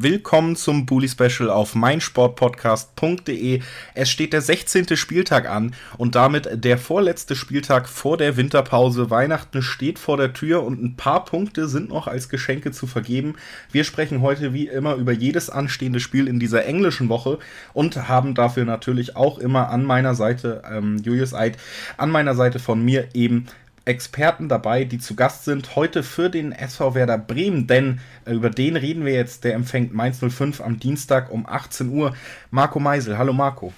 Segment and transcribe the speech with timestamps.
[0.00, 3.62] Willkommen zum Bully Special auf meinsportpodcast.de.
[3.94, 4.96] Es steht der 16.
[4.96, 9.10] Spieltag an und damit der vorletzte Spieltag vor der Winterpause.
[9.10, 13.34] Weihnachten steht vor der Tür und ein paar Punkte sind noch als Geschenke zu vergeben.
[13.72, 17.40] Wir sprechen heute wie immer über jedes anstehende Spiel in dieser englischen Woche
[17.72, 21.58] und haben dafür natürlich auch immer an meiner Seite ähm, Julius Eid,
[21.96, 23.48] an meiner Seite von mir eben
[23.88, 25.74] Experten dabei, die zu Gast sind.
[25.74, 29.44] Heute für den SV Werder Bremen, denn äh, über den reden wir jetzt.
[29.44, 32.14] Der empfängt Mainz 05 am Dienstag um 18 Uhr.
[32.50, 33.16] Marco Meisel.
[33.16, 33.72] Hallo Marco.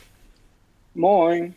[0.95, 1.55] Moin.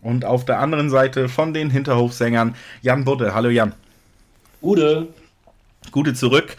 [0.00, 3.34] Und auf der anderen Seite von den Hinterhofsängern Jan Budde.
[3.34, 3.74] Hallo Jan.
[4.60, 5.08] Gute.
[5.90, 6.56] Gute zurück.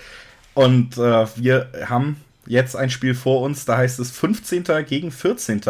[0.54, 2.18] Und äh, wir haben
[2.50, 4.64] jetzt ein Spiel vor uns, da heißt es 15.
[4.88, 5.62] gegen 14.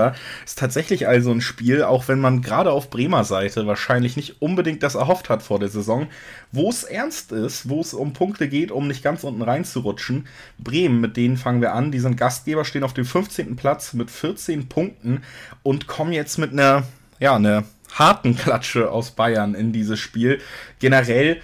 [0.46, 4.82] Ist tatsächlich also ein Spiel, auch wenn man gerade auf Bremer Seite wahrscheinlich nicht unbedingt
[4.82, 6.08] das erhofft hat vor der Saison,
[6.54, 10.26] wo es ernst ist, wo es um Punkte geht, um nicht ganz unten reinzurutschen.
[10.58, 13.58] Bremen, mit denen fangen wir an, die sind Gastgeber, stehen auf dem 15.
[13.58, 15.24] Platz mit 14 Punkten
[15.64, 16.84] und kommen jetzt mit einer,
[17.20, 20.40] ja, einer harten Klatsche aus Bayern in dieses Spiel.
[20.80, 21.42] Generell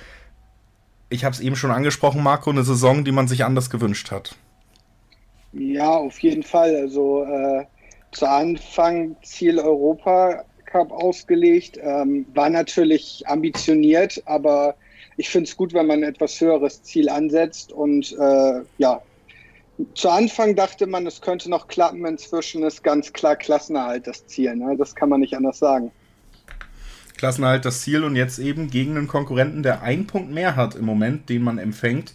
[1.09, 4.35] ich habe es eben schon angesprochen, Marco, eine Saison, die man sich anders gewünscht hat.
[5.57, 6.75] Ja, auf jeden Fall.
[6.75, 7.65] Also äh,
[8.11, 14.75] zu Anfang Ziel Europa Cup ausgelegt, ähm, war natürlich ambitioniert, aber
[15.15, 19.01] ich finde es gut, wenn man ein etwas höheres Ziel ansetzt und äh, ja,
[19.93, 22.05] zu Anfang dachte man, es könnte noch klappen.
[22.05, 24.55] Inzwischen ist ganz klar Klassenerhalt das Ziel.
[24.55, 24.75] Ne?
[24.77, 25.91] Das kann man nicht anders sagen.
[27.17, 30.85] Klassenerhalt das Ziel und jetzt eben gegen einen Konkurrenten, der einen Punkt mehr hat im
[30.85, 32.13] Moment, den man empfängt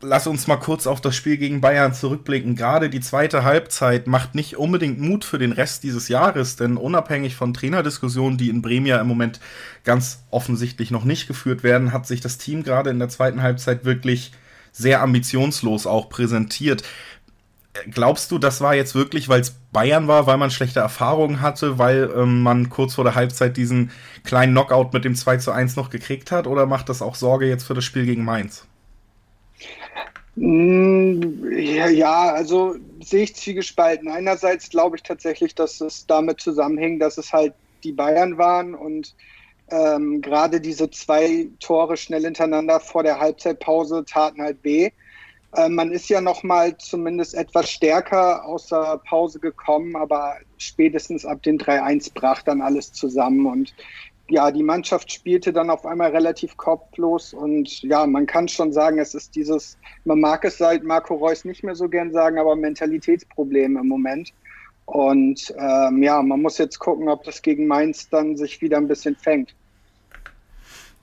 [0.00, 2.56] lass uns mal kurz auf das Spiel gegen Bayern zurückblicken.
[2.56, 7.36] Gerade die zweite Halbzeit macht nicht unbedingt Mut für den Rest dieses Jahres, denn unabhängig
[7.36, 9.40] von Trainerdiskussionen, die in Bremen ja im Moment
[9.84, 13.84] ganz offensichtlich noch nicht geführt werden, hat sich das Team gerade in der zweiten Halbzeit
[13.84, 14.32] wirklich
[14.72, 16.82] sehr ambitionslos auch präsentiert.
[17.90, 21.78] Glaubst du, das war jetzt wirklich, weil es Bayern war, weil man schlechte Erfahrungen hatte,
[21.78, 23.90] weil ähm, man kurz vor der Halbzeit diesen
[24.24, 26.46] kleinen Knockout mit dem 2 zu 1 noch gekriegt hat?
[26.46, 28.65] Oder macht das auch Sorge jetzt für das Spiel gegen Mainz?
[30.36, 34.08] Mm, ja, also sehe ich zwiegespalten.
[34.08, 37.54] Einerseits glaube ich tatsächlich, dass es damit zusammenhängt, dass es halt
[37.84, 39.14] die Bayern waren und
[39.70, 44.90] ähm, gerade diese zwei Tore schnell hintereinander vor der Halbzeitpause taten halt weh.
[45.56, 51.24] Ähm, man ist ja noch mal zumindest etwas stärker aus der Pause gekommen, aber spätestens
[51.24, 53.74] ab den 3-1 brach dann alles zusammen und
[54.28, 58.98] ja, die Mannschaft spielte dann auf einmal relativ kopflos und ja, man kann schon sagen,
[58.98, 62.56] es ist dieses, man mag es seit Marco Reus nicht mehr so gern sagen, aber
[62.56, 64.32] Mentalitätsproblem im Moment.
[64.86, 68.88] Und ähm, ja, man muss jetzt gucken, ob das gegen Mainz dann sich wieder ein
[68.88, 69.54] bisschen fängt.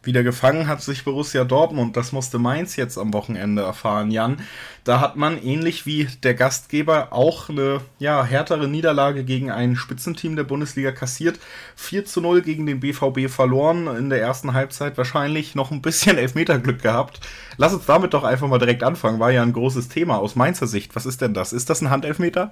[0.06, 1.96] Wieder gefangen hat sich Borussia Dortmund.
[1.96, 4.41] Das musste Mainz jetzt am Wochenende erfahren, Jan.
[4.84, 10.36] Da hat man ähnlich wie der Gastgeber auch eine ja, härtere Niederlage gegen ein Spitzenteam
[10.36, 11.40] der Bundesliga kassiert.
[11.78, 13.88] 4 zu 0 gegen den BVB verloren.
[13.88, 17.22] In der ersten Halbzeit wahrscheinlich noch ein bisschen Elfmeterglück gehabt.
[17.56, 19.22] Lass uns damit doch einfach mal direkt anfangen.
[19.22, 20.97] War ja ein großes Thema aus Mainzer Sicht.
[20.97, 21.53] Was ist denn das?
[21.53, 22.52] Ist das ein Handelfmeter?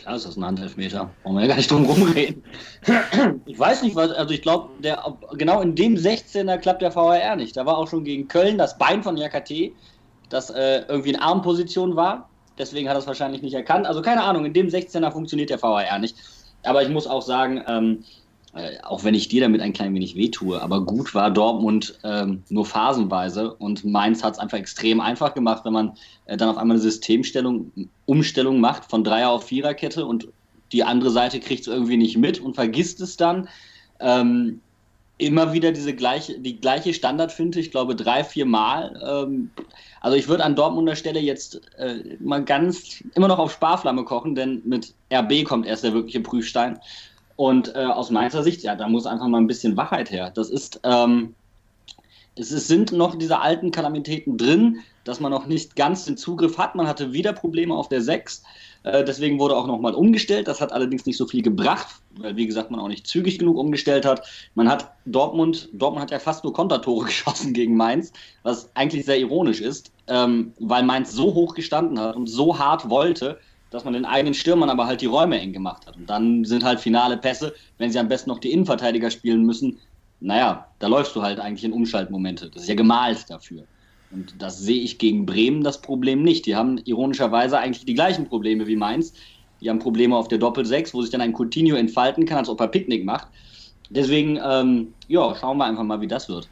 [0.00, 1.10] Klar ist das ein Handelfmeter.
[1.24, 2.42] Wollen wir ja gar nicht drum rumreden.
[3.44, 4.70] Ich weiß nicht, was, also ich glaube,
[5.34, 7.56] genau in dem 16er klappt der VAR nicht.
[7.56, 9.72] Da war auch schon gegen Köln das Bein von Jakate,
[10.30, 12.30] das äh, irgendwie in Armposition war.
[12.56, 13.86] Deswegen hat er es wahrscheinlich nicht erkannt.
[13.86, 16.16] Also keine Ahnung, in dem 16er funktioniert der VAR nicht.
[16.62, 18.04] Aber ich muss auch sagen, ähm,
[18.54, 22.42] äh, auch wenn ich dir damit ein klein wenig wehtue, aber gut war Dortmund ähm,
[22.48, 25.96] nur phasenweise und Mainz hat es einfach extrem einfach gemacht, wenn man
[26.26, 27.70] äh, dann auf einmal eine Systemstellung,
[28.06, 30.28] Umstellung macht von Dreier auf Viererkette und
[30.72, 33.48] die andere Seite kriegt es irgendwie nicht mit und vergisst es dann.
[34.00, 34.60] Ähm,
[35.20, 38.98] immer wieder diese gleiche, die gleiche Standardfinte, ich glaube drei, vier Mal.
[39.06, 39.50] Ähm,
[40.00, 44.34] also ich würde an Dortmunder Stelle jetzt äh, mal ganz immer noch auf Sparflamme kochen,
[44.34, 46.78] denn mit RB kommt erst der wirkliche Prüfstein.
[47.40, 50.30] Und äh, aus meiner Sicht, ja, da muss einfach mal ein bisschen Wachheit her.
[50.30, 51.34] Das ist, ähm,
[52.36, 56.58] es ist, sind noch diese alten Kalamitäten drin, dass man noch nicht ganz den Zugriff
[56.58, 56.74] hat.
[56.74, 58.42] Man hatte wieder Probleme auf der 6.
[58.82, 60.48] Äh, deswegen wurde auch nochmal umgestellt.
[60.48, 61.86] Das hat allerdings nicht so viel gebracht,
[62.18, 64.28] weil, wie gesagt, man auch nicht zügig genug umgestellt hat.
[64.54, 68.12] Man hat Dortmund, Dortmund hat ja fast nur Kontertore geschossen gegen Mainz,
[68.42, 72.90] was eigentlich sehr ironisch ist, ähm, weil Mainz so hoch gestanden hat und so hart
[72.90, 73.38] wollte,
[73.70, 75.96] dass man den eigenen Stürmern aber halt die Räume eng gemacht hat.
[75.96, 79.78] Und dann sind halt finale Pässe, wenn sie am besten noch die Innenverteidiger spielen müssen,
[80.20, 82.50] naja, da läufst du halt eigentlich in Umschaltmomente.
[82.50, 83.64] Das ist ja gemalt dafür.
[84.10, 86.44] Und das sehe ich gegen Bremen das Problem nicht.
[86.46, 89.14] Die haben ironischerweise eigentlich die gleichen Probleme wie Mainz.
[89.60, 92.60] Die haben Probleme auf der Doppel-6, wo sich dann ein Coutinho entfalten kann, als ob
[92.60, 93.28] er Picknick macht.
[93.88, 96.48] deswegen, ähm, ja, schauen wir einfach mal, wie das wird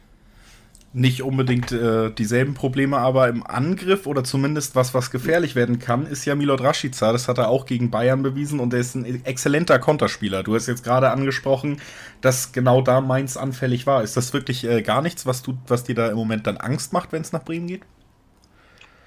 [0.91, 6.07] nicht unbedingt äh, dieselben Probleme, aber im Angriff oder zumindest was, was gefährlich werden kann,
[6.07, 7.11] ist ja Milot Rashica.
[7.11, 10.41] Das hat er auch gegen Bayern bewiesen und er ist ein exzellenter Konterspieler.
[10.41, 11.79] Du hast jetzt gerade angesprochen,
[12.21, 14.03] dass genau da Mainz anfällig war.
[14.03, 16.91] Ist das wirklich äh, gar nichts, was, du, was dir da im Moment dann Angst
[16.91, 17.83] macht, wenn es nach Bremen geht?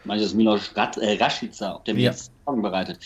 [0.05, 2.11] Meinst du das Milot äh, Rashica, ob der mir ja.
[2.13, 3.01] jetzt Sorgen bereitet?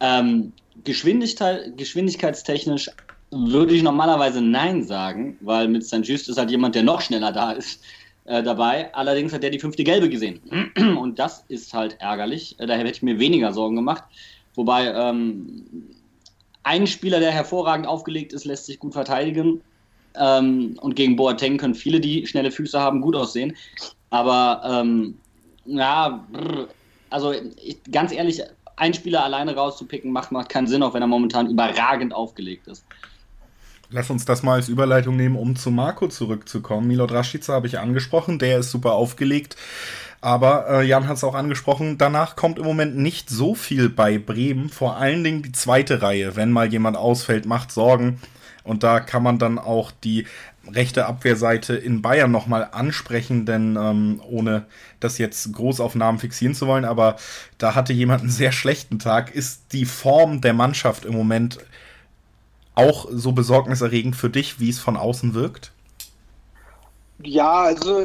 [0.00, 0.52] Ähm,
[0.84, 2.90] Geschwindigkeit, geschwindigkeitstechnisch
[3.30, 6.00] würde ich normalerweise Nein sagen, weil mit St.
[6.02, 7.82] Just ist halt jemand, der noch schneller da ist
[8.26, 8.94] äh, dabei.
[8.94, 10.40] Allerdings hat er die fünfte Gelbe gesehen.
[10.98, 12.56] Und das ist halt ärgerlich.
[12.58, 14.04] Äh, daher hätte ich mir weniger Sorgen gemacht.
[14.54, 15.64] Wobei ähm,
[16.62, 19.62] ein Spieler, der hervorragend aufgelegt ist, lässt sich gut verteidigen.
[20.18, 23.56] Ähm, und gegen Boateng können viele, die schnelle Füße haben, gut aussehen.
[24.10, 25.18] Aber ähm,
[25.66, 26.68] ja, brr,
[27.10, 28.42] also ich, ganz ehrlich,
[28.76, 32.84] einen Spieler alleine rauszupicken, macht, macht keinen Sinn, auch wenn er momentan überragend aufgelegt ist.
[33.90, 36.88] Lass uns das mal als Überleitung nehmen, um zu Marco zurückzukommen.
[36.88, 39.56] Milot Rashica habe ich angesprochen, der ist super aufgelegt.
[40.20, 44.18] Aber äh, Jan hat es auch angesprochen, danach kommt im Moment nicht so viel bei
[44.18, 44.70] Bremen.
[44.70, 46.34] Vor allen Dingen die zweite Reihe.
[46.34, 48.20] Wenn mal jemand ausfällt, macht Sorgen.
[48.64, 50.26] Und da kann man dann auch die
[50.72, 54.66] rechte Abwehrseite in Bayern nochmal ansprechen, denn ähm, ohne
[54.98, 57.16] das jetzt Großaufnahmen fixieren zu wollen, aber
[57.58, 59.32] da hatte jemand einen sehr schlechten Tag.
[59.32, 61.58] Ist die Form der Mannschaft im Moment
[62.76, 65.72] auch so besorgniserregend für dich, wie es von außen wirkt?
[67.22, 68.04] Ja, also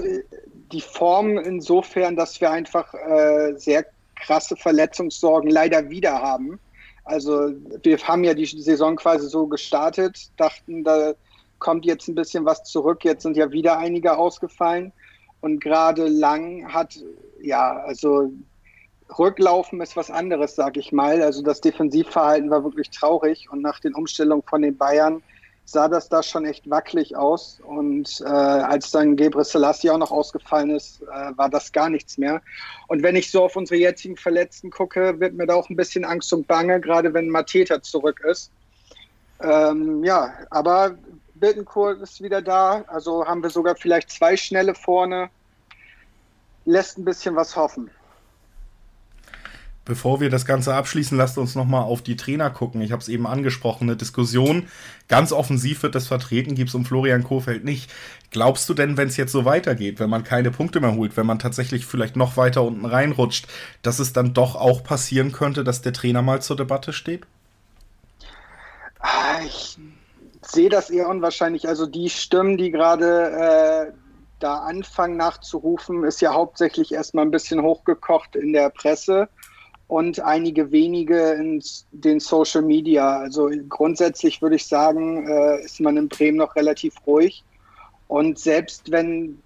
[0.71, 3.85] die Form insofern, dass wir einfach äh, sehr
[4.15, 6.59] krasse Verletzungssorgen leider wieder haben.
[7.03, 7.51] Also
[7.83, 11.13] wir haben ja die Saison quasi so gestartet, dachten, da
[11.59, 13.03] kommt jetzt ein bisschen was zurück.
[13.03, 14.93] Jetzt sind ja wieder einige ausgefallen.
[15.41, 16.99] Und gerade Lang hat,
[17.41, 18.31] ja, also
[19.17, 21.21] Rücklaufen ist was anderes, sag ich mal.
[21.21, 25.21] Also das Defensivverhalten war wirklich traurig und nach den Umstellungen von den Bayern
[25.65, 27.59] sah das da schon echt wackelig aus.
[27.65, 32.17] Und äh, als dann Gebre Selassie auch noch ausgefallen ist, äh, war das gar nichts
[32.17, 32.41] mehr.
[32.87, 36.03] Und wenn ich so auf unsere jetzigen Verletzten gucke, wird mir da auch ein bisschen
[36.05, 38.51] Angst und Bange, gerade wenn Mateta zurück ist.
[39.41, 40.97] Ähm, ja, aber
[41.35, 42.83] Bittencourt ist wieder da.
[42.87, 45.29] Also haben wir sogar vielleicht zwei schnelle vorne.
[46.65, 47.89] Lässt ein bisschen was hoffen.
[49.83, 52.81] Bevor wir das Ganze abschließen, lasst uns nochmal auf die Trainer gucken.
[52.81, 54.67] Ich habe es eben angesprochen, eine Diskussion.
[55.07, 57.91] Ganz offensiv wird das vertreten, gibt es um Florian Kohfeldt nicht.
[58.29, 61.25] Glaubst du denn, wenn es jetzt so weitergeht, wenn man keine Punkte mehr holt, wenn
[61.25, 63.47] man tatsächlich vielleicht noch weiter unten reinrutscht,
[63.81, 67.23] dass es dann doch auch passieren könnte, dass der Trainer mal zur Debatte steht?
[68.99, 69.79] Ah, ich
[70.43, 71.67] sehe das eher unwahrscheinlich.
[71.67, 73.93] Also die Stimmen, die gerade äh,
[74.37, 79.27] da anfangen nachzurufen, ist ja hauptsächlich erstmal ein bisschen hochgekocht in der Presse
[79.91, 81.61] und einige wenige in
[81.91, 83.19] den Social Media.
[83.19, 87.43] Also grundsätzlich würde ich sagen, äh, ist man in Bremen noch relativ ruhig.
[88.07, 89.41] Und selbst wenn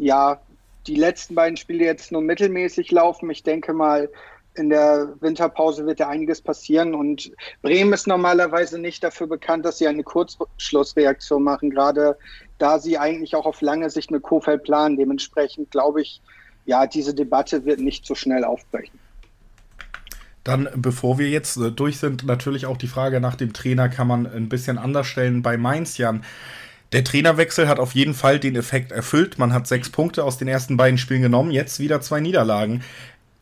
[0.00, 0.40] ja
[0.88, 4.10] die letzten beiden Spiele jetzt nur mittelmäßig laufen, ich denke mal,
[4.56, 7.30] in der Winterpause wird ja einiges passieren und
[7.62, 12.18] Bremen ist normalerweise nicht dafür bekannt, dass sie eine Kurzschlussreaktion machen, gerade
[12.58, 14.96] da sie eigentlich auch auf lange Sicht mit Kofeld planen.
[14.96, 16.20] Dementsprechend glaube ich,
[16.66, 18.98] ja, diese Debatte wird nicht so schnell aufbrechen.
[20.44, 24.06] Dann, bevor wir jetzt äh, durch sind, natürlich auch die Frage nach dem Trainer kann
[24.06, 26.22] man ein bisschen anders stellen bei Mainz, Jan.
[26.92, 29.38] Der Trainerwechsel hat auf jeden Fall den Effekt erfüllt.
[29.38, 32.84] Man hat sechs Punkte aus den ersten beiden Spielen genommen, jetzt wieder zwei Niederlagen.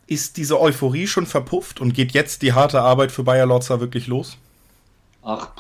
[0.07, 4.07] Ist diese Euphorie schon verpufft und geht jetzt die harte Arbeit für Bayer Lorzer wirklich
[4.07, 4.39] los?
[5.23, 5.51] Ach,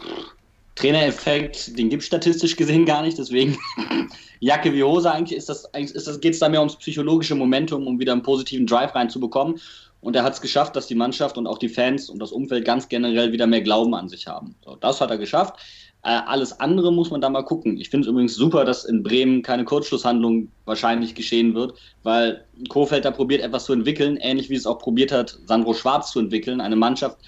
[0.75, 3.59] Trainereffekt, den gibt es statistisch gesehen gar nicht, deswegen
[4.41, 7.35] Jacke wie Hose eigentlich ist das, eigentlich ist das, geht es da mehr ums psychologische
[7.35, 9.61] Momentum, um wieder einen positiven Drive reinzubekommen.
[10.03, 12.65] Und er hat es geschafft, dass die Mannschaft und auch die Fans und das Umfeld
[12.65, 14.57] ganz generell wieder mehr Glauben an sich haben.
[14.65, 15.55] So, das hat er geschafft.
[16.03, 17.77] Äh, alles andere muss man da mal gucken.
[17.77, 23.05] Ich finde es übrigens super, dass in Bremen keine Kurzschlusshandlung wahrscheinlich geschehen wird, weil Kofeld
[23.05, 26.61] da probiert etwas zu entwickeln, ähnlich wie es auch probiert hat, Sandro Schwarz zu entwickeln.
[26.61, 27.19] Eine Mannschaft,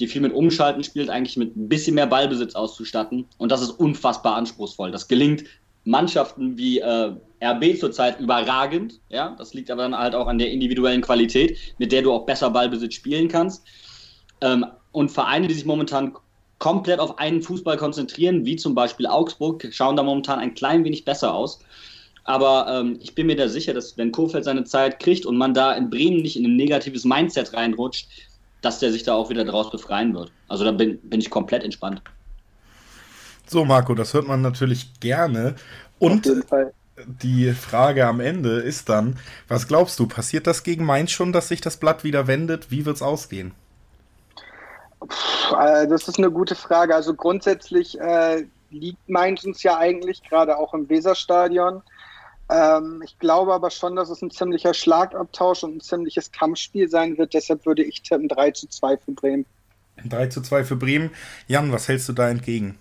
[0.00, 3.26] die viel mit Umschalten spielt, eigentlich mit ein bisschen mehr Ballbesitz auszustatten.
[3.38, 4.90] Und das ist unfassbar anspruchsvoll.
[4.90, 5.44] Das gelingt
[5.84, 7.12] Mannschaften wie äh,
[7.42, 9.00] RB zurzeit überragend.
[9.08, 12.26] Ja, das liegt aber dann halt auch an der individuellen Qualität, mit der du auch
[12.26, 13.64] besser Ballbesitz spielen kannst.
[14.40, 16.16] Ähm, und Vereine, die sich momentan
[16.58, 21.04] komplett auf einen Fußball konzentrieren, wie zum Beispiel Augsburg, schauen da momentan ein klein wenig
[21.04, 21.60] besser aus.
[22.24, 25.54] Aber ähm, ich bin mir da sicher, dass wenn Kofeld seine Zeit kriegt und man
[25.54, 28.08] da in Bremen nicht in ein negatives Mindset reinrutscht,
[28.62, 30.32] dass der sich da auch wieder draus befreien wird.
[30.48, 32.02] Also da bin, bin ich komplett entspannt.
[33.46, 35.54] So, Marco, das hört man natürlich gerne.
[36.00, 36.26] Und
[37.04, 41.48] die Frage am Ende ist dann, was glaubst du, passiert das gegen Mainz schon, dass
[41.48, 42.70] sich das Blatt wieder wendet?
[42.70, 43.52] Wie wird es ausgehen?
[45.58, 46.94] Äh, das ist eine gute Frage.
[46.94, 51.82] Also grundsätzlich äh, liegt Mainz uns ja eigentlich, gerade auch im Weserstadion.
[52.48, 57.18] Ähm, ich glaube aber schon, dass es ein ziemlicher Schlagabtausch und ein ziemliches Kampfspiel sein
[57.18, 57.34] wird.
[57.34, 59.46] Deshalb würde ich tippen 3 zu 2 für Bremen.
[60.04, 61.10] 3 zu 2 für Bremen.
[61.48, 62.78] Jan, was hältst du da entgegen?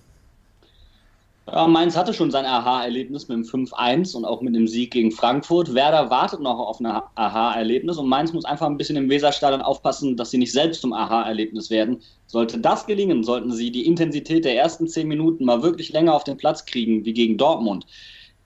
[1.48, 5.12] Ja, Mainz hatte schon sein Aha-Erlebnis mit dem 5-1 und auch mit dem Sieg gegen
[5.12, 5.76] Frankfurt.
[5.76, 10.18] Werder wartet noch auf ein Aha-Erlebnis und Mainz muss einfach ein bisschen im Weserstadion aufpassen,
[10.18, 12.02] dass sie nicht selbst zum Aha-Erlebnis werden.
[12.26, 16.24] Sollte das gelingen, sollten sie die Intensität der ersten zehn Minuten mal wirklich länger auf
[16.24, 17.86] den Platz kriegen, wie gegen Dortmund,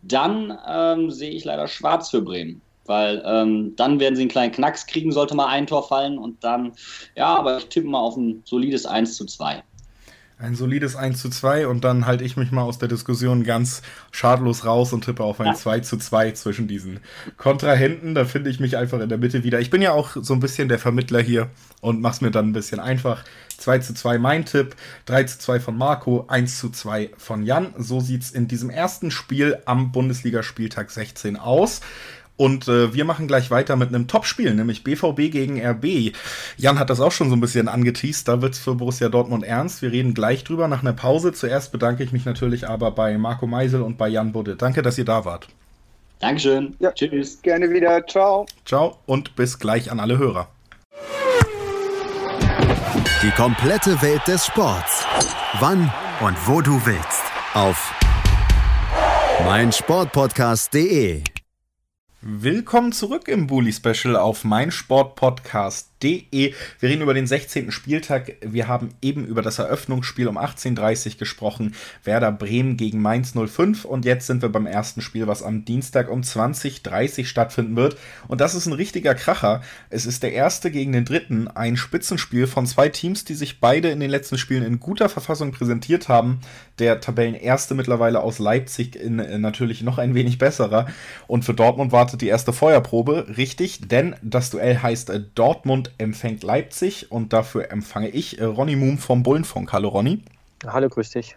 [0.02, 2.62] dann ähm, sehe ich leider schwarz für Bremen.
[2.86, 6.44] Weil ähm, dann werden sie einen kleinen Knacks kriegen, sollte mal ein Tor fallen und
[6.44, 6.74] dann,
[7.16, 9.64] ja, aber ich tippe mal auf ein solides 1 zu 2.
[10.42, 13.82] Ein solides 1 zu 2 und dann halte ich mich mal aus der Diskussion ganz
[14.10, 15.54] schadlos raus und tippe auf ein ja.
[15.54, 17.02] 2 zu 2 zwischen diesen
[17.36, 18.16] Kontrahenten.
[18.16, 19.60] Da finde ich mich einfach in der Mitte wieder.
[19.60, 21.50] Ich bin ja auch so ein bisschen der Vermittler hier
[21.82, 23.26] und mache es mir dann ein bisschen einfach.
[23.58, 24.78] 2 zu 2 mein Tipp,
[25.08, 27.74] 3 zu 2 von Marco, 1 zu 2 von Jan.
[27.78, 31.82] So sieht es in diesem ersten Spiel am Bundesligaspieltag 16 aus.
[32.40, 36.14] Und äh, wir machen gleich weiter mit einem Topspiel, nämlich BVB gegen RB.
[36.56, 39.44] Jan hat das auch schon so ein bisschen angeteased, da wird es für Borussia Dortmund
[39.44, 39.82] ernst.
[39.82, 41.34] Wir reden gleich drüber nach einer Pause.
[41.34, 44.56] Zuerst bedanke ich mich natürlich aber bei Marco Meisel und bei Jan Budde.
[44.56, 45.50] Danke, dass ihr da wart.
[46.22, 46.78] Dankeschön.
[46.80, 47.42] Ja, Tschüss.
[47.42, 48.08] Gerne wieder.
[48.08, 48.46] Ciao.
[48.64, 50.48] Ciao und bis gleich an alle Hörer.
[53.22, 55.04] Die komplette Welt des Sports.
[55.60, 55.92] Wann
[56.22, 57.24] und wo du willst.
[57.54, 57.94] Auf
[59.44, 61.24] meinsportpodcast.de
[62.22, 65.89] Willkommen zurück im Bully Special auf meinsportpodcast.de.
[66.02, 67.72] Wir reden über den 16.
[67.72, 68.34] Spieltag.
[68.42, 71.76] Wir haben eben über das Eröffnungsspiel um 18.30 Uhr gesprochen.
[72.04, 73.86] Werder Bremen gegen Mainz 05.
[73.86, 77.98] Und jetzt sind wir beim ersten Spiel, was am Dienstag um 20.30 Uhr stattfinden wird.
[78.28, 79.62] Und das ist ein richtiger Kracher.
[79.90, 81.48] Es ist der erste gegen den dritten.
[81.48, 85.52] Ein Spitzenspiel von zwei Teams, die sich beide in den letzten Spielen in guter Verfassung
[85.52, 86.40] präsentiert haben.
[86.80, 90.88] Der Tabellenerste mittlerweile aus Leipzig in, äh, natürlich noch ein wenig besserer.
[91.28, 93.26] Und für Dortmund war startet die erste Feuerprobe.
[93.38, 95.22] Richtig, denn das Duell heißt äh,
[95.90, 99.74] Dortmund empfängt Leipzig und dafür empfange ich äh, Ronny Moom vom Bullenfunk.
[99.74, 100.22] Hallo Ronny.
[100.66, 101.36] Hallo, grüß dich.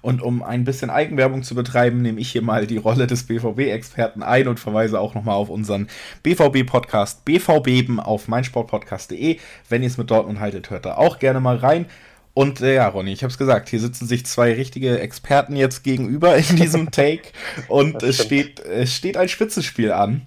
[0.00, 4.22] Und um ein bisschen Eigenwerbung zu betreiben, nehme ich hier mal die Rolle des BVB-Experten
[4.22, 5.88] ein und verweise auch nochmal auf unseren
[6.22, 9.38] BVB-Podcast BVBeben auf meinsportpodcast.de.
[9.68, 11.86] Wenn ihr es mit Dortmund haltet, hört da auch gerne mal rein.
[12.34, 15.82] Und äh, ja, Ronny, ich habe es gesagt, hier sitzen sich zwei richtige Experten jetzt
[15.82, 17.30] gegenüber in diesem Take
[17.66, 20.22] und es steht, es steht ein Spitzenspiel an.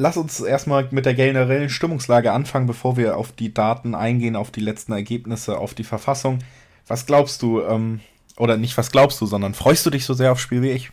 [0.00, 4.52] Lass uns erstmal mit der generellen Stimmungslage anfangen, bevor wir auf die Daten eingehen, auf
[4.52, 6.38] die letzten Ergebnisse, auf die Verfassung.
[6.86, 7.98] Was glaubst du, ähm,
[8.36, 10.92] oder nicht was glaubst du, sondern freust du dich so sehr aufs Spiel wie ich?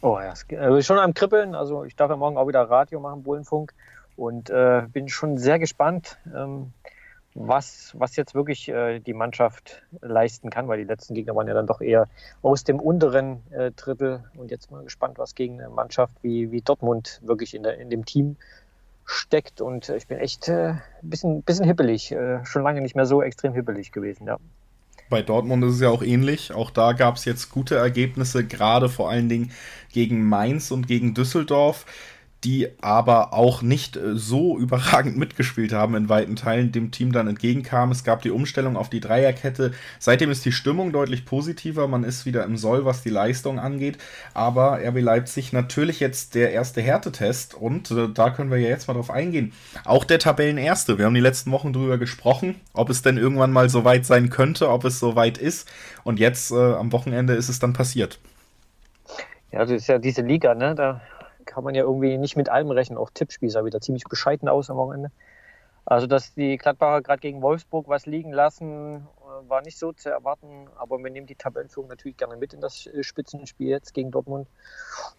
[0.00, 1.54] Oh ja, also schon am Kribbeln.
[1.54, 3.74] Also ich darf ja morgen auch wieder Radio machen, Bullenfunk.
[4.16, 6.16] Und äh, bin schon sehr gespannt.
[6.34, 6.72] Ähm,
[7.34, 11.54] was, was jetzt wirklich äh, die Mannschaft leisten kann, weil die letzten Gegner waren ja
[11.54, 12.08] dann doch eher
[12.42, 14.24] aus dem unteren äh, Drittel.
[14.36, 17.90] Und jetzt mal gespannt, was gegen eine Mannschaft wie, wie Dortmund wirklich in, der, in
[17.90, 18.36] dem Team
[19.04, 19.60] steckt.
[19.60, 23.22] Und ich bin echt äh, ein bisschen, bisschen hippelig, äh, schon lange nicht mehr so
[23.22, 24.38] extrem hippelig gewesen, ja.
[25.08, 26.52] Bei Dortmund ist es ja auch ähnlich.
[26.52, 29.50] Auch da gab es jetzt gute Ergebnisse, gerade vor allen Dingen
[29.92, 31.84] gegen Mainz und gegen Düsseldorf
[32.44, 37.28] die aber auch nicht äh, so überragend mitgespielt haben in weiten Teilen, dem Team dann
[37.28, 37.90] entgegenkam.
[37.90, 39.72] Es gab die Umstellung auf die Dreierkette.
[39.98, 41.86] Seitdem ist die Stimmung deutlich positiver.
[41.88, 43.98] Man ist wieder im Soll, was die Leistung angeht.
[44.32, 48.88] Aber RB Leipzig natürlich jetzt der erste Härtetest und äh, da können wir ja jetzt
[48.88, 49.52] mal drauf eingehen.
[49.84, 50.98] Auch der Tabellenerste.
[50.98, 54.30] Wir haben die letzten Wochen drüber gesprochen, ob es denn irgendwann mal so weit sein
[54.30, 55.68] könnte, ob es so weit ist.
[56.04, 58.18] Und jetzt äh, am Wochenende ist es dann passiert.
[59.52, 60.74] Ja, das ist ja diese Liga, ne?
[60.74, 61.00] Da
[61.44, 62.98] kann man ja irgendwie nicht mit allem rechnen.
[62.98, 65.10] Auch Tippspiel sah wieder ziemlich bescheiden aus am Wochenende.
[65.84, 70.10] Also, dass die Gladbacher gerade gegen Wolfsburg was liegen lassen, äh, war nicht so zu
[70.10, 70.68] erwarten.
[70.76, 74.48] Aber wir nehmen die Tabellenführung natürlich gerne mit in das äh, Spitzenspiel jetzt gegen Dortmund.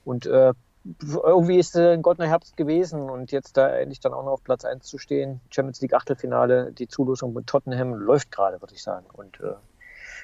[0.05, 0.53] Und äh,
[1.01, 4.43] irgendwie ist es ein goldener Herbst gewesen und jetzt da endlich dann auch noch auf
[4.43, 5.41] Platz 1 zu stehen.
[5.49, 9.05] Champions League Achtelfinale, die Zulosung mit Tottenham läuft gerade, würde ich sagen.
[9.13, 9.53] Und äh,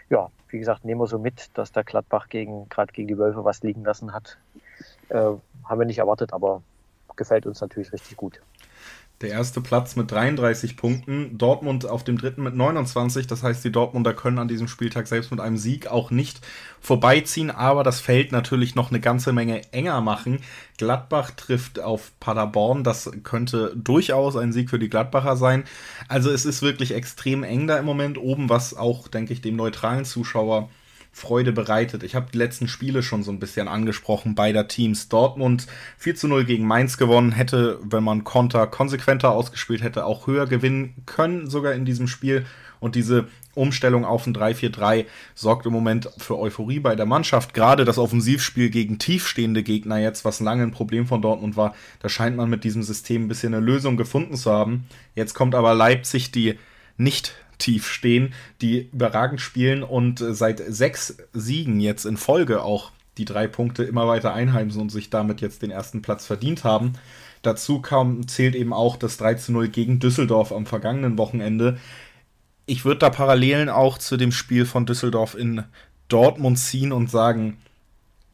[0.09, 3.43] ja, wie gesagt, nehmen wir so mit, dass der Gladbach gegen, gerade gegen die Wölfe
[3.43, 4.37] was liegen lassen hat.
[5.09, 5.33] Äh,
[5.67, 6.61] haben wir nicht erwartet, aber
[7.15, 8.39] gefällt uns natürlich richtig gut.
[9.21, 13.25] Der erste Platz mit 33 Punkten, Dortmund auf dem dritten mit 29.
[13.25, 16.45] Das heißt, die Dortmunder können an diesem Spieltag selbst mit einem Sieg auch nicht
[16.81, 20.41] vorbeiziehen, aber das Feld natürlich noch eine ganze Menge enger machen.
[20.77, 25.63] Gladbach trifft auf Paderborn, das könnte durchaus ein Sieg für die Gladbacher sein.
[26.07, 29.55] Also es ist wirklich extrem eng da im Moment oben, was auch, denke ich, dem
[29.55, 30.69] neutralen Zuschauer
[31.17, 32.03] Freude bereitet.
[32.03, 35.09] Ich habe die letzten Spiele schon so ein bisschen angesprochen beider Teams.
[35.09, 35.65] Dortmund
[35.97, 40.45] 4 zu 0 gegen Mainz gewonnen, hätte, wenn man Konter konsequenter ausgespielt hätte, auch höher
[40.45, 42.45] gewinnen können, sogar in diesem Spiel.
[42.79, 47.55] Und diese Umstellung auf ein 3-4-3 sorgt im Moment für Euphorie bei der Mannschaft.
[47.55, 52.09] Gerade das Offensivspiel gegen tiefstehende Gegner jetzt, was lange ein Problem von Dortmund war, da
[52.09, 54.85] scheint man mit diesem System ein bisschen eine Lösung gefunden zu haben.
[55.15, 56.59] Jetzt kommt aber Leipzig, die
[56.95, 62.91] nicht tief stehen, die überragend spielen und äh, seit sechs Siegen jetzt in Folge auch
[63.17, 66.93] die drei Punkte immer weiter einheimsen und sich damit jetzt den ersten Platz verdient haben.
[67.41, 71.77] Dazu kam, zählt eben auch das 3 zu 0 gegen Düsseldorf am vergangenen Wochenende.
[72.65, 75.63] Ich würde da Parallelen auch zu dem Spiel von Düsseldorf in
[76.09, 77.57] Dortmund ziehen und sagen,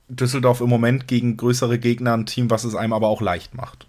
[0.10, 3.88] Düsseldorf im Moment gegen größere Gegner ein Team, was es einem aber auch leicht macht.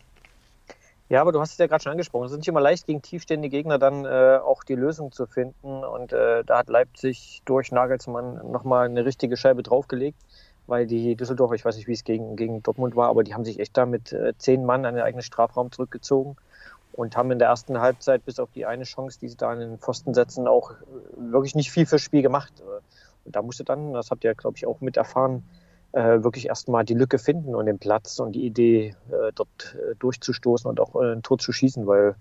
[1.10, 2.26] Ja, aber du hast es ja gerade schon angesprochen.
[2.26, 5.84] Es ist nicht immer leicht, gegen tiefstehende Gegner dann äh, auch die Lösung zu finden.
[5.84, 10.18] Und äh, da hat Leipzig durch Nagelsmann nochmal eine richtige Scheibe draufgelegt,
[10.66, 13.44] weil die Düsseldorfer, ich weiß nicht, wie es gegen, gegen Dortmund war, aber die haben
[13.44, 16.36] sich echt da mit äh, zehn Mann an den eigenen Strafraum zurückgezogen
[16.92, 19.60] und haben in der ersten Halbzeit bis auf die eine Chance, die sie da an
[19.60, 20.74] den Pfosten setzen, auch äh,
[21.16, 22.52] wirklich nicht viel fürs Spiel gemacht.
[23.26, 25.44] Und da musste dann, das habt ihr, glaube ich, auch mit erfahren,
[25.94, 29.94] äh, wirklich erstmal die Lücke finden und den Platz und die Idee, äh, dort äh,
[29.98, 32.16] durchzustoßen und auch äh, ein Tor zu schießen, weil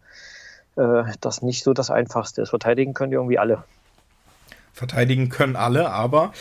[0.75, 2.49] äh, das nicht so das Einfachste ist.
[2.49, 3.63] Verteidigen können die irgendwie alle.
[4.73, 6.33] Verteidigen können alle, aber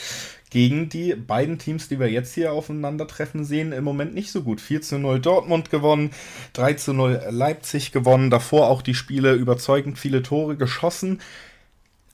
[0.51, 4.61] gegen die beiden Teams, die wir jetzt hier aufeinandertreffen sehen, im Moment nicht so gut.
[4.61, 6.11] 4 zu 0 Dortmund gewonnen,
[6.53, 11.23] 3 zu 0 Leipzig gewonnen, davor auch die Spiele überzeugend viele Tore geschossen.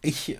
[0.00, 0.38] Ich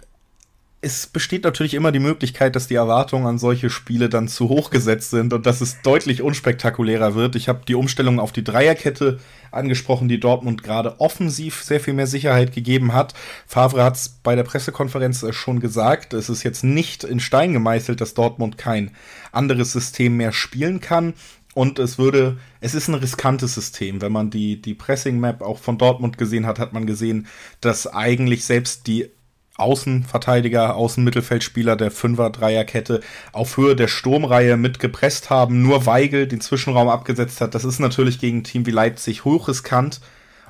[0.80, 4.70] es besteht natürlich immer die Möglichkeit, dass die Erwartungen an solche Spiele dann zu hoch
[4.70, 7.34] gesetzt sind und dass es deutlich unspektakulärer wird.
[7.34, 9.18] Ich habe die Umstellung auf die Dreierkette
[9.50, 13.14] angesprochen, die Dortmund gerade offensiv sehr viel mehr Sicherheit gegeben hat.
[13.46, 17.52] Favre hat es bei der Pressekonferenz äh, schon gesagt, es ist jetzt nicht in Stein
[17.52, 18.92] gemeißelt, dass Dortmund kein
[19.32, 21.14] anderes System mehr spielen kann.
[21.54, 24.00] Und es würde, es ist ein riskantes System.
[24.00, 27.26] Wenn man die, die Pressing-Map auch von Dortmund gesehen hat, hat man gesehen,
[27.60, 29.10] dass eigentlich selbst die
[29.58, 33.00] Außenverteidiger, Außenmittelfeldspieler der Fünfer-Dreierkette
[33.32, 37.54] auf Höhe der Sturmreihe mitgepresst haben, nur Weigel den Zwischenraum abgesetzt hat.
[37.54, 40.00] Das ist natürlich gegen ein Team wie Leipzig hochriskant.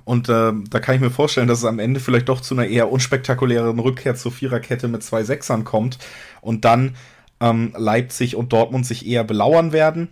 [0.05, 2.67] Und äh, da kann ich mir vorstellen, dass es am Ende vielleicht doch zu einer
[2.67, 5.99] eher unspektakulären Rückkehr zur Viererkette mit zwei Sechsern kommt
[6.41, 6.97] und dann
[7.41, 10.09] ähm, Leipzig und Dortmund sich eher belauern werden.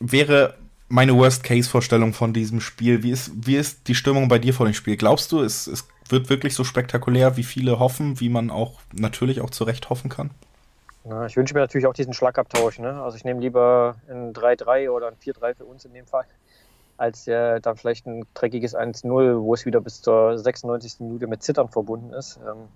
[0.00, 0.54] Wäre
[0.88, 3.02] meine Worst-Case-Vorstellung von diesem Spiel.
[3.02, 4.96] Wie ist, wie ist die Stimmung bei dir vor dem Spiel?
[4.96, 9.40] Glaubst du, es, es wird wirklich so spektakulär, wie viele hoffen, wie man auch natürlich
[9.40, 10.30] auch zu Recht hoffen kann?
[11.04, 12.78] Ja, ich wünsche mir natürlich auch diesen Schlagabtausch.
[12.78, 13.02] Ne?
[13.02, 16.24] Also ich nehme lieber ein 3-3 oder ein 4-3 für uns in dem Fall,
[16.96, 21.00] als äh, dann vielleicht ein dreckiges 1-0, wo es wieder bis zur 96.
[21.00, 22.38] Minute mit Zittern verbunden ist.
[22.46, 22.68] Ähm,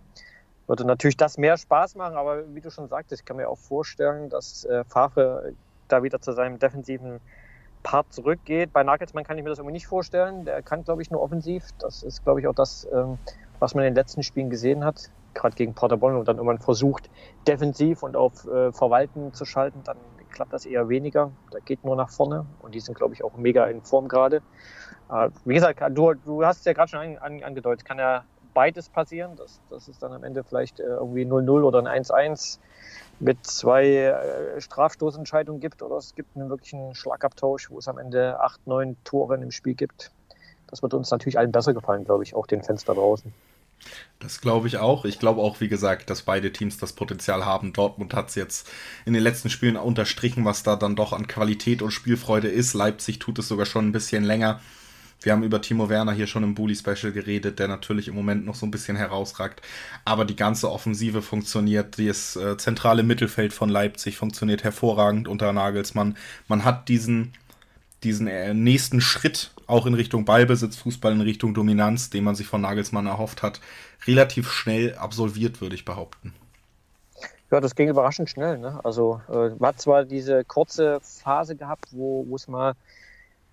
[0.67, 3.59] würde natürlich das mehr Spaß machen, aber wie du schon sagtest, ich kann mir auch
[3.59, 5.53] vorstellen, dass äh, Favre
[5.89, 7.21] da wieder zu seinem defensiven
[7.83, 8.73] Part zurückgeht.
[8.73, 10.45] Bei Nagelsmann kann ich mir das irgendwie nicht vorstellen.
[10.45, 11.69] Der kann, glaube ich, nur offensiv.
[11.79, 13.19] Das ist, glaube ich, auch das, ähm,
[13.59, 15.11] was man in den letzten Spielen gesehen hat.
[15.35, 17.11] Gerade gegen Paderborn und dann irgendwann versucht,
[17.47, 19.81] defensiv und auf äh, Verwalten zu schalten.
[19.85, 19.97] Dann
[20.31, 21.31] klappt das eher weniger.
[21.51, 22.47] Da geht nur nach vorne.
[22.61, 24.43] Und die sind, glaube ich, auch mega in Form gerade.
[25.11, 27.85] Äh, wie gesagt, du, du hast es ja gerade schon an, an, angedeutet.
[27.85, 29.37] Kann ja beides passieren.
[29.37, 32.59] Das, das ist dann am Ende vielleicht äh, irgendwie 0-0 oder ein 1-1
[33.21, 38.41] mit zwei äh, Strafstoßentscheidungen gibt oder es gibt einen wirklichen Schlagabtausch, wo es am Ende
[38.41, 40.11] acht, neun Tore im Spiel gibt.
[40.69, 43.33] Das wird uns natürlich allen besser gefallen, glaube ich, auch den da draußen.
[44.21, 45.05] Das glaube ich auch.
[45.05, 47.73] Ich glaube auch, wie gesagt, dass beide Teams das Potenzial haben.
[47.73, 48.71] Dortmund hat es jetzt
[49.05, 52.75] in den letzten Spielen unterstrichen, was da dann doch an Qualität und Spielfreude ist.
[52.75, 54.61] Leipzig tut es sogar schon ein bisschen länger.
[55.25, 58.55] Wir haben über Timo Werner hier schon im Bully-Special geredet, der natürlich im Moment noch
[58.55, 59.63] so ein bisschen herausragt.
[60.05, 61.99] Aber die ganze Offensive funktioniert.
[61.99, 66.17] Das äh, zentrale Mittelfeld von Leipzig funktioniert hervorragend unter Nagelsmann.
[66.49, 67.35] Man hat diesen,
[68.03, 72.47] diesen äh, nächsten Schritt auch in Richtung Ballbesitz, Fußball in Richtung Dominanz, den man sich
[72.47, 73.61] von Nagelsmann erhofft hat,
[74.07, 76.35] relativ schnell absolviert, würde ich behaupten.
[77.51, 78.59] Ja, das ging überraschend schnell.
[78.59, 78.81] Ne?
[78.83, 82.75] Also äh, hat zwar diese kurze Phase gehabt, wo es mal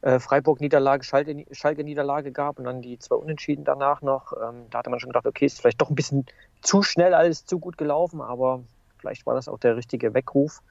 [0.01, 4.33] äh, Freiburg-Niederlage, Schalke-Niederlage gab und dann die zwei Unentschieden danach noch.
[4.33, 6.25] Ähm, da hatte man schon gedacht, okay, ist vielleicht doch ein bisschen
[6.61, 8.61] zu schnell alles zu gut gelaufen, aber
[8.97, 10.61] vielleicht war das auch der richtige Weckruf.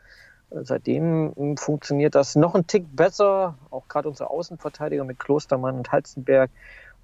[0.50, 5.92] Äh, seitdem funktioniert das noch ein Tick besser, auch gerade unsere Außenverteidiger mit Klostermann und
[5.92, 6.50] Halzenberg.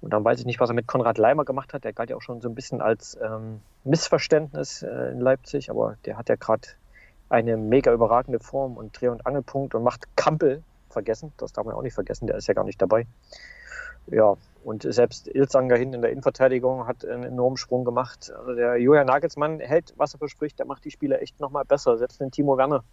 [0.01, 1.83] Und dann weiß ich nicht, was er mit Konrad Leimer gemacht hat.
[1.83, 5.97] Der galt ja auch schon so ein bisschen als ähm, Missverständnis äh, in Leipzig, aber
[6.05, 6.67] der hat ja gerade
[7.29, 10.63] eine mega überragende Form und Dreh- und Angelpunkt und macht Kampel
[10.95, 11.31] vergessen.
[11.37, 13.05] Das darf man auch nicht vergessen, der ist ja gar nicht dabei.
[14.07, 18.31] ja, und selbst Ilzanger hinten in der Innenverteidigung hat einen enormen Sprung gemacht.
[18.35, 21.97] Also der Julian Nagelsmann hält, was er verspricht, der macht die Spieler echt nochmal besser.
[21.99, 22.83] Selbst den Timo Werner,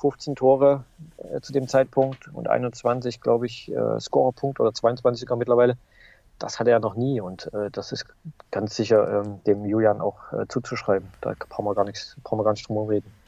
[0.00, 0.84] 15 Tore
[1.18, 5.76] äh, zu dem Zeitpunkt und 21, glaube ich, äh, Scorerpunkt oder 22 sogar mittlerweile.
[6.40, 8.06] Das hatte er noch nie und äh, das ist
[8.50, 11.08] ganz sicher ähm, dem Julian auch äh, zuzuschreiben.
[11.20, 13.21] Da brauchen wir gar nichts, brauchen wir gar nicht drum reden.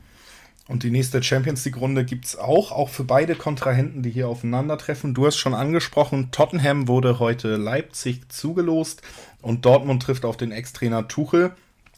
[0.67, 5.13] Und die nächste Champions League-Runde gibt es auch, auch für beide Kontrahenten, die hier aufeinandertreffen.
[5.13, 9.03] Du hast schon angesprochen, Tottenham wurde heute Leipzig zugelost
[9.43, 11.53] und Dortmund trifft auf den Ex-Trainer Tuchel.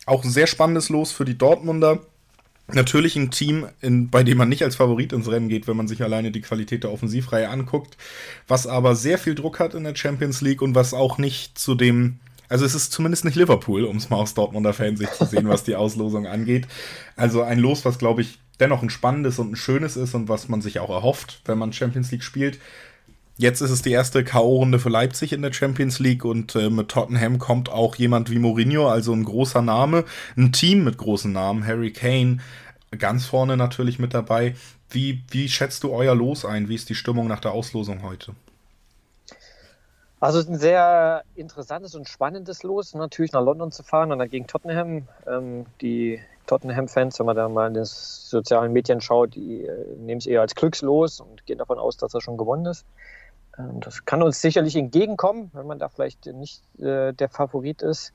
[0.04, 2.00] Auch ein sehr spannendes Los für die Dortmunder.
[2.72, 5.86] Natürlich ein Team, in, bei dem man nicht als Favorit ins Rennen geht, wenn man
[5.86, 7.96] sich alleine die Qualität der Offensivreihe anguckt,
[8.48, 11.76] was aber sehr viel Druck hat in der Champions League und was auch nicht zu
[11.76, 15.48] dem also es ist zumindest nicht Liverpool, um es mal aus Dortmunder Fansicht zu sehen,
[15.48, 16.68] was die Auslosung angeht.
[17.16, 20.48] Also ein Los, was glaube ich dennoch ein spannendes und ein schönes ist und was
[20.48, 22.58] man sich auch erhofft, wenn man Champions League spielt.
[23.38, 26.88] Jetzt ist es die erste K.O.-Runde für Leipzig in der Champions League und äh, mit
[26.88, 30.04] Tottenham kommt auch jemand wie Mourinho, also ein großer Name,
[30.38, 32.38] ein Team mit großen Namen, Harry Kane,
[32.98, 34.54] ganz vorne natürlich mit dabei.
[34.88, 36.70] Wie, wie schätzt du euer Los ein?
[36.70, 38.32] Wie ist die Stimmung nach der Auslosung heute?
[40.18, 44.46] Also ein sehr interessantes und spannendes Los, natürlich nach London zu fahren und dann gegen
[44.46, 45.06] Tottenham.
[45.26, 50.18] Ähm, die Tottenham-Fans, wenn man da mal in den sozialen Medien schaut, die äh, nehmen
[50.18, 52.84] es eher als Glückslos und gehen davon aus, dass er schon gewonnen ist.
[53.58, 58.12] Ähm, das kann uns sicherlich entgegenkommen, wenn man da vielleicht nicht äh, der Favorit ist.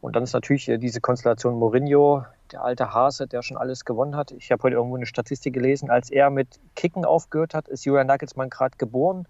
[0.00, 4.16] Und dann ist natürlich äh, diese Konstellation Mourinho, der alte Hase, der schon alles gewonnen
[4.16, 4.32] hat.
[4.32, 8.06] Ich habe heute irgendwo eine Statistik gelesen, als er mit Kicken aufgehört hat, ist Julian
[8.06, 9.26] Nagelsmann gerade geboren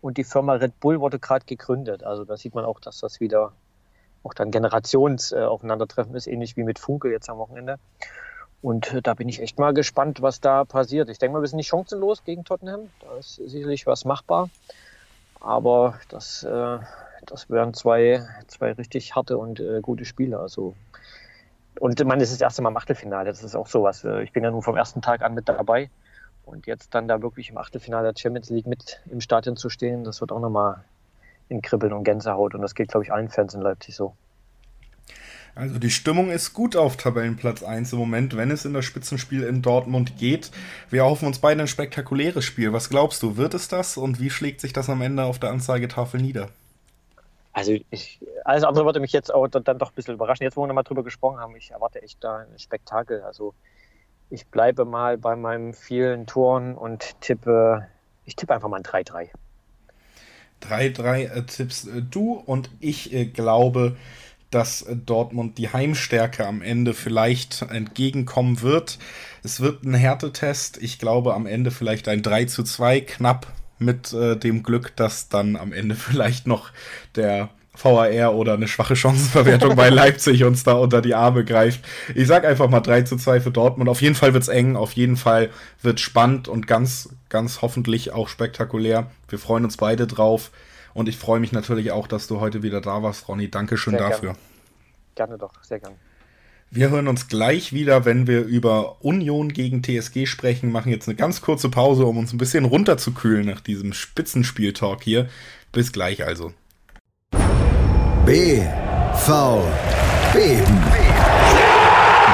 [0.00, 2.04] und die Firma Red Bull wurde gerade gegründet.
[2.04, 3.52] Also da sieht man auch, dass das wieder
[4.22, 7.78] auch dann Generationsaufeinandertreffen äh, ist, ähnlich wie mit Funke jetzt am Wochenende.
[8.62, 11.08] Und äh, da bin ich echt mal gespannt, was da passiert.
[11.08, 12.90] Ich denke mal, wir sind nicht chancenlos gegen Tottenham.
[13.00, 14.50] Da ist sicherlich was machbar.
[15.40, 16.78] Aber das, äh,
[17.24, 20.38] das wären zwei, zwei richtig harte und äh, gute Spiele.
[20.38, 20.74] Also
[21.78, 23.30] und man ist das erste Mal im Achtelfinale.
[23.30, 24.04] Das ist auch sowas.
[24.04, 25.90] Äh, ich bin ja nun vom ersten Tag an mit dabei.
[26.44, 30.04] Und jetzt dann da wirklich im Achtelfinale der Champions League mit im Stadion zu stehen,
[30.04, 30.84] das wird auch nochmal
[31.50, 32.54] in Kribbeln und Gänsehaut.
[32.54, 34.14] Und das geht, glaube ich, allen Fans in Leipzig so.
[35.54, 39.42] Also die Stimmung ist gut auf Tabellenplatz 1 im Moment, wenn es in das Spitzenspiel
[39.42, 40.50] in Dortmund geht.
[40.90, 42.72] Wir hoffen uns beide ein spektakuläres Spiel.
[42.72, 45.50] Was glaubst du, wird es das und wie schlägt sich das am Ende auf der
[45.50, 46.48] Anzeigetafel nieder?
[47.52, 50.44] Also ich, alles andere würde mich jetzt auch dann doch ein bisschen überraschen.
[50.44, 53.22] Jetzt, wo wir nochmal drüber gesprochen haben, ich erwarte echt da ein Spektakel.
[53.22, 53.54] Also
[54.30, 57.88] ich bleibe mal bei meinen vielen Toren und tippe,
[58.24, 59.30] ich tippe einfach mal ein 3-3.
[60.62, 63.96] 3-3 äh, tippst äh, du und ich äh, glaube,
[64.50, 68.98] dass Dortmund die Heimstärke am Ende vielleicht entgegenkommen wird.
[69.44, 70.82] Es wird ein Härtetest.
[70.82, 73.46] Ich glaube am Ende vielleicht ein 3 zu 2 knapp
[73.78, 76.72] mit dem Glück, dass dann am Ende vielleicht noch
[77.14, 77.50] der
[77.82, 81.80] VAR oder eine schwache Chancenverwertung bei Leipzig uns da unter die Arme greift.
[82.14, 83.88] Ich sag einfach mal 3 zu 2 für Dortmund.
[83.88, 85.50] Auf jeden Fall wird's eng, auf jeden Fall
[85.82, 89.10] wird spannend und ganz, ganz hoffentlich auch spektakulär.
[89.28, 90.50] Wir freuen uns beide drauf.
[90.92, 93.50] Und ich freue mich natürlich auch, dass du heute wieder da warst, Ronny.
[93.50, 94.32] Dankeschön sehr dafür.
[94.32, 94.38] Gerne.
[95.14, 95.96] gerne doch, sehr gerne.
[96.72, 100.70] Wir hören uns gleich wieder, wenn wir über Union gegen TSG sprechen.
[100.70, 105.28] Machen jetzt eine ganz kurze Pause, um uns ein bisschen runterzukühlen nach diesem Spitzenspiel-Talk hier.
[105.72, 106.52] Bis gleich also.
[110.32, 111.09] BVB.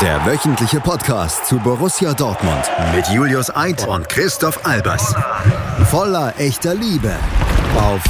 [0.02, 5.14] Der wöchentliche Podcast zu Borussia Dortmund mit Julius Eid und Christoph Albers.
[5.90, 7.16] Voller echter Liebe
[7.78, 8.04] auf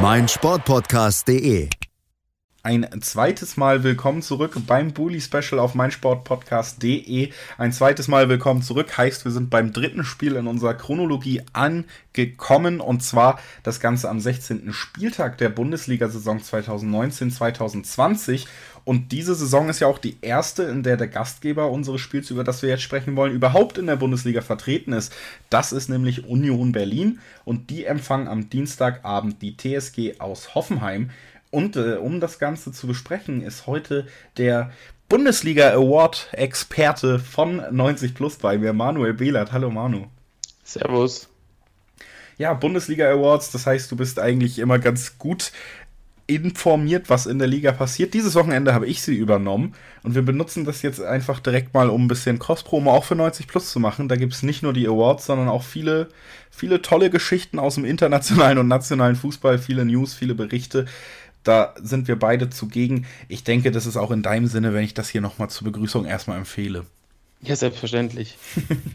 [0.00, 1.68] meinsportpodcast.de.
[2.68, 7.32] Ein zweites Mal willkommen zurück beim Bully Special auf meinsportpodcast.de.
[7.56, 12.80] Ein zweites Mal willkommen zurück heißt, wir sind beim dritten Spiel in unserer Chronologie angekommen
[12.80, 14.70] und zwar das Ganze am 16.
[14.72, 18.44] Spieltag der Bundesliga-Saison 2019-2020.
[18.88, 22.42] Und diese Saison ist ja auch die erste, in der der Gastgeber unseres Spiels, über
[22.42, 25.14] das wir jetzt sprechen wollen, überhaupt in der Bundesliga vertreten ist.
[25.50, 31.10] Das ist nämlich Union Berlin und die empfangen am Dienstagabend die TSG aus Hoffenheim.
[31.50, 34.06] Und äh, um das Ganze zu besprechen, ist heute
[34.38, 34.72] der
[35.10, 39.52] Bundesliga Award Experte von 90 Plus bei mir, Manuel Behlert.
[39.52, 40.06] Hallo Manu.
[40.64, 41.28] Servus.
[42.38, 45.52] Ja, Bundesliga Awards, das heißt, du bist eigentlich immer ganz gut
[46.28, 48.12] informiert, was in der Liga passiert.
[48.12, 52.04] Dieses Wochenende habe ich sie übernommen und wir benutzen das jetzt einfach direkt mal, um
[52.04, 54.08] ein bisschen Cross-Promo auch für 90 Plus zu machen.
[54.08, 56.08] Da gibt es nicht nur die Awards, sondern auch viele,
[56.50, 60.84] viele tolle Geschichten aus dem internationalen und nationalen Fußball, viele News, viele Berichte.
[61.44, 63.06] Da sind wir beide zugegen.
[63.28, 66.04] Ich denke, das ist auch in deinem Sinne, wenn ich das hier nochmal zur Begrüßung
[66.04, 66.84] erstmal empfehle.
[67.40, 68.36] Ja, selbstverständlich.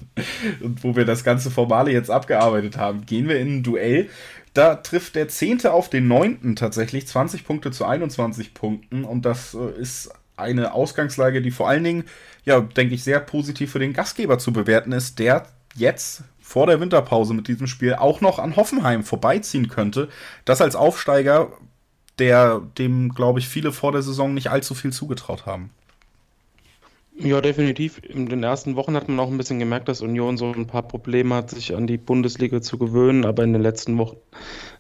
[0.62, 4.10] und wo wir das ganze Formale jetzt abgearbeitet haben, gehen wir in ein Duell
[4.54, 9.56] Da trifft der Zehnte auf den Neunten tatsächlich 20 Punkte zu 21 Punkten und das
[9.56, 12.04] äh, ist eine Ausgangslage, die vor allen Dingen,
[12.46, 16.80] ja, denke ich, sehr positiv für den Gastgeber zu bewerten ist, der jetzt vor der
[16.80, 20.10] Winterpause mit diesem Spiel auch noch an Hoffenheim vorbeiziehen könnte.
[20.46, 21.52] Das als Aufsteiger,
[22.20, 25.72] der dem, glaube ich, viele vor der Saison nicht allzu viel zugetraut haben.
[27.16, 28.02] Ja, definitiv.
[28.04, 30.82] In den ersten Wochen hat man auch ein bisschen gemerkt, dass Union so ein paar
[30.88, 33.24] Probleme hat, sich an die Bundesliga zu gewöhnen.
[33.26, 34.18] Aber in den letzten Wochen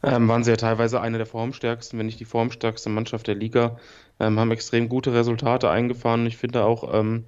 [0.02, 3.78] ähm, waren sie ja teilweise eine der formstärksten, wenn nicht die formstärkste Mannschaft der Liga.
[4.20, 6.26] Ähm, haben extrem gute Resultate eingefahren.
[6.26, 7.26] Ich finde auch, ähm,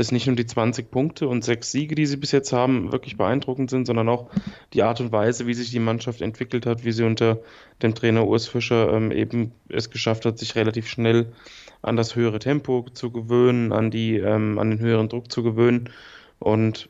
[0.00, 3.18] dass nicht nur die 20 Punkte und sechs Siege, die sie bis jetzt haben, wirklich
[3.18, 4.30] beeindruckend sind, sondern auch
[4.72, 7.40] die Art und Weise, wie sich die Mannschaft entwickelt hat, wie sie unter
[7.82, 11.34] dem Trainer Urs Fischer ähm, eben es geschafft hat, sich relativ schnell
[11.82, 15.90] an das höhere Tempo zu gewöhnen, an, die, ähm, an den höheren Druck zu gewöhnen.
[16.38, 16.88] Und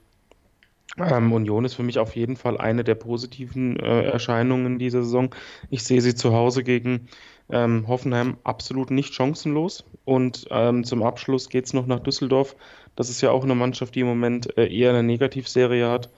[0.97, 5.35] ähm, Union ist für mich auf jeden Fall eine der positiven äh, Erscheinungen dieser Saison.
[5.69, 7.09] Ich sehe sie zu Hause gegen
[7.51, 9.85] ähm, Hoffenheim absolut nicht chancenlos.
[10.05, 12.57] Und ähm, zum Abschluss geht es noch nach Düsseldorf.
[12.97, 16.11] Das ist ja auch eine Mannschaft, die im Moment äh, eher eine Negativserie hat.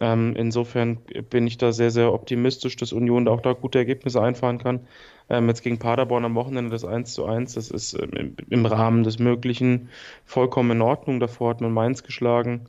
[0.00, 0.98] Ähm, insofern
[1.30, 4.80] bin ich da sehr, sehr optimistisch, dass Union auch da gute Ergebnisse einfahren kann.
[5.28, 9.02] Ähm, jetzt gegen Paderborn am Wochenende das 1 zu 1, das ist ähm, im Rahmen
[9.04, 9.88] des Möglichen
[10.24, 11.20] vollkommen in Ordnung.
[11.20, 12.66] Davor hat man Mainz geschlagen,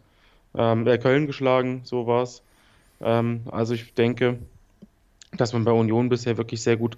[0.55, 2.41] ähm, äh, Köln geschlagen, so war es.
[3.01, 4.39] Ähm, also ich denke,
[5.37, 6.97] dass man bei Union bisher wirklich sehr gut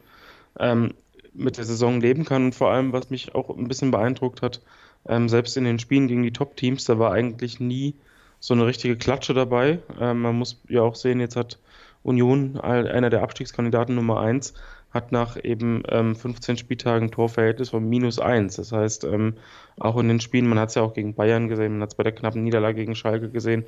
[0.59, 0.93] ähm,
[1.33, 4.61] mit der Saison leben kann und vor allem, was mich auch ein bisschen beeindruckt hat,
[5.07, 7.95] ähm, selbst in den Spielen gegen die Top-Teams, da war eigentlich nie
[8.39, 9.79] so eine richtige Klatsche dabei.
[9.99, 11.59] Ähm, man muss ja auch sehen, jetzt hat
[12.03, 14.53] Union, einer der Abstiegskandidaten Nummer 1,
[14.91, 18.57] hat nach eben ähm, 15 Spieltagen Torverhältnis von minus 1.
[18.57, 19.35] Das heißt, ähm,
[19.79, 21.95] auch in den Spielen, man hat es ja auch gegen Bayern gesehen, man hat es
[21.95, 23.65] bei der knappen Niederlage gegen Schalke gesehen.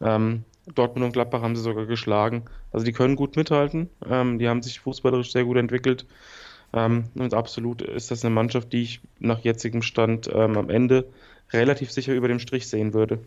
[0.00, 2.44] Ähm, Dortmund und Gladbach haben sie sogar geschlagen.
[2.72, 3.90] Also die können gut mithalten.
[4.08, 6.06] Ähm, die haben sich fußballerisch sehr gut entwickelt.
[6.72, 11.06] Ähm, und absolut ist das eine Mannschaft, die ich nach jetzigem Stand ähm, am Ende
[11.52, 13.18] relativ sicher über dem Strich sehen würde.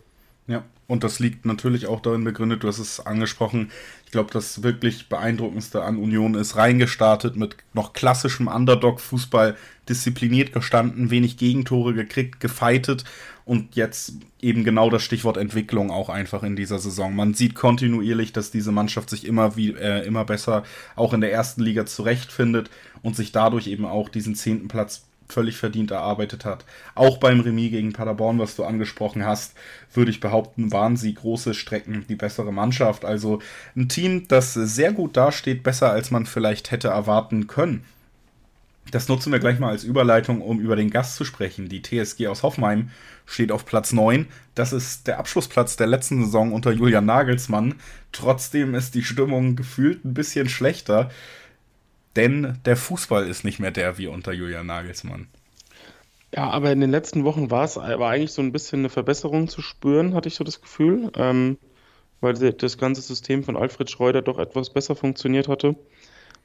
[0.48, 3.72] Ja, und das liegt natürlich auch darin begründet, du hast es angesprochen,
[4.06, 9.56] ich glaube, das wirklich beeindruckendste an Union ist reingestartet mit noch klassischem Underdog-Fußball,
[9.88, 13.06] diszipliniert gestanden, wenig Gegentore gekriegt, gefeitet
[13.46, 17.16] und jetzt eben genau das Stichwort Entwicklung auch einfach in dieser Saison.
[17.16, 20.64] Man sieht kontinuierlich, dass diese Mannschaft sich immer, wie, äh, immer besser
[20.96, 22.70] auch in der ersten Liga zurechtfindet
[23.02, 26.66] und sich dadurch eben auch diesen zehnten Platz völlig verdient erarbeitet hat.
[26.96, 29.56] Auch beim Remis gegen Paderborn, was du angesprochen hast,
[29.94, 33.04] würde ich behaupten, waren sie große Strecken die bessere Mannschaft.
[33.04, 33.40] Also
[33.76, 37.84] ein Team, das sehr gut dasteht, besser als man vielleicht hätte erwarten können.
[38.92, 41.70] Das nutzen wir gleich mal als Überleitung, um über den Gast zu sprechen.
[41.70, 42.92] Die TSG aus Hoffenheim
[43.26, 44.28] steht auf Platz 9.
[44.56, 47.76] Das ist der Abschlussplatz der letzten Saison unter Julian Nagelsmann.
[48.12, 51.10] Trotzdem ist die Stimmung gefühlt ein bisschen schlechter.
[52.16, 55.28] Denn der Fußball ist nicht mehr der wie unter Julian Nagelsmann.
[56.36, 59.48] Ja, aber in den letzten Wochen war es war eigentlich so ein bisschen eine Verbesserung
[59.48, 61.58] zu spüren, hatte ich so das Gefühl, ähm,
[62.22, 65.76] weil das ganze System von Alfred Schreuder doch etwas besser funktioniert hatte.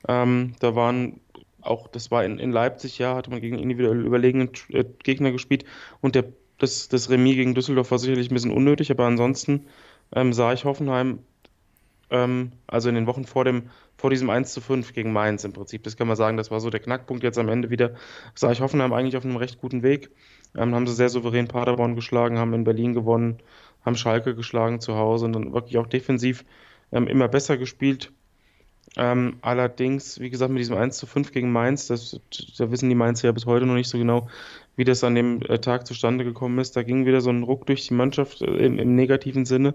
[0.06, 1.20] Ähm, da waren
[1.68, 5.64] auch, das war in, in Leipzig, ja, hatte man gegen individuell überlegene äh, Gegner gespielt
[6.00, 6.24] und der,
[6.58, 9.66] das, das Remis gegen Düsseldorf war sicherlich ein bisschen unnötig, aber ansonsten
[10.14, 11.20] ähm, sah ich Hoffenheim
[12.10, 15.52] ähm, also in den Wochen vor, dem, vor diesem 1 zu 5 gegen Mainz im
[15.52, 15.82] Prinzip.
[15.82, 17.94] Das kann man sagen, das war so der Knackpunkt jetzt am Ende wieder.
[18.34, 20.10] Sah ich Hoffenheim eigentlich auf einem recht guten Weg.
[20.56, 23.38] Ähm, haben sie sehr souverän Paderborn geschlagen, haben in Berlin gewonnen,
[23.84, 26.44] haben Schalke geschlagen zu Hause und dann wirklich auch defensiv
[26.92, 28.12] ähm, immer besser gespielt.
[28.98, 32.20] Ähm, allerdings, wie gesagt, mit diesem 1 zu 5 gegen Mainz, das,
[32.58, 34.28] da wissen die Mainzer ja bis heute noch nicht so genau,
[34.74, 36.76] wie das an dem äh, Tag zustande gekommen ist.
[36.76, 39.74] Da ging wieder so ein Ruck durch die Mannschaft äh, im, im, negativen Sinne.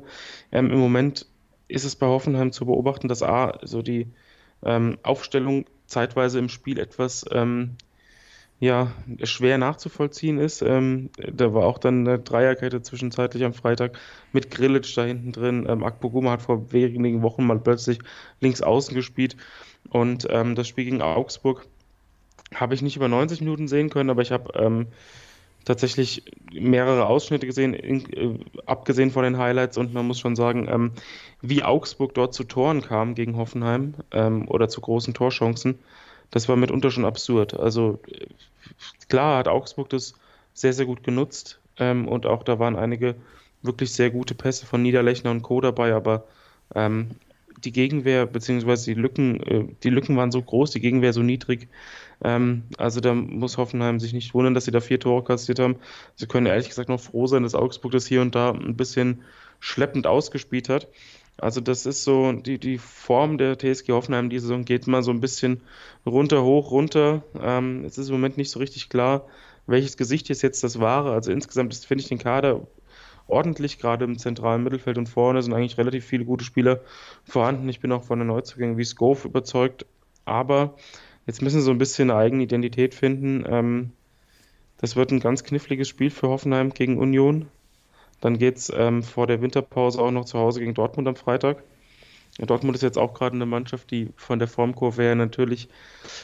[0.51, 1.25] Ähm, Im Moment
[1.69, 4.07] ist es bei Hoffenheim zu beobachten, dass A, so die
[4.61, 7.77] ähm, Aufstellung zeitweise im Spiel etwas ähm,
[8.59, 8.91] ja,
[9.23, 10.61] schwer nachzuvollziehen ist.
[10.61, 13.99] Ähm, da war auch dann eine Dreierkette zwischenzeitlich am Freitag
[14.31, 15.65] mit Grillitsch da hinten drin.
[15.67, 17.99] Ähm, Akpoguma hat vor wenigen Wochen mal plötzlich
[18.39, 19.35] links außen gespielt.
[19.89, 21.67] Und ähm, das Spiel gegen Augsburg
[22.55, 24.87] habe ich nicht über 90 Minuten sehen können, aber ich habe ähm,
[25.65, 29.77] tatsächlich mehrere Ausschnitte gesehen, in, äh, abgesehen von den Highlights.
[29.77, 30.91] Und man muss schon sagen, ähm,
[31.41, 35.79] wie Augsburg dort zu Toren kam gegen Hoffenheim ähm, oder zu großen Torchancen,
[36.33, 37.59] das war mitunter schon absurd.
[37.59, 37.99] Also
[39.07, 40.15] klar hat Augsburg das
[40.55, 41.59] sehr, sehr gut genutzt.
[41.77, 43.15] Ähm, und auch da waren einige
[43.61, 45.61] wirklich sehr gute Pässe von Niederlechner und Co.
[45.61, 46.25] dabei, aber
[46.73, 47.11] ähm,
[47.63, 51.67] die Gegenwehr, beziehungsweise die Lücken, äh, die Lücken waren so groß, die Gegenwehr so niedrig,
[52.23, 55.75] ähm, also da muss Hoffenheim sich nicht wundern, dass sie da vier Tore kassiert haben.
[56.15, 59.21] Sie können ehrlich gesagt noch froh sein, dass Augsburg das hier und da ein bisschen
[59.59, 60.87] schleppend ausgespielt hat.
[61.37, 65.11] Also das ist so, die, die Form der TSG Hoffenheim diese Saison geht mal so
[65.11, 65.61] ein bisschen
[66.05, 67.23] runter, hoch, runter.
[67.41, 69.25] Ähm, es ist im Moment nicht so richtig klar,
[69.65, 71.11] welches Gesicht ist jetzt das wahre.
[71.11, 72.67] Also insgesamt finde ich den Kader
[73.27, 76.81] ordentlich, gerade im zentralen Mittelfeld und vorne sind eigentlich relativ viele gute Spieler
[77.23, 77.69] vorhanden.
[77.69, 79.85] Ich bin auch von den Neuzugängen wie Scove überzeugt,
[80.25, 80.75] aber
[81.25, 83.43] jetzt müssen sie so ein bisschen eine eigene Identität finden.
[83.47, 83.91] Ähm,
[84.77, 87.47] das wird ein ganz kniffliges Spiel für Hoffenheim gegen Union.
[88.23, 91.61] Dann geht es ähm, vor der Winterpause auch noch zu Hause gegen Dortmund am Freitag.
[92.39, 95.67] Dortmund ist jetzt auch gerade eine Mannschaft, die von der Formkurve her natürlich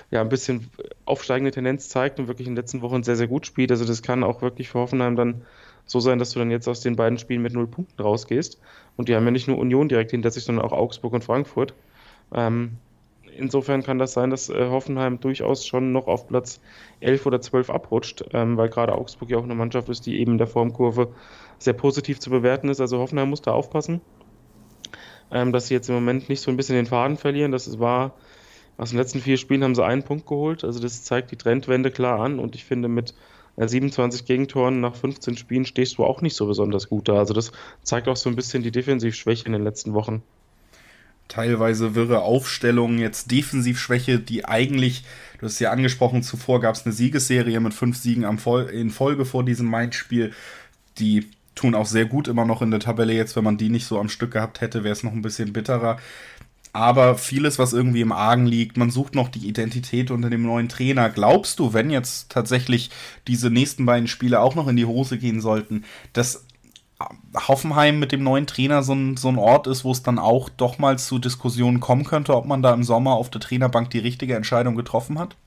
[0.09, 0.69] ja ein bisschen
[1.03, 3.69] aufsteigende Tendenz zeigt und wirklich in den letzten Wochen sehr, sehr gut spielt.
[3.69, 5.41] Also das kann auch wirklich für Hoffenheim dann
[5.85, 8.62] so sein, dass du dann jetzt aus den beiden Spielen mit null Punkten rausgehst.
[8.95, 11.73] Und die haben ja nicht nur Union direkt hinter sich, sondern auch Augsburg und Frankfurt.
[12.33, 12.77] Ähm,
[13.38, 16.62] insofern kann das sein, dass äh, Hoffenheim durchaus schon noch auf Platz
[17.01, 20.33] 11 oder 12 abrutscht, ähm, weil gerade Augsburg ja auch eine Mannschaft ist, die eben
[20.33, 21.09] in der Formkurve
[21.60, 22.82] sehr positiv zu bewerten ist.
[22.82, 24.02] Also Hoffenheim muss da aufpassen
[25.32, 27.52] ähm, dass sie jetzt im Moment nicht so ein bisschen den Faden verlieren.
[27.52, 28.15] Das war,
[28.78, 30.63] aus den letzten vier Spielen haben sie einen Punkt geholt.
[30.63, 33.13] Also das zeigt die Trendwende klar an und ich finde mit
[33.58, 37.17] 27 Gegentoren nach 15 Spielen stehst du auch nicht so besonders gut da.
[37.17, 37.52] Also das
[37.84, 40.24] zeigt auch so ein bisschen die Defensivschwäche in den letzten Wochen.
[41.28, 45.04] Teilweise wirre Aufstellungen, jetzt Defensivschwäche, die eigentlich,
[45.39, 49.43] du hast ja angesprochen, zuvor gab es eine Siegesserie mit fünf Siegen in Folge vor
[49.43, 50.34] diesem Mainz-Spiel,
[50.98, 53.13] die tun auch sehr gut immer noch in der Tabelle.
[53.13, 55.53] Jetzt, wenn man die nicht so am Stück gehabt hätte, wäre es noch ein bisschen
[55.53, 55.97] bitterer.
[56.71, 60.69] Aber vieles, was irgendwie im Argen liegt, man sucht noch die Identität unter dem neuen
[60.69, 61.09] Trainer.
[61.09, 62.91] Glaubst du, wenn jetzt tatsächlich
[63.27, 65.83] diese nächsten beiden Spiele auch noch in die Hose gehen sollten,
[66.13, 66.45] dass
[67.47, 70.49] Hoffenheim mit dem neuen Trainer so ein, so ein Ort ist, wo es dann auch
[70.49, 73.99] doch mal zu Diskussionen kommen könnte, ob man da im Sommer auf der Trainerbank die
[73.99, 75.38] richtige Entscheidung getroffen hat?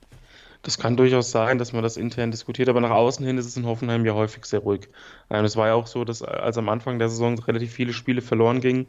[0.63, 3.57] Das kann durchaus sein, dass man das intern diskutiert, aber nach außen hin ist es
[3.57, 4.87] in Hoffenheim ja häufig sehr ruhig.
[5.29, 8.21] Ähm, es war ja auch so, dass als am Anfang der Saison relativ viele Spiele
[8.21, 8.87] verloren gingen,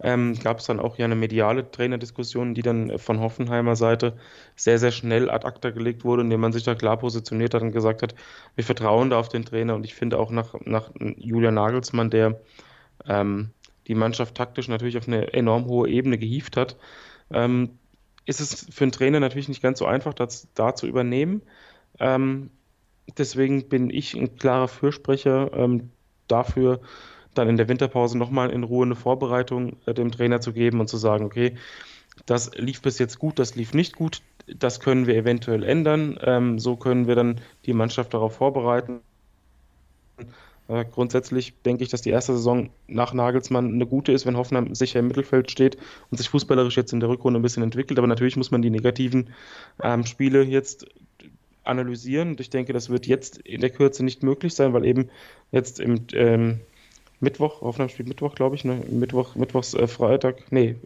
[0.00, 4.16] ähm, gab es dann auch ja eine mediale Trainerdiskussion, die dann von Hoffenheimer Seite
[4.56, 7.70] sehr, sehr schnell ad acta gelegt wurde, indem man sich da klar positioniert hat und
[7.70, 8.16] gesagt hat,
[8.56, 12.40] wir vertrauen da auf den Trainer und ich finde auch nach, nach Julian Nagelsmann, der
[13.06, 13.50] ähm,
[13.86, 16.76] die Mannschaft taktisch natürlich auf eine enorm hohe Ebene gehievt hat,
[17.32, 17.78] ähm,
[18.24, 21.42] ist es für einen Trainer natürlich nicht ganz so einfach, das da zu übernehmen.
[21.98, 22.50] Ähm,
[23.18, 25.90] deswegen bin ich ein klarer Fürsprecher ähm,
[26.28, 26.80] dafür,
[27.34, 30.88] dann in der Winterpause nochmal in Ruhe eine Vorbereitung äh, dem Trainer zu geben und
[30.88, 31.56] zu sagen, okay,
[32.26, 36.18] das lief bis jetzt gut, das lief nicht gut, das können wir eventuell ändern.
[36.22, 39.00] Ähm, so können wir dann die Mannschaft darauf vorbereiten.
[40.92, 45.00] Grundsätzlich denke ich, dass die erste Saison nach Nagelsmann eine gute ist, wenn Hoffenheim sicher
[45.00, 45.76] im Mittelfeld steht
[46.10, 47.98] und sich fußballerisch jetzt in der Rückrunde ein bisschen entwickelt.
[47.98, 49.30] Aber natürlich muss man die negativen
[49.82, 50.86] ähm, Spiele jetzt
[51.64, 52.30] analysieren.
[52.30, 55.10] Und ich denke, das wird jetzt in der Kürze nicht möglich sein, weil eben
[55.50, 56.60] jetzt im ähm,
[57.20, 58.82] Mittwoch, Hoffenheim spielt Mittwoch, glaube ich, ne?
[58.90, 60.76] Mittwoch, Mittwochs, äh, Freitag, nee,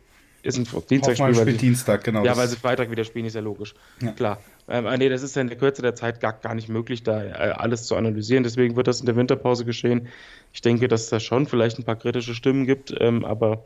[0.47, 1.35] ist ein Dienstagspiel.
[1.35, 2.25] spielt Dienstag, genau.
[2.25, 3.75] Ja, weil sie Freitag wieder spielen, ist ja logisch.
[4.01, 4.13] Ja.
[4.13, 4.39] Klar.
[4.69, 7.03] Ähm, ah, nee, das ist ja in der Kürze der Zeit gar, gar nicht möglich,
[7.03, 8.43] da äh, alles zu analysieren.
[8.43, 10.09] Deswegen wird das in der Winterpause geschehen.
[10.53, 13.65] Ich denke, dass es da schon vielleicht ein paar kritische Stimmen gibt, ähm, aber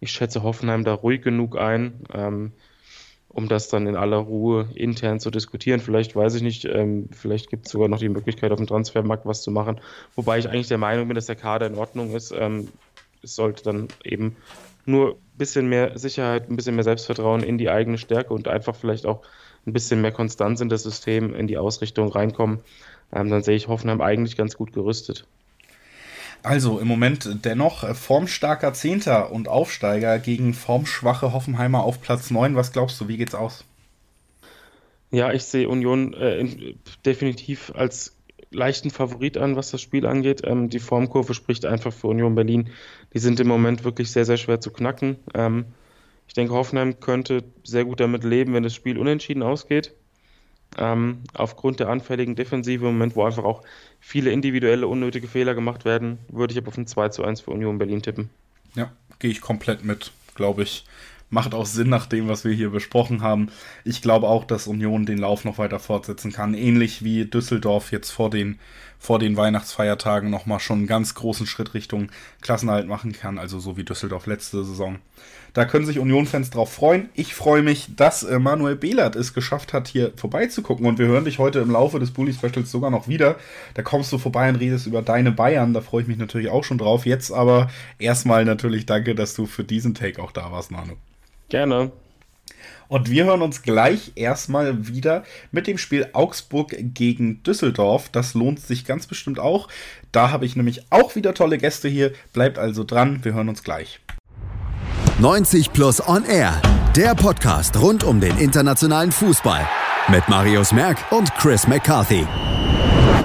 [0.00, 2.52] ich schätze Hoffenheim da ruhig genug ein, ähm,
[3.28, 5.78] um das dann in aller Ruhe intern zu diskutieren.
[5.78, 9.26] Vielleicht weiß ich nicht, ähm, vielleicht gibt es sogar noch die Möglichkeit, auf dem Transfermarkt
[9.26, 9.80] was zu machen.
[10.16, 12.32] Wobei ich eigentlich der Meinung bin, dass der Kader in Ordnung ist.
[12.36, 12.68] Ähm,
[13.22, 14.36] es sollte dann eben
[14.86, 18.74] nur ein bisschen mehr Sicherheit, ein bisschen mehr Selbstvertrauen in die eigene Stärke und einfach
[18.74, 19.22] vielleicht auch
[19.66, 22.60] ein bisschen mehr Konstanz in das System, in die Ausrichtung reinkommen.
[23.12, 25.26] Ähm, dann sehe ich Hoffenheim eigentlich ganz gut gerüstet.
[26.42, 32.56] Also im Moment dennoch formstarker Zehnter und Aufsteiger gegen formschwache Hoffenheimer auf Platz 9.
[32.56, 33.64] Was glaubst du, wie geht's aus?
[35.10, 38.16] Ja, ich sehe Union äh, definitiv als
[38.50, 40.42] leichten Favorit an, was das Spiel angeht.
[40.44, 42.70] Ähm, die Formkurve spricht einfach für Union Berlin.
[43.14, 45.16] Die sind im Moment wirklich sehr, sehr schwer zu knacken.
[45.34, 45.66] Ähm,
[46.26, 49.94] ich denke, Hoffenheim könnte sehr gut damit leben, wenn das Spiel unentschieden ausgeht.
[50.78, 53.62] Ähm, aufgrund der anfälligen Defensive im Moment, wo einfach auch
[53.98, 57.50] viele individuelle unnötige Fehler gemacht werden, würde ich aber auf ein 2 zu 1 für
[57.50, 58.30] Union Berlin tippen.
[58.76, 60.84] Ja, gehe ich komplett mit, glaube ich
[61.30, 63.48] macht auch Sinn nach dem, was wir hier besprochen haben.
[63.84, 66.54] Ich glaube auch, dass Union den Lauf noch weiter fortsetzen kann.
[66.54, 68.58] Ähnlich wie Düsseldorf jetzt vor den,
[68.98, 72.10] vor den Weihnachtsfeiertagen nochmal schon einen ganz großen Schritt Richtung
[72.42, 73.38] Klassenhalt machen kann.
[73.38, 74.98] Also so wie Düsseldorf letzte Saison.
[75.52, 77.08] Da können sich Union-Fans drauf freuen.
[77.14, 80.86] Ich freue mich, dass äh, Manuel Behlert es geschafft hat, hier vorbeizugucken.
[80.86, 83.36] Und wir hören dich heute im Laufe des Bully Specials sogar noch wieder.
[83.74, 85.74] Da kommst du vorbei und redest über deine Bayern.
[85.74, 87.06] Da freue ich mich natürlich auch schon drauf.
[87.06, 90.94] Jetzt aber erstmal natürlich danke, dass du für diesen Take auch da warst, Manu.
[91.50, 91.90] Gerne.
[92.88, 95.22] Und wir hören uns gleich erstmal wieder
[95.52, 98.08] mit dem Spiel Augsburg gegen Düsseldorf.
[98.08, 99.68] Das lohnt sich ganz bestimmt auch.
[100.10, 102.12] Da habe ich nämlich auch wieder tolle Gäste hier.
[102.32, 104.00] Bleibt also dran, wir hören uns gleich.
[105.20, 106.60] 90 Plus On Air,
[106.96, 109.68] der Podcast rund um den internationalen Fußball
[110.08, 112.26] mit Marius Merck und Chris McCarthy.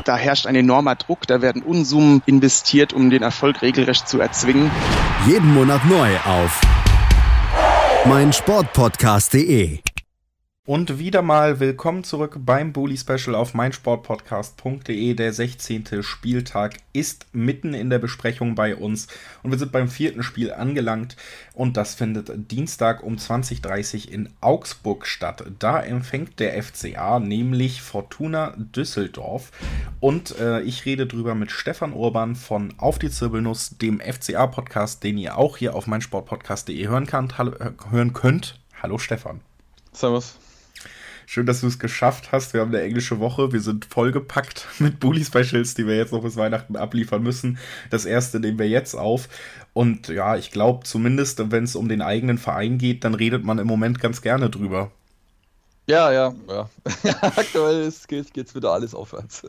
[0.03, 4.69] Da herrscht ein enormer Druck, da werden Unsummen investiert, um den Erfolg regelrecht zu erzwingen.
[5.27, 6.61] Jeden Monat neu auf
[8.05, 9.84] meinsportpodcast.de.
[10.67, 15.13] Und wieder mal willkommen zurück beim Bully Special auf meinsportpodcast.de.
[15.13, 16.01] Der 16.
[16.01, 19.05] Spieltag ist mitten in der Besprechung bei uns
[19.43, 21.17] und wir sind beim vierten Spiel angelangt
[21.53, 25.43] und das findet Dienstag um 20.30 Uhr in Augsburg statt.
[25.59, 29.51] Da empfängt der FCA nämlich Fortuna Düsseldorf
[29.99, 35.19] und äh, ich rede drüber mit Stefan Urban von Auf die Zirbelnuss, dem FCA-Podcast, den
[35.19, 37.07] ihr auch hier auf meinsportpodcast.de hören,
[37.91, 38.59] hören könnt.
[38.81, 39.41] Hallo Stefan.
[39.93, 40.39] Servus.
[41.25, 42.53] Schön, dass du es geschafft hast.
[42.53, 43.51] Wir haben eine englische Woche.
[43.51, 47.57] Wir sind vollgepackt mit Bully Specials, die wir jetzt noch bis Weihnachten abliefern müssen.
[47.89, 49.27] Das erste nehmen wir jetzt auf.
[49.73, 53.59] Und ja, ich glaube, zumindest wenn es um den eigenen Verein geht, dann redet man
[53.59, 54.91] im Moment ganz gerne drüber.
[55.87, 56.69] Ja, ja, ja.
[57.21, 59.43] Aktuell geht es wieder alles aufwärts.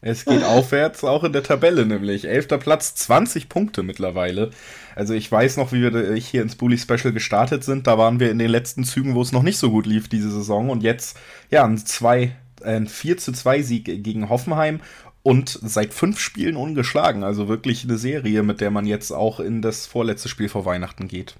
[0.00, 2.26] Es geht aufwärts, auch in der Tabelle nämlich.
[2.26, 4.50] Elfter Platz, 20 Punkte mittlerweile.
[4.94, 7.88] Also ich weiß noch, wie wir hier ins Bully Special gestartet sind.
[7.88, 10.30] Da waren wir in den letzten Zügen, wo es noch nicht so gut lief diese
[10.30, 10.70] Saison.
[10.70, 11.18] Und jetzt,
[11.50, 14.80] ja, ein, 2, ein 4 zu 2 Sieg gegen Hoffenheim
[15.24, 17.24] und seit fünf Spielen ungeschlagen.
[17.24, 21.08] Also wirklich eine Serie, mit der man jetzt auch in das vorletzte Spiel vor Weihnachten
[21.08, 21.34] geht.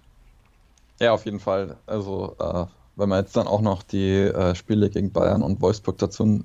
[0.99, 1.77] Ja, auf jeden Fall.
[1.87, 5.99] Also äh wenn man jetzt dann auch noch die äh, Spiele gegen Bayern und Wolfsburg
[5.99, 6.45] dazu,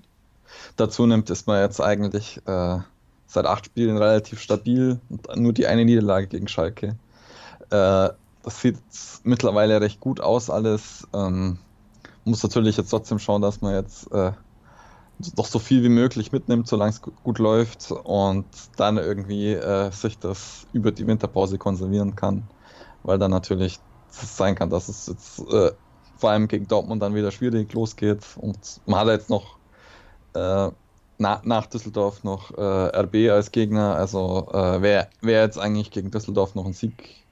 [0.78, 2.80] dazu nimmt, ist man jetzt eigentlich äh,
[3.28, 6.98] seit acht Spielen relativ stabil und nur die eine Niederlage gegen Schalke.
[7.70, 8.10] Äh,
[8.44, 8.78] das sieht
[9.24, 11.08] mittlerweile recht gut aus alles.
[11.14, 11.60] Ähm,
[12.24, 14.32] muss natürlich jetzt trotzdem schauen, dass man jetzt äh,
[15.36, 18.46] doch so viel wie möglich mitnimmt, solange es gut läuft und
[18.78, 22.48] dann irgendwie äh, sich das über die Winterpause konservieren kann,
[23.04, 23.80] weil dann natürlich
[24.10, 25.72] sein kann, dass es jetzt äh,
[26.18, 28.24] vor allem gegen Dortmund dann wieder schwierig losgeht.
[28.38, 29.58] Und man hat jetzt noch
[30.34, 30.70] äh,
[31.18, 33.96] na, nach Düsseldorf noch äh, RB als Gegner.
[33.96, 37.26] Also äh, wäre wär jetzt eigentlich gegen Düsseldorf noch ein Sieg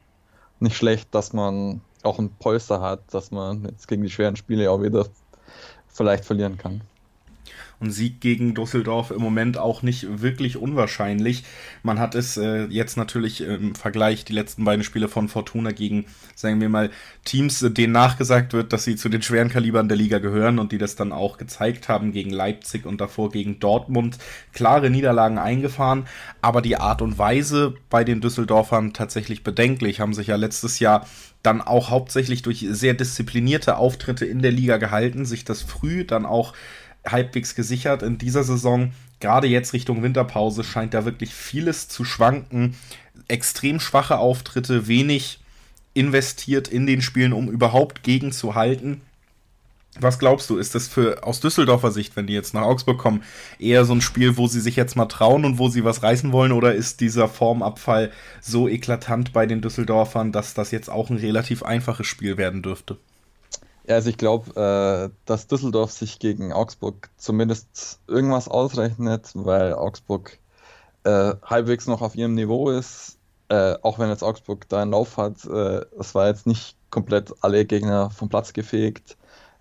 [0.60, 4.72] nicht schlecht, dass man auch ein Polster hat, dass man jetzt gegen die schweren Spiele
[4.72, 5.06] auch wieder
[5.88, 6.82] vielleicht verlieren kann.
[7.84, 11.44] Und Sieg gegen Düsseldorf im Moment auch nicht wirklich unwahrscheinlich.
[11.84, 16.06] Man hat es äh, jetzt natürlich im Vergleich die letzten beiden Spiele von Fortuna gegen,
[16.34, 16.92] sagen wir mal,
[17.26, 20.78] Teams, denen nachgesagt wird, dass sie zu den schweren Kalibern der Liga gehören und die
[20.78, 24.18] das dann auch gezeigt haben gegen Leipzig und davor gegen Dortmund.
[24.54, 26.08] Klare Niederlagen eingefahren,
[26.42, 30.00] aber die Art und Weise bei den Düsseldorfern tatsächlich bedenklich.
[30.00, 31.06] Haben sich ja letztes Jahr
[31.44, 36.26] dann auch hauptsächlich durch sehr disziplinierte Auftritte in der Liga gehalten, sich das früh dann
[36.26, 36.54] auch
[37.06, 38.92] halbwegs gesichert in dieser Saison.
[39.20, 42.76] Gerade jetzt Richtung Winterpause scheint da wirklich vieles zu schwanken.
[43.28, 45.40] Extrem schwache Auftritte, wenig
[45.94, 49.02] investiert in den Spielen, um überhaupt gegenzuhalten.
[50.00, 53.22] Was glaubst du, ist das für aus Düsseldorfer Sicht, wenn die jetzt nach Augsburg kommen,
[53.60, 56.32] eher so ein Spiel, wo sie sich jetzt mal trauen und wo sie was reißen
[56.32, 61.18] wollen, oder ist dieser Formabfall so eklatant bei den Düsseldorfern, dass das jetzt auch ein
[61.18, 62.98] relativ einfaches Spiel werden dürfte?
[63.86, 64.52] Ja, also ich glaube,
[65.12, 70.40] äh, dass Düsseldorf sich gegen Augsburg zumindest irgendwas ausrechnet, weil Augsburg
[71.04, 73.18] äh, halbwegs noch auf ihrem Niveau ist.
[73.50, 77.34] Äh, auch wenn jetzt Augsburg da einen Lauf hat, äh, es war jetzt nicht komplett
[77.42, 79.18] alle Gegner vom Platz gefegt.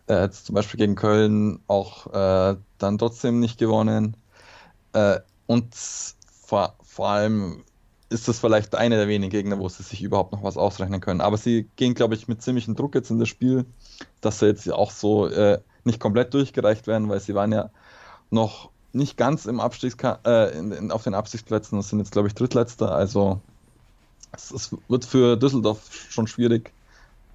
[0.08, 4.16] Äh, jetzt zum Beispiel gegen Köln auch äh, dann trotzdem nicht gewonnen.
[5.46, 7.64] und vor, vor allem
[8.12, 11.20] ist das vielleicht einer der wenigen Gegner, wo sie sich überhaupt noch was ausrechnen können.
[11.20, 13.64] Aber sie gehen, glaube ich, mit ziemlichem Druck jetzt in das Spiel,
[14.20, 17.70] dass sie jetzt auch so äh, nicht komplett durchgereicht werden, weil sie waren ja
[18.30, 22.28] noch nicht ganz im Abstiegska äh, in, in, auf den Abstiegsplätzen, das sind jetzt, glaube
[22.28, 22.92] ich, Drittletzter.
[22.92, 23.40] Also
[24.32, 26.72] es, es, wird für Düsseldorf schon schwierig,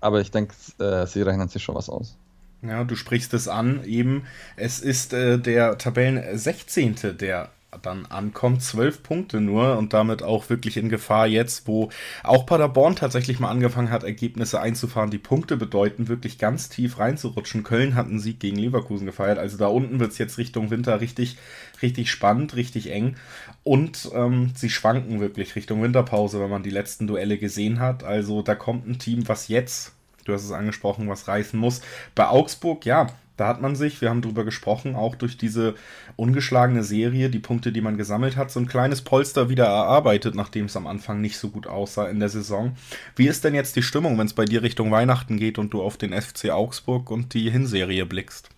[0.02, 2.16] aber ich denke, äh, sie rechnen sich schon was aus.
[2.62, 4.26] Ja, du sprichst es an, eben,
[4.56, 7.52] es ist äh, der Tabellen 16., der
[7.82, 8.62] dann ankommt.
[8.62, 11.90] Zwölf Punkte nur und damit auch wirklich in Gefahr jetzt, wo
[12.24, 17.64] auch Paderborn tatsächlich mal angefangen hat, Ergebnisse einzufahren, die Punkte bedeuten, wirklich ganz tief reinzurutschen.
[17.64, 19.40] Köln hat einen Sieg gegen Leverkusen gefeiert.
[19.40, 21.38] Also da unten wird es jetzt Richtung Winter richtig,
[21.82, 23.16] richtig spannend, richtig eng.
[23.64, 28.04] Und ähm, sie schwanken wirklich Richtung Winterpause, wenn man die letzten Duelle gesehen hat.
[28.04, 29.94] Also da kommt ein Team, was jetzt
[30.28, 31.82] du hast es angesprochen, was reißen muss.
[32.16, 33.08] Bei Augsburg, ja,
[33.38, 35.76] da hat man sich, wir haben drüber gesprochen, auch durch diese
[36.16, 40.66] ungeschlagene Serie, die Punkte, die man gesammelt hat, so ein kleines Polster wieder erarbeitet, nachdem
[40.66, 42.76] es am Anfang nicht so gut aussah in der Saison.
[43.16, 45.82] Wie ist denn jetzt die Stimmung, wenn es bei dir Richtung Weihnachten geht und du
[45.82, 48.50] auf den FC Augsburg und die Hinserie blickst?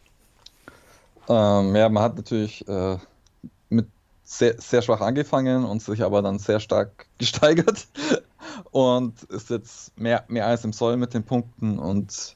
[1.28, 2.98] Ähm, ja, man hat natürlich äh,
[3.70, 3.88] mit
[4.24, 7.88] sehr, sehr schwach angefangen und sich aber dann sehr stark gesteigert.
[8.72, 12.36] und ist jetzt mehr, mehr als im Soll mit den Punkten und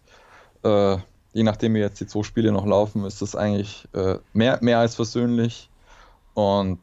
[0.63, 0.97] äh,
[1.33, 4.79] je nachdem wie jetzt die zwei Spiele noch laufen, ist das eigentlich äh, mehr, mehr
[4.79, 5.69] als versöhnlich.
[6.33, 6.79] Und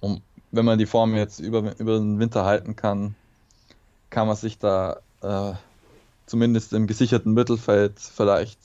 [0.00, 0.20] um,
[0.50, 3.14] wenn man die Form jetzt über, über den Winter halten kann,
[4.10, 5.52] kann man sich da äh,
[6.26, 8.58] zumindest im gesicherten Mittelfeld vielleicht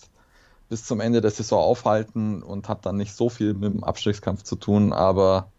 [0.70, 4.44] bis zum Ende der Saison aufhalten und hat dann nicht so viel mit dem Abstiegskampf
[4.44, 5.52] zu tun, aber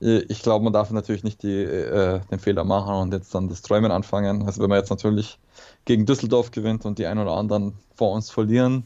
[0.00, 3.62] ich glaube, man darf natürlich nicht die, äh, den Fehler machen und jetzt dann das
[3.62, 4.46] Träumen anfangen.
[4.46, 5.38] Also wenn man jetzt natürlich
[5.84, 8.84] gegen Düsseldorf gewinnt und die ein oder anderen vor uns verlieren,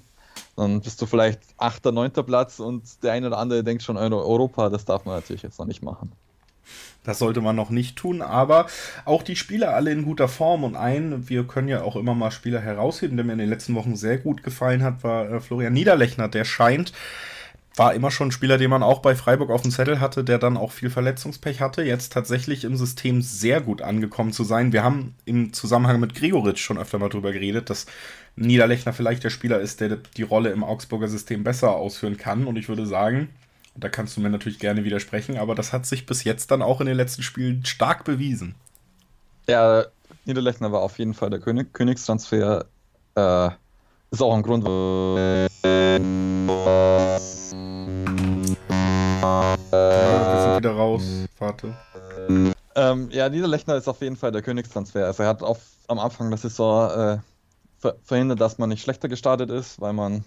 [0.57, 2.13] dann bist du vielleicht 8., 9.
[2.13, 4.71] Platz und der ein oder andere denkt schon Europa.
[4.71, 6.13] Das darf man natürlich jetzt noch nicht machen.
[7.05, 8.67] Das sollte man noch nicht tun, aber
[9.05, 12.31] auch die Spieler alle in guter Form und ein, wir können ja auch immer mal
[12.31, 15.73] Spieler herausheben, der mir in den letzten Wochen sehr gut gefallen hat, war äh, Florian
[15.73, 16.29] Niederlechner.
[16.29, 16.93] Der scheint
[17.77, 20.39] war immer schon ein Spieler, den man auch bei Freiburg auf dem Zettel hatte, der
[20.39, 24.73] dann auch viel Verletzungspech hatte, jetzt tatsächlich im System sehr gut angekommen zu sein.
[24.73, 27.87] Wir haben im Zusammenhang mit Gregoritsch schon öfter mal drüber geredet, dass
[28.37, 32.47] Niederlechner vielleicht der Spieler ist, der die Rolle im Augsburger System besser ausführen kann.
[32.47, 33.31] Und ich würde sagen,
[33.75, 36.81] da kannst du mir natürlich gerne widersprechen, aber das hat sich bis jetzt dann auch
[36.81, 38.55] in den letzten Spielen stark bewiesen.
[39.49, 39.87] Ja,
[40.25, 42.67] Niederlechner war auf jeden Fall der König Königstransfer.
[43.15, 43.51] Äh,
[44.13, 45.49] ist auch ein Grund, wir
[50.43, 51.03] sind wieder raus,
[51.39, 51.75] warte.
[52.75, 55.07] Ähm, ja, Niederlechner ist auf jeden Fall der Königstransfer.
[55.07, 57.19] Also er hat auf, am Anfang der Saison äh,
[57.79, 60.25] ver verhindert, dass man nicht schlechter gestartet ist, weil man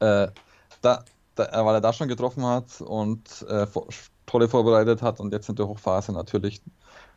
[0.00, 0.28] äh,
[0.80, 3.66] da, da, weil er da schon getroffen hat und äh,
[4.26, 6.62] tolle vorbereitet hat und jetzt in der Hochphase natürlich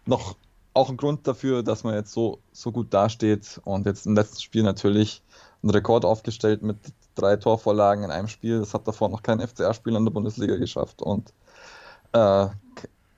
[0.06, 0.36] noch
[0.74, 4.42] auch ein Grund dafür, dass man jetzt so, so gut dasteht und jetzt im letzten
[4.42, 5.22] Spiel natürlich
[5.62, 6.78] einen Rekord aufgestellt mit
[7.16, 8.60] drei Torvorlagen in einem Spiel.
[8.60, 11.02] Das hat davor noch kein FCA-Spieler in der Bundesliga geschafft.
[11.02, 11.34] Und
[12.14, 12.48] äh,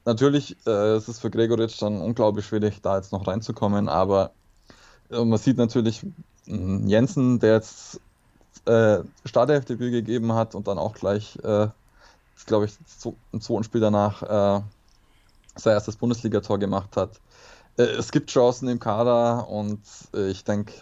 [0.06, 3.90] natürlich äh, ist es für Gregoritsch dann unglaublich schwierig, da jetzt noch reinzukommen.
[3.90, 4.32] Aber
[5.12, 6.04] äh, man sieht natürlich
[6.48, 8.00] äh, Jensen, der jetzt
[8.66, 11.68] äh, Startelfdebüt gegeben hat und dann auch gleich, äh,
[12.46, 12.74] glaube ich,
[13.32, 14.62] im zweiten Spiel danach äh,
[15.56, 17.20] sein erstes Bundesligator gemacht hat.
[17.78, 19.82] Äh, es gibt Chancen im Kader und
[20.14, 20.74] ich denke,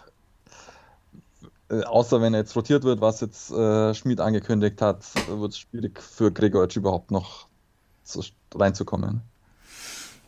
[1.70, 5.58] äh, außer wenn er jetzt rotiert wird, was jetzt äh, Schmid angekündigt hat, wird es
[5.58, 7.46] schwierig für Gregoritsch überhaupt noch
[8.02, 8.22] zu,
[8.54, 9.22] reinzukommen.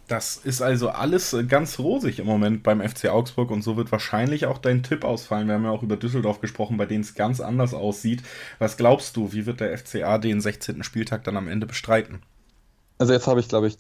[0.08, 3.90] Das ist also alles äh, ganz rosig im Moment beim FC Augsburg und so wird
[3.92, 5.48] wahrscheinlich auch dein Tipp ausfallen.
[5.48, 8.22] Wir haben ja auch über Düsseldorf gesprochen, bei denen es ganz anders aussieht.
[8.58, 10.82] Was glaubst du, wie wird der FCA den 16.
[10.82, 12.22] Spieltag dann am Ende bestreiten?
[12.98, 13.78] Also jetzt habe ich, glaube ich,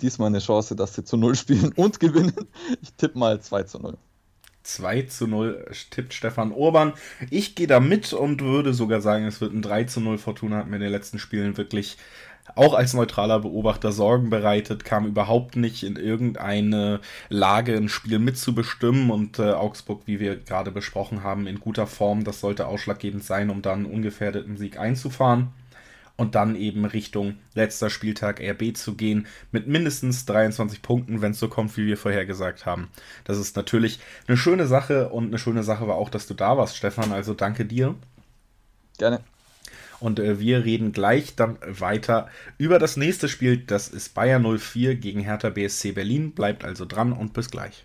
[0.00, 2.48] diesmal eine Chance, dass sie zu Null spielen und gewinnen.
[2.80, 3.98] Ich tippe mal 2 zu 0.
[4.62, 6.92] 2 zu 0 tippt Stefan Urban.
[7.30, 10.18] Ich gehe da mit und würde sogar sagen, es wird ein 3 zu 0.
[10.18, 11.96] Fortuna hat mir in den letzten Spielen wirklich
[12.56, 19.10] auch als neutraler Beobachter Sorgen bereitet, kam überhaupt nicht in irgendeine Lage, ein Spiel mitzubestimmen
[19.10, 22.24] und äh, Augsburg, wie wir gerade besprochen haben, in guter Form.
[22.24, 25.52] Das sollte ausschlaggebend sein, um dann einen ungefährdeten Sieg einzufahren
[26.22, 31.40] und dann eben Richtung letzter Spieltag RB zu gehen mit mindestens 23 Punkten, wenn es
[31.40, 32.90] so kommt, wie wir vorher gesagt haben.
[33.24, 33.98] Das ist natürlich
[34.28, 37.10] eine schöne Sache und eine schöne Sache war auch, dass du da warst, Stefan.
[37.10, 37.96] Also danke dir.
[38.98, 39.18] Gerne.
[39.98, 43.56] Und äh, wir reden gleich dann weiter über das nächste Spiel.
[43.56, 46.34] Das ist Bayern 04 gegen Hertha BSC Berlin.
[46.34, 47.84] Bleibt also dran und bis gleich.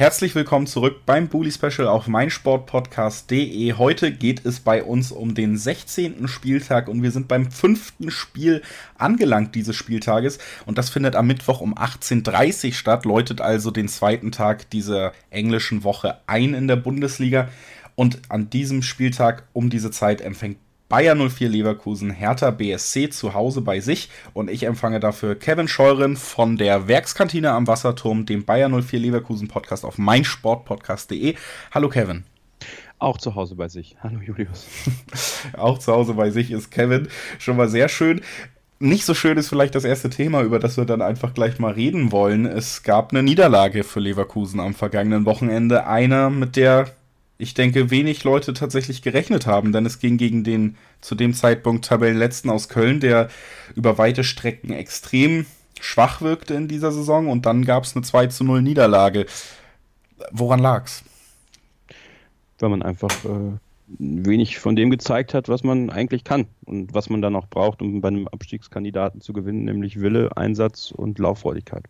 [0.00, 3.72] Herzlich willkommen zurück beim Bully Special auf meinsportpodcast.de.
[3.72, 6.28] Heute geht es bei uns um den 16.
[6.28, 8.62] Spieltag und wir sind beim fünften Spiel
[8.96, 13.88] angelangt dieses Spieltages und das findet am Mittwoch um 18.30 Uhr statt, läutet also den
[13.88, 17.48] zweiten Tag dieser englischen Woche ein in der Bundesliga
[17.96, 23.60] und an diesem Spieltag um diese Zeit empfängt Bayer 04 Leverkusen, Hertha BSC zu Hause
[23.60, 28.70] bei sich und ich empfange dafür Kevin Scheuren von der Werkskantine am Wasserturm, dem Bayer
[28.70, 31.34] 04 Leverkusen Podcast auf meinsportpodcast.de.
[31.72, 32.24] Hallo Kevin.
[32.98, 33.96] Auch zu Hause bei sich.
[34.02, 34.66] Hallo Julius.
[35.58, 37.08] Auch zu Hause bei sich ist Kevin.
[37.38, 38.22] Schon mal sehr schön.
[38.78, 41.72] Nicht so schön ist vielleicht das erste Thema, über das wir dann einfach gleich mal
[41.72, 42.46] reden wollen.
[42.46, 45.86] Es gab eine Niederlage für Leverkusen am vergangenen Wochenende.
[45.86, 46.86] Einer, mit der
[47.38, 51.84] ich denke, wenig Leute tatsächlich gerechnet haben, denn es ging gegen den zu dem Zeitpunkt
[51.84, 53.28] Tabellenletzten aus Köln, der
[53.76, 55.46] über weite Strecken extrem
[55.80, 59.26] schwach wirkte in dieser Saison und dann gab es eine 2 zu 0 Niederlage.
[60.32, 61.04] Woran lag's?
[62.58, 67.08] Wenn man einfach äh, wenig von dem gezeigt hat, was man eigentlich kann und was
[67.08, 71.84] man dann auch braucht, um bei einem Abstiegskandidaten zu gewinnen, nämlich Wille, Einsatz und Lauffreudigkeit.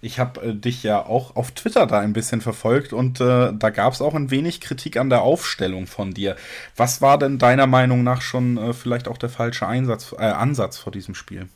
[0.00, 3.70] Ich habe äh, dich ja auch auf Twitter da ein bisschen verfolgt und äh, da
[3.70, 6.36] gab es auch ein wenig Kritik an der Aufstellung von dir.
[6.76, 10.78] Was war denn deiner Meinung nach schon äh, vielleicht auch der falsche Einsatz, äh, Ansatz
[10.78, 11.48] vor diesem Spiel?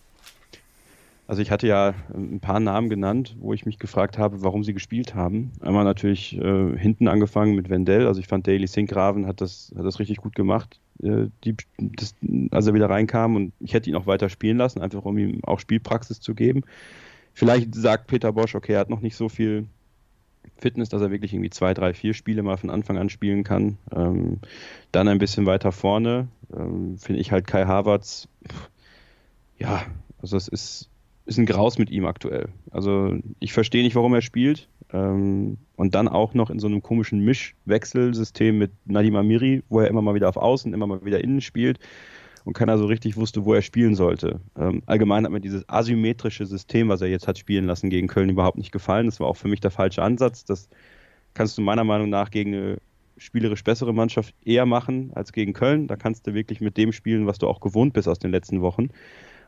[1.29, 4.75] Also ich hatte ja ein paar Namen genannt, wo ich mich gefragt habe, warum sie
[4.75, 5.53] gespielt haben.
[5.61, 8.07] Einmal natürlich äh, hinten angefangen mit Wendell.
[8.07, 12.15] Also ich fand Daily Sinkgraven hat das, hat das richtig gut gemacht, äh, die, das,
[12.51, 13.37] als er wieder reinkam.
[13.37, 16.65] Und ich hätte ihn auch weiter spielen lassen, einfach um ihm auch Spielpraxis zu geben.
[17.35, 19.67] Vielleicht sagt Peter Bosch, okay, er hat noch nicht so viel
[20.57, 23.79] Fitness, dass er wirklich irgendwie zwei, drei, vier Spiele mal von Anfang an spielen kann.
[23.95, 24.41] Ähm,
[24.93, 28.29] dann ein bisschen weiter vorne ähm, finde ich halt Kai Havertz,
[29.59, 29.83] ja,
[30.21, 30.89] also es ist,
[31.27, 32.49] ist ein Graus mit ihm aktuell.
[32.71, 34.69] Also ich verstehe nicht, warum er spielt.
[34.93, 39.89] Ähm, und dann auch noch in so einem komischen Mischwechselsystem mit Nadim Amiri, wo er
[39.89, 41.79] immer mal wieder auf Außen, immer mal wieder innen spielt
[42.45, 44.41] und keiner so richtig wusste, wo er spielen sollte.
[44.59, 48.31] Ähm, allgemein hat mir dieses asymmetrische System, was er jetzt hat spielen lassen gegen Köln,
[48.31, 49.07] überhaupt nicht gefallen.
[49.07, 50.45] Das war auch für mich der falsche Ansatz.
[50.45, 50.69] Das
[51.35, 52.79] kannst du meiner Meinung nach gegen eine
[53.17, 55.87] spielerisch bessere Mannschaft eher machen als gegen Köln.
[55.87, 58.61] Da kannst du wirklich mit dem spielen, was du auch gewohnt bist aus den letzten
[58.61, 58.89] Wochen.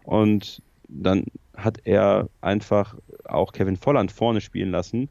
[0.05, 1.25] Und dann
[1.57, 5.09] hat er einfach auch Kevin Volland vorne spielen lassen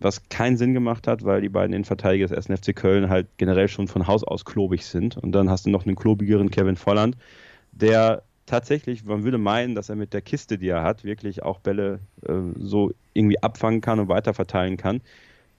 [0.00, 2.60] was keinen Sinn gemacht hat, weil die beiden Innenverteidiger des 1.
[2.60, 5.16] FC Köln halt generell schon von Haus aus klobig sind.
[5.16, 7.16] Und dann hast du noch einen klobigeren Kevin Volland,
[7.72, 11.58] der tatsächlich, man würde meinen, dass er mit der Kiste, die er hat, wirklich auch
[11.58, 15.00] Bälle äh, so irgendwie abfangen kann und weiterverteilen kann.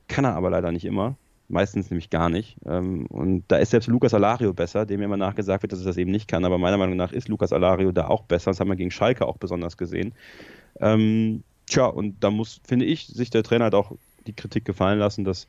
[0.07, 1.15] Kann er aber leider nicht immer.
[1.49, 2.57] Meistens nämlich gar nicht.
[2.65, 5.97] Ähm, und da ist selbst Lukas Alario besser, dem immer nachgesagt wird, dass er das
[5.97, 6.45] eben nicht kann.
[6.45, 8.51] Aber meiner Meinung nach ist Lukas Alario da auch besser.
[8.51, 10.13] Das haben wir gegen Schalke auch besonders gesehen.
[10.79, 13.93] Ähm, tja, und da muss, finde ich, sich der Trainer halt auch
[14.27, 15.47] die Kritik gefallen lassen, dass,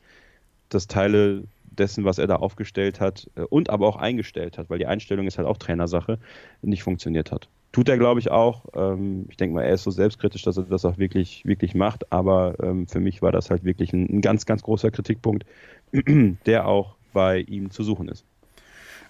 [0.68, 1.44] dass Teile
[1.78, 5.26] dessen, was er da aufgestellt hat äh, und aber auch eingestellt hat, weil die Einstellung
[5.26, 6.18] ist halt auch Trainersache,
[6.62, 7.48] nicht funktioniert hat.
[7.72, 8.64] Tut er, glaube ich, auch.
[8.74, 12.10] Ähm, ich denke mal, er ist so selbstkritisch, dass er das auch wirklich, wirklich macht,
[12.12, 15.44] aber ähm, für mich war das halt wirklich ein, ein ganz, ganz großer Kritikpunkt,
[16.46, 18.24] der auch bei ihm zu suchen ist.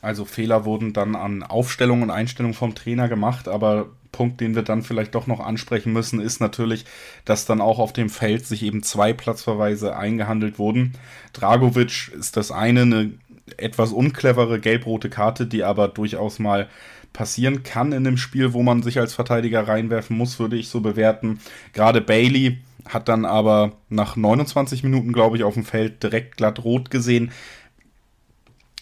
[0.01, 4.63] Also Fehler wurden dann an Aufstellung und Einstellung vom Trainer gemacht, aber Punkt, den wir
[4.63, 6.85] dann vielleicht doch noch ansprechen müssen, ist natürlich,
[7.25, 10.95] dass dann auch auf dem Feld sich eben zwei Platzverweise eingehandelt wurden.
[11.33, 13.13] Dragovic ist das eine, eine
[13.57, 16.69] etwas unclevere gelb-rote Karte, die aber durchaus mal
[17.13, 20.81] passieren kann in einem Spiel, wo man sich als Verteidiger reinwerfen muss, würde ich so
[20.81, 21.41] bewerten.
[21.73, 26.65] Gerade Bailey hat dann aber nach 29 Minuten, glaube ich, auf dem Feld direkt glatt
[26.65, 27.33] rot gesehen.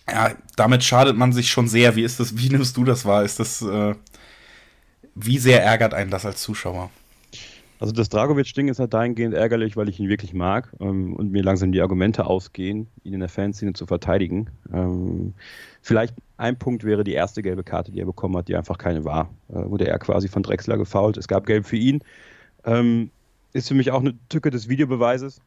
[0.08, 1.96] Ja, damit schadet man sich schon sehr.
[1.96, 3.24] Wie ist das, wie nimmst du das wahr?
[3.24, 3.94] Ist das, äh,
[5.16, 6.90] wie sehr ärgert einen das als Zuschauer?
[7.78, 11.42] Also das Dragovic-Ding ist halt dahingehend ärgerlich, weil ich ihn wirklich mag ähm, und mir
[11.42, 14.48] langsam die Argumente ausgehen, ihn in der Fanszene zu verteidigen.
[14.72, 15.34] Ähm,
[15.82, 19.04] vielleicht ein Punkt wäre die erste gelbe Karte, die er bekommen hat, die einfach keine
[19.04, 19.30] war.
[19.48, 21.16] Äh, wurde er quasi von Drexler gefault.
[21.16, 22.02] Es gab gelb für ihn.
[22.64, 23.10] Ähm,
[23.52, 25.40] ist für mich auch eine Tücke des Videobeweises.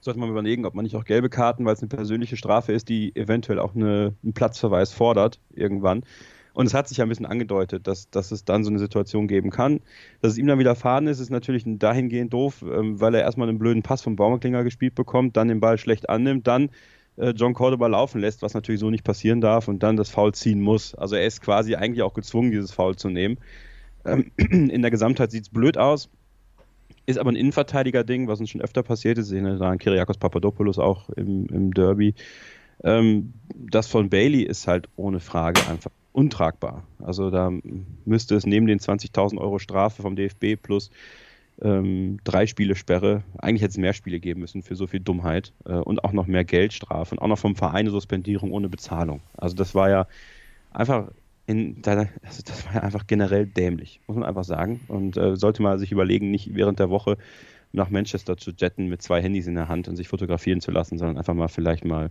[0.00, 2.88] Sollte man überlegen, ob man nicht auch gelbe Karten, weil es eine persönliche Strafe ist,
[2.88, 6.04] die eventuell auch eine, einen Platzverweis fordert, irgendwann.
[6.56, 9.28] Und es hat sich ja ein bisschen angedeutet, dass, dass es dann so eine Situation
[9.28, 9.80] geben kann.
[10.22, 13.58] Dass es ihm dann widerfahren ist, ist natürlich dahingehend doof, ähm, weil er erstmal einen
[13.58, 16.70] blöden Pass vom Baumklinger gespielt bekommt, dann den Ball schlecht annimmt, dann
[17.16, 20.32] äh, John Cordoba laufen lässt, was natürlich so nicht passieren darf und dann das Foul
[20.32, 20.94] ziehen muss.
[20.94, 23.36] Also er ist quasi eigentlich auch gezwungen, dieses Foul zu nehmen.
[24.06, 26.08] Ähm, in der Gesamtheit sieht es blöd aus.
[27.04, 29.26] Ist aber ein Innenverteidiger-Ding, was uns schon öfter passiert ist.
[29.26, 32.14] Ich erinnere da an Kyriakos Papadopoulos auch im, im Derby.
[32.82, 36.82] Ähm, das von Bailey ist halt ohne Frage einfach untragbar.
[36.98, 37.52] Also da
[38.06, 40.90] müsste es neben den 20.000 Euro Strafe vom DFB plus
[41.60, 45.52] ähm, drei Spiele Sperre, eigentlich hätte es mehr Spiele geben müssen für so viel Dummheit
[45.66, 49.20] äh, und auch noch mehr Geldstrafe und auch noch vom Verein eine Suspendierung ohne Bezahlung.
[49.36, 50.06] Also das war ja
[50.72, 51.10] einfach
[51.46, 54.80] in, also das war ja einfach generell dämlich, muss man einfach sagen.
[54.88, 57.18] Und äh, sollte man sich überlegen, nicht während der Woche
[57.72, 60.98] nach Manchester zu jetten mit zwei Handys in der Hand und sich fotografieren zu lassen,
[60.98, 62.10] sondern einfach mal vielleicht mal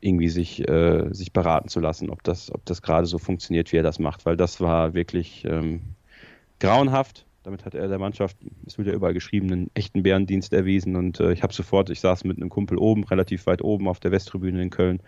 [0.00, 3.76] irgendwie sich, äh, sich beraten zu lassen, ob das, ob das gerade so funktioniert, wie
[3.76, 5.80] er das macht, weil das war wirklich ähm,
[6.60, 7.26] grauenhaft.
[7.42, 8.36] Damit hat er der Mannschaft,
[8.66, 12.00] es wird ja überall geschrieben, einen echten Bärendienst erwiesen und äh, ich habe sofort, ich
[12.00, 15.00] saß mit einem Kumpel oben, relativ weit oben auf der Westtribüne in Köln.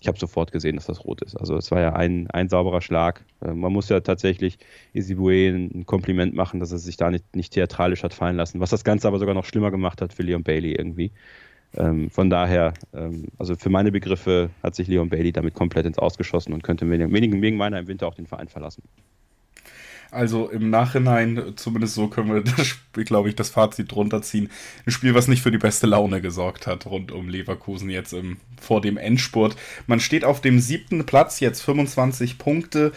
[0.00, 1.34] Ich habe sofort gesehen, dass das rot ist.
[1.34, 3.24] Also es war ja ein, ein sauberer Schlag.
[3.40, 4.58] Äh, man muss ja tatsächlich
[4.92, 8.70] Isibue ein Kompliment machen, dass er sich da nicht, nicht theatralisch hat fallen lassen, was
[8.70, 11.10] das Ganze aber sogar noch schlimmer gemacht hat für Leon Bailey irgendwie.
[11.76, 15.98] Ähm, von daher, ähm, also für meine Begriffe hat sich Leon Bailey damit komplett ins
[15.98, 18.82] Ausgeschossen und könnte wegen, wegen meiner im Winter auch den Verein verlassen.
[20.14, 24.48] Also im Nachhinein, zumindest so können wir das Spiel, glaube ich, das Fazit drunter ziehen.
[24.86, 28.36] Ein Spiel, was nicht für die beste Laune gesorgt hat, rund um Leverkusen jetzt im,
[28.60, 29.56] vor dem Endspurt.
[29.88, 32.92] Man steht auf dem siebten Platz, jetzt 25 Punkte.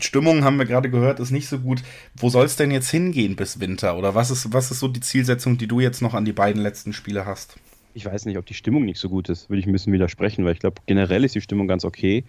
[0.00, 1.82] Stimmung, haben wir gerade gehört, ist nicht so gut.
[2.16, 3.96] Wo soll es denn jetzt hingehen bis Winter?
[3.96, 6.60] Oder was ist, was ist so die Zielsetzung, die du jetzt noch an die beiden
[6.60, 7.56] letzten Spiele hast?
[7.96, 10.44] Ich weiß nicht, ob die Stimmung nicht so gut ist, würde ich ein bisschen widersprechen,
[10.44, 12.24] weil ich glaube, generell ist die Stimmung ganz okay.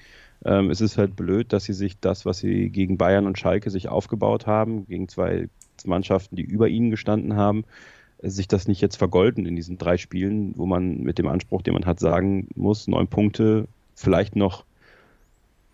[0.45, 3.69] Ähm, es ist halt blöd, dass sie sich das, was sie gegen Bayern und Schalke
[3.69, 5.49] sich aufgebaut haben, gegen zwei
[5.83, 7.65] Mannschaften, die über ihnen gestanden haben,
[8.21, 11.73] sich das nicht jetzt vergolden in diesen drei Spielen, wo man mit dem Anspruch, den
[11.73, 14.63] man hat, sagen muss, neun Punkte, vielleicht noch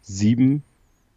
[0.02, 0.64] sieben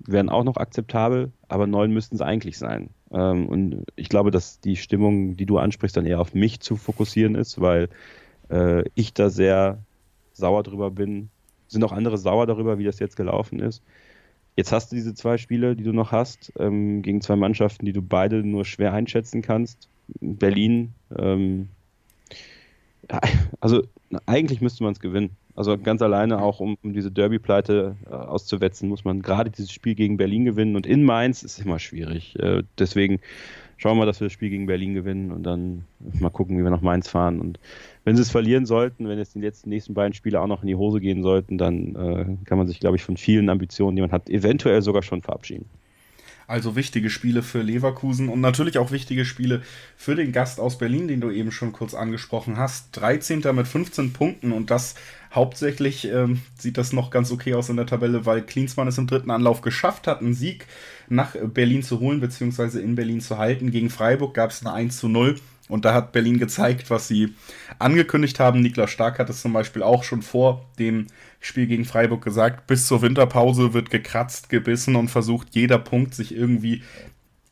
[0.00, 2.90] wären auch noch akzeptabel, aber neun müssten es eigentlich sein.
[3.10, 6.76] Ähm, und ich glaube, dass die Stimmung, die du ansprichst, dann eher auf mich zu
[6.76, 7.88] fokussieren ist, weil
[8.50, 9.78] äh, ich da sehr
[10.32, 11.30] sauer drüber bin,
[11.68, 13.82] sind auch andere sauer darüber, wie das jetzt gelaufen ist.
[14.56, 17.92] Jetzt hast du diese zwei Spiele, die du noch hast, ähm, gegen zwei Mannschaften, die
[17.92, 19.88] du beide nur schwer einschätzen kannst.
[20.20, 21.68] Berlin, ähm,
[23.10, 23.20] ja,
[23.60, 23.82] also
[24.24, 25.36] eigentlich müsste man es gewinnen.
[25.54, 29.94] Also ganz alleine auch, um, um diese Derby-Pleite äh, auszuwetzen, muss man gerade dieses Spiel
[29.94, 30.76] gegen Berlin gewinnen.
[30.76, 32.38] Und in Mainz ist immer schwierig.
[32.38, 33.20] Äh, deswegen
[33.76, 35.84] schauen wir mal, dass wir das Spiel gegen Berlin gewinnen und dann
[36.20, 37.40] mal gucken, wie wir nach Mainz fahren.
[37.40, 37.58] Und
[38.04, 40.68] wenn sie es verlieren sollten, wenn jetzt die letzten nächsten beiden Spiele auch noch in
[40.68, 44.02] die Hose gehen sollten, dann äh, kann man sich, glaube ich, von vielen Ambitionen, die
[44.02, 45.66] man hat, eventuell sogar schon verabschieden.
[46.48, 49.62] Also wichtige Spiele für Leverkusen und natürlich auch wichtige Spiele
[49.96, 52.88] für den Gast aus Berlin, den du eben schon kurz angesprochen hast.
[52.92, 53.42] 13.
[53.52, 54.94] mit 15 Punkten und das
[55.34, 59.08] hauptsächlich ähm, sieht das noch ganz okay aus in der Tabelle, weil Klinsmann es im
[59.08, 60.66] dritten Anlauf geschafft hat, einen Sieg
[61.08, 63.72] nach Berlin zu holen, beziehungsweise in Berlin zu halten.
[63.72, 65.36] Gegen Freiburg gab es eine 1 zu 0
[65.68, 67.34] und da hat Berlin gezeigt, was sie
[67.78, 68.60] angekündigt haben.
[68.60, 71.08] Niklas Stark hat es zum Beispiel auch schon vor dem
[71.46, 72.66] Spiel gegen Freiburg gesagt.
[72.66, 76.82] Bis zur Winterpause wird gekratzt, gebissen und versucht jeder Punkt sich irgendwie,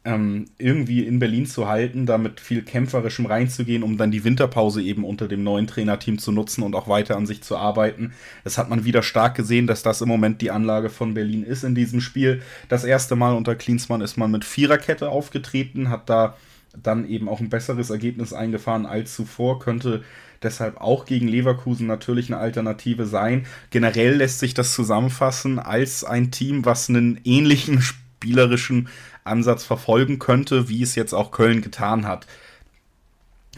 [0.04, 5.04] ähm, irgendwie in Berlin zu halten, damit viel kämpferischem reinzugehen, um dann die Winterpause eben
[5.04, 8.12] unter dem neuen Trainerteam zu nutzen und auch weiter an sich zu arbeiten.
[8.42, 11.64] Das hat man wieder stark gesehen, dass das im Moment die Anlage von Berlin ist
[11.64, 12.42] in diesem Spiel.
[12.68, 16.36] Das erste Mal unter Klinsmann ist man mit Viererkette aufgetreten, hat da
[16.82, 20.02] dann eben auch ein besseres Ergebnis eingefahren als zuvor, könnte
[20.42, 23.46] deshalb auch gegen Leverkusen natürlich eine Alternative sein.
[23.70, 27.80] Generell lässt sich das zusammenfassen als ein Team, was einen ähnlichen
[28.24, 28.88] spielerischen
[29.24, 32.26] Ansatz verfolgen könnte, wie es jetzt auch Köln getan hat.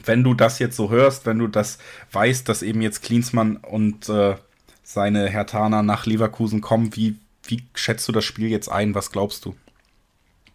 [0.05, 1.79] Wenn du das jetzt so hörst, wenn du das
[2.13, 4.37] weißt, dass eben jetzt Klinsmann und äh,
[4.83, 8.95] seine Hertaner nach Leverkusen kommen, wie, wie schätzt du das Spiel jetzt ein?
[8.95, 9.57] Was glaubst du?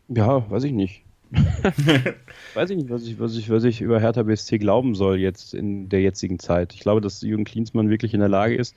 [0.07, 1.00] Ja, weiß ich nicht.
[2.53, 5.53] Weiß ich nicht, was ich, was, ich, was ich über Hertha BSC glauben soll jetzt
[5.53, 6.73] in der jetzigen Zeit.
[6.73, 8.75] Ich glaube, dass Jürgen Klinsmann wirklich in der Lage ist,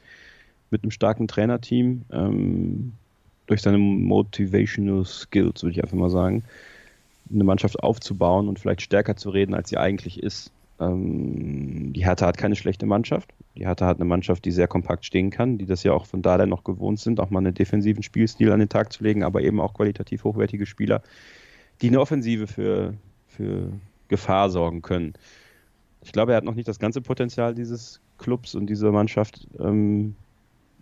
[0.71, 2.93] mit einem starken Trainerteam, ähm,
[3.47, 6.45] durch seine Motivational Skills, würde ich einfach mal sagen,
[7.33, 10.51] eine Mannschaft aufzubauen und vielleicht stärker zu reden, als sie eigentlich ist.
[10.81, 13.31] Ähm, die Hertha hat keine schlechte Mannschaft.
[13.57, 16.23] Die Hertha hat eine Mannschaft, die sehr kompakt stehen kann, die das ja auch von
[16.23, 19.43] daher noch gewohnt sind, auch mal einen defensiven Spielstil an den Tag zu legen, aber
[19.43, 21.03] eben auch qualitativ hochwertige Spieler,
[21.85, 22.95] die eine Offensive für,
[23.27, 23.71] für
[24.09, 25.13] Gefahr sorgen können.
[26.03, 30.15] Ich glaube, er hat noch nicht das ganze Potenzial dieses Clubs und dieser Mannschaft ähm,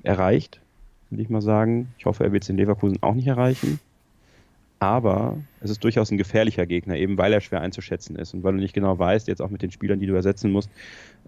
[0.05, 0.61] erreicht,
[1.11, 1.93] will ich mal sagen.
[1.99, 3.81] Ich hoffe, er wird es in Leverkusen auch nicht erreichen.
[4.79, 8.53] Aber es ist durchaus ein gefährlicher Gegner, eben weil er schwer einzuschätzen ist und weil
[8.53, 10.71] du nicht genau weißt, jetzt auch mit den Spielern, die du ersetzen musst,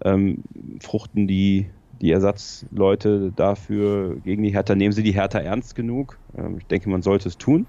[0.05, 0.37] ähm,
[0.79, 1.65] fruchten die,
[1.99, 6.17] die Ersatzleute dafür gegen die Hertha, nehmen sie die Hertha ernst genug?
[6.37, 7.65] Ähm, ich denke, man sollte es tun.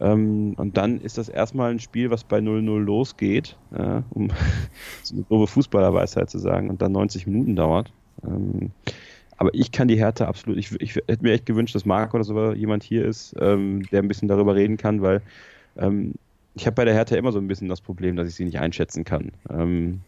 [0.00, 4.28] Ähm, und dann ist das erstmal ein Spiel, was bei 0-0 losgeht, äh, um
[5.02, 7.92] so eine grobe Fußballerweisheit zu sagen, und dann 90 Minuten dauert.
[8.24, 8.70] Ähm,
[9.36, 12.24] aber ich kann die Härte absolut, ich, ich, hätte mir echt gewünscht, dass Marc oder
[12.24, 15.20] so jemand hier ist, ähm, der ein bisschen darüber reden kann, weil
[15.76, 16.14] ähm,
[16.54, 18.58] ich habe bei der Härte immer so ein bisschen das Problem, dass ich sie nicht
[18.58, 19.32] einschätzen kann.
[19.50, 20.00] Ähm,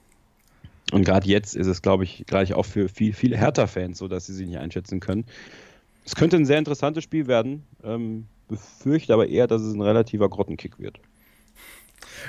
[0.93, 4.27] und gerade jetzt ist es, glaube ich, gerade auch für viel, viele Hertha-Fans so, dass
[4.27, 5.25] sie sie nicht einschätzen können.
[6.05, 7.63] Es könnte ein sehr interessantes Spiel werden.
[7.83, 11.01] Ähm, befürchte aber eher, dass es ein relativer Grottenkick wird.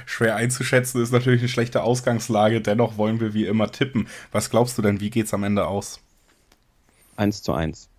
[0.05, 4.07] Schwer einzuschätzen ist natürlich eine schlechte Ausgangslage, dennoch wollen wir wie immer tippen.
[4.32, 5.99] Was glaubst du denn, wie geht es am Ende aus?
[7.18, 7.89] 1 zu 1.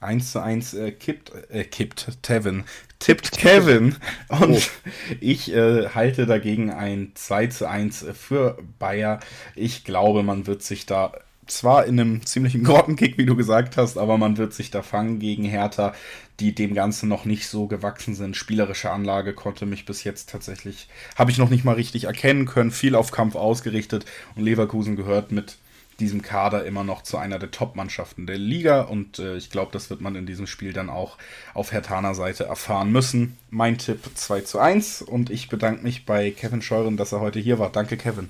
[0.00, 2.64] 1 zu 1 äh, kippt, äh, kippt Tevin,
[2.98, 3.96] tippt Kevin
[4.28, 4.90] und oh.
[5.20, 9.20] ich äh, halte dagegen ein 2 zu 1 für Bayer.
[9.54, 11.12] Ich glaube, man wird sich da
[11.46, 15.18] zwar in einem ziemlichen Grottenkick, wie du gesagt hast, aber man wird sich da fangen
[15.18, 15.94] gegen Hertha,
[16.40, 18.36] die dem Ganzen noch nicht so gewachsen sind.
[18.36, 22.70] Spielerische Anlage konnte mich bis jetzt tatsächlich, habe ich noch nicht mal richtig erkennen können,
[22.70, 25.56] viel auf Kampf ausgerichtet und Leverkusen gehört mit
[26.00, 29.88] diesem Kader immer noch zu einer der Top-Mannschaften der Liga und äh, ich glaube, das
[29.88, 31.16] wird man in diesem Spiel dann auch
[31.54, 33.38] auf Hertaner Seite erfahren müssen.
[33.50, 37.38] Mein Tipp 2 zu 1 und ich bedanke mich bei Kevin Scheuren, dass er heute
[37.38, 37.70] hier war.
[37.70, 38.28] Danke, Kevin.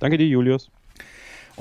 [0.00, 0.71] Danke dir, Julius.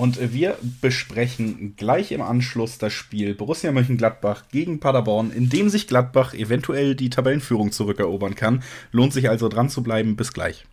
[0.01, 5.85] Und wir besprechen gleich im Anschluss das Spiel Borussia Mönchengladbach gegen Paderborn, in dem sich
[5.85, 8.63] Gladbach eventuell die Tabellenführung zurückerobern kann.
[8.91, 10.15] Lohnt sich also dran zu bleiben.
[10.15, 10.65] Bis gleich.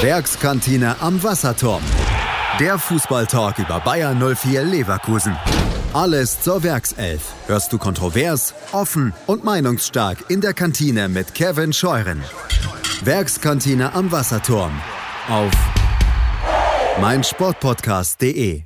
[0.00, 1.82] Werkskantine am Wasserturm.
[2.58, 5.36] Der Fußballtalk über Bayern 04 Leverkusen.
[5.92, 7.34] Alles zur Werkself.
[7.46, 12.22] Hörst du kontrovers, offen und meinungsstark in der Kantine mit Kevin Scheuren.
[13.04, 14.72] Werkskantine am Wasserturm.
[15.28, 15.52] Auf
[17.00, 18.62] meinsportpodcast.de.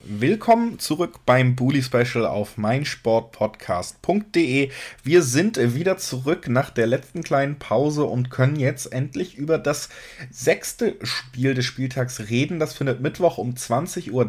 [0.00, 4.72] Willkommen zurück beim Bully Special auf meinsportpodcast.de.
[5.04, 9.90] Wir sind wieder zurück nach der letzten kleinen Pause und können jetzt endlich über das
[10.28, 12.58] sechste Spiel des Spieltags reden.
[12.58, 14.28] Das findet Mittwoch um 20.30 Uhr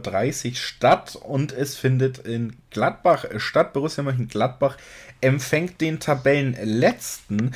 [0.55, 3.73] statt und es findet in Gladbach statt.
[3.73, 4.77] Borussia Mönchengladbach
[5.21, 7.55] empfängt den Tabellenletzten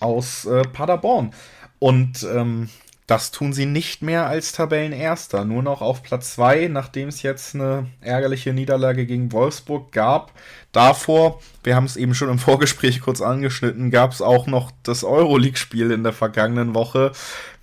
[0.00, 1.32] aus äh, Paderborn.
[1.78, 2.68] Und ähm,
[3.08, 7.54] das tun sie nicht mehr als Tabellenerster, nur noch auf Platz 2, nachdem es jetzt
[7.54, 10.30] eine ärgerliche Niederlage gegen Wolfsburg gab.
[10.72, 15.04] Davor, wir haben es eben schon im Vorgespräch kurz angeschnitten, gab es auch noch das
[15.04, 17.12] Euroleague-Spiel in der vergangenen Woche.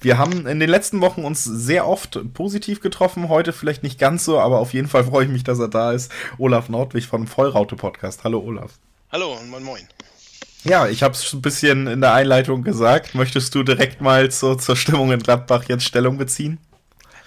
[0.02, 4.26] Wir haben in den letzten Wochen uns sehr oft positiv getroffen, heute vielleicht nicht ganz
[4.26, 6.12] so, aber auf jeden Fall freue ich mich, dass er da ist.
[6.39, 8.24] Olaf Nordwig vom Vollraute-Podcast.
[8.24, 8.80] Hallo Olaf.
[9.12, 9.88] Hallo und moin moin.
[10.66, 13.13] Ja, ich habe es ein bisschen in der Einleitung gesagt.
[13.13, 16.57] Möchtest du direkt mal zur, zur Stimmung in Gladbach jetzt Stellung beziehen?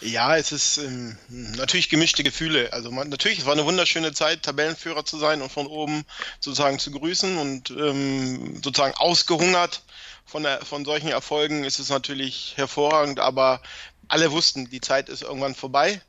[0.00, 2.72] Ja, es ist ähm, natürlich gemischte Gefühle.
[2.72, 6.04] Also man, natürlich, es war eine wunderschöne Zeit, Tabellenführer zu sein und von oben
[6.40, 9.82] sozusagen zu grüßen und ähm, sozusagen ausgehungert
[10.26, 13.60] von, der, von solchen Erfolgen ist es natürlich hervorragend, aber
[14.08, 16.00] alle wussten, die Zeit ist irgendwann vorbei.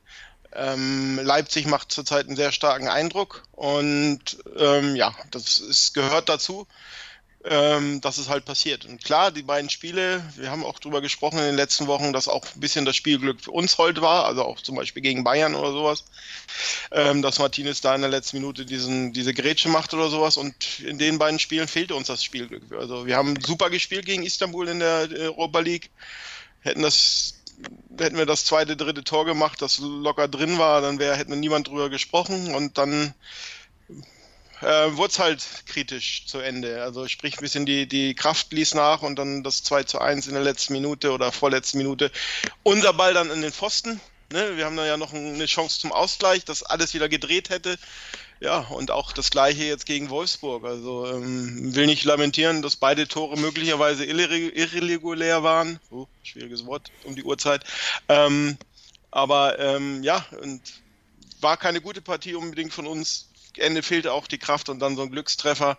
[0.54, 6.66] Ähm, Leipzig macht zurzeit einen sehr starken Eindruck und ähm, ja, das ist, gehört dazu
[7.50, 8.86] ähm, dass es halt passiert.
[8.86, 12.28] Und klar, die beiden Spiele, wir haben auch drüber gesprochen in den letzten Wochen, dass
[12.28, 15.56] auch ein bisschen das Spielglück für uns heute war, also auch zum Beispiel gegen Bayern
[15.56, 16.06] oder sowas,
[16.92, 20.38] ähm, dass Martinez da in der letzten Minute diesen, diese Grätsche macht oder sowas.
[20.38, 22.62] Und in den beiden Spielen fehlte uns das Spielglück.
[22.72, 25.90] Also wir haben super gespielt gegen Istanbul in der Europa League,
[26.62, 27.34] hätten das
[27.98, 31.68] hätten wir das zweite, dritte Tor gemacht, das locker drin war, dann wäre, hätte niemand
[31.68, 33.14] drüber gesprochen und dann
[34.62, 36.82] äh, wurde es halt kritisch zu Ende.
[36.84, 40.28] Also sprich ein bisschen die, die Kraft ließ nach und dann das 2 zu 1
[40.28, 42.12] in der letzten Minute oder vorletzten Minute.
[42.64, 44.00] Unser Ball dann in den Pfosten.
[44.32, 44.58] Ne?
[44.58, 47.78] Wir haben da ja noch eine Chance zum Ausgleich, dass alles wieder gedreht hätte.
[48.42, 50.64] Ja, und auch das gleiche jetzt gegen Wolfsburg.
[50.64, 55.80] Also ähm, will nicht lamentieren, dass beide Tore möglicherweise irregulär waren.
[55.90, 57.66] Oh, schwieriges Wort um die Uhrzeit.
[58.08, 58.58] Ähm,
[59.12, 60.62] aber ähm, ja, und
[61.42, 63.29] war keine gute Partie unbedingt von uns.
[63.58, 65.78] Ende fehlte auch die Kraft und dann so ein Glückstreffer.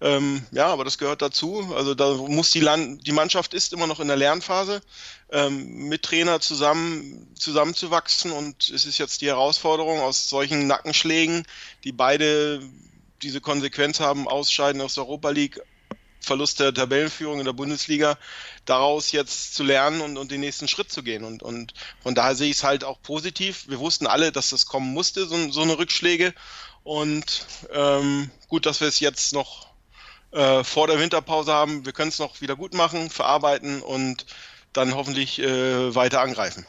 [0.00, 1.72] Ähm, ja, aber das gehört dazu.
[1.74, 4.82] Also da muss die Land die Mannschaft ist immer noch in der Lernphase,
[5.30, 11.46] ähm, mit Trainer zusammen zusammenzuwachsen und es ist jetzt die Herausforderung aus solchen Nackenschlägen,
[11.84, 12.60] die beide
[13.22, 15.60] diese Konsequenz haben, ausscheiden aus der Europa League,
[16.20, 18.18] Verlust der Tabellenführung in der Bundesliga,
[18.64, 21.24] daraus jetzt zu lernen und, und den nächsten Schritt zu gehen.
[21.24, 23.68] Und, und von daher sehe ich es halt auch positiv.
[23.68, 26.34] Wir wussten alle, dass das kommen musste, so, so eine Rückschläge.
[26.86, 29.66] Und ähm, gut, dass wir es jetzt noch
[30.30, 31.84] äh, vor der Winterpause haben.
[31.84, 34.24] Wir können es noch wieder gut machen, verarbeiten und
[34.72, 36.64] dann hoffentlich äh, weiter angreifen.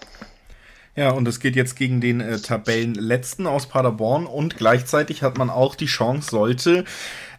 [0.98, 5.52] Ja, und es geht jetzt gegen den äh, Tabellenletzten aus Paderborn und gleichzeitig hat man
[5.52, 6.86] auch die Chance, sollte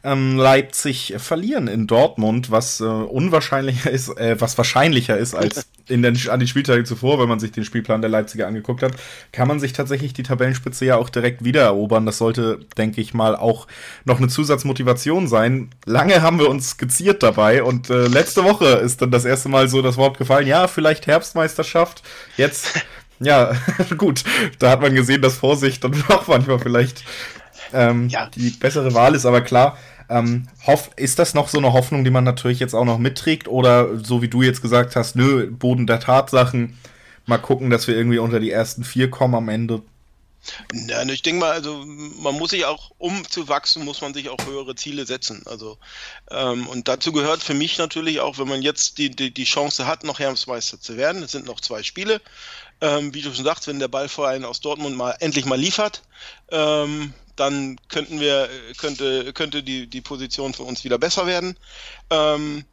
[0.04, 6.02] ähm, Leipzig verlieren in Dortmund, was äh, unwahrscheinlicher ist, äh, was wahrscheinlicher ist als in
[6.02, 8.92] den, an den Spieltagen zuvor, wenn man sich den Spielplan der Leipziger angeguckt hat,
[9.32, 12.06] kann man sich tatsächlich die Tabellenspitze ja auch direkt wieder erobern.
[12.06, 13.66] Das sollte, denke ich mal, auch
[14.04, 15.70] noch eine Zusatzmotivation sein.
[15.84, 19.68] Lange haben wir uns geziert dabei und äh, letzte Woche ist dann das erste Mal
[19.68, 22.02] so das Wort gefallen, ja, vielleicht Herbstmeisterschaft.
[22.36, 22.84] Jetzt,
[23.21, 23.53] ja,
[23.97, 24.25] gut,
[24.59, 27.05] da hat man gesehen, dass Vorsicht dann auch manchmal vielleicht
[27.73, 28.29] ähm, ja.
[28.35, 32.11] die bessere Wahl ist, aber klar, ähm, hoff, ist das noch so eine Hoffnung, die
[32.11, 33.47] man natürlich jetzt auch noch mitträgt?
[33.47, 36.79] Oder so wie du jetzt gesagt hast, nö, Boden der Tatsachen,
[37.27, 39.83] mal gucken, dass wir irgendwie unter die ersten vier kommen am Ende?
[40.73, 41.85] Ja, ich denke mal, also
[42.23, 45.43] man muss sich auch, um zu wachsen, muss man sich auch höhere Ziele setzen.
[45.45, 45.77] Also
[46.31, 49.87] ähm, und dazu gehört für mich natürlich auch, wenn man jetzt die, die, die Chance
[49.87, 51.23] hat, noch Herbstmeister zu werden.
[51.23, 52.23] Es sind noch zwei Spiele.
[52.81, 56.03] Ähm, wie du schon sagst, wenn der Ballverein aus Dortmund mal endlich mal liefert,
[56.51, 61.57] ähm, dann könnten wir, könnte, könnte die, die Position für uns wieder besser werden.
[62.11, 62.64] Ähm,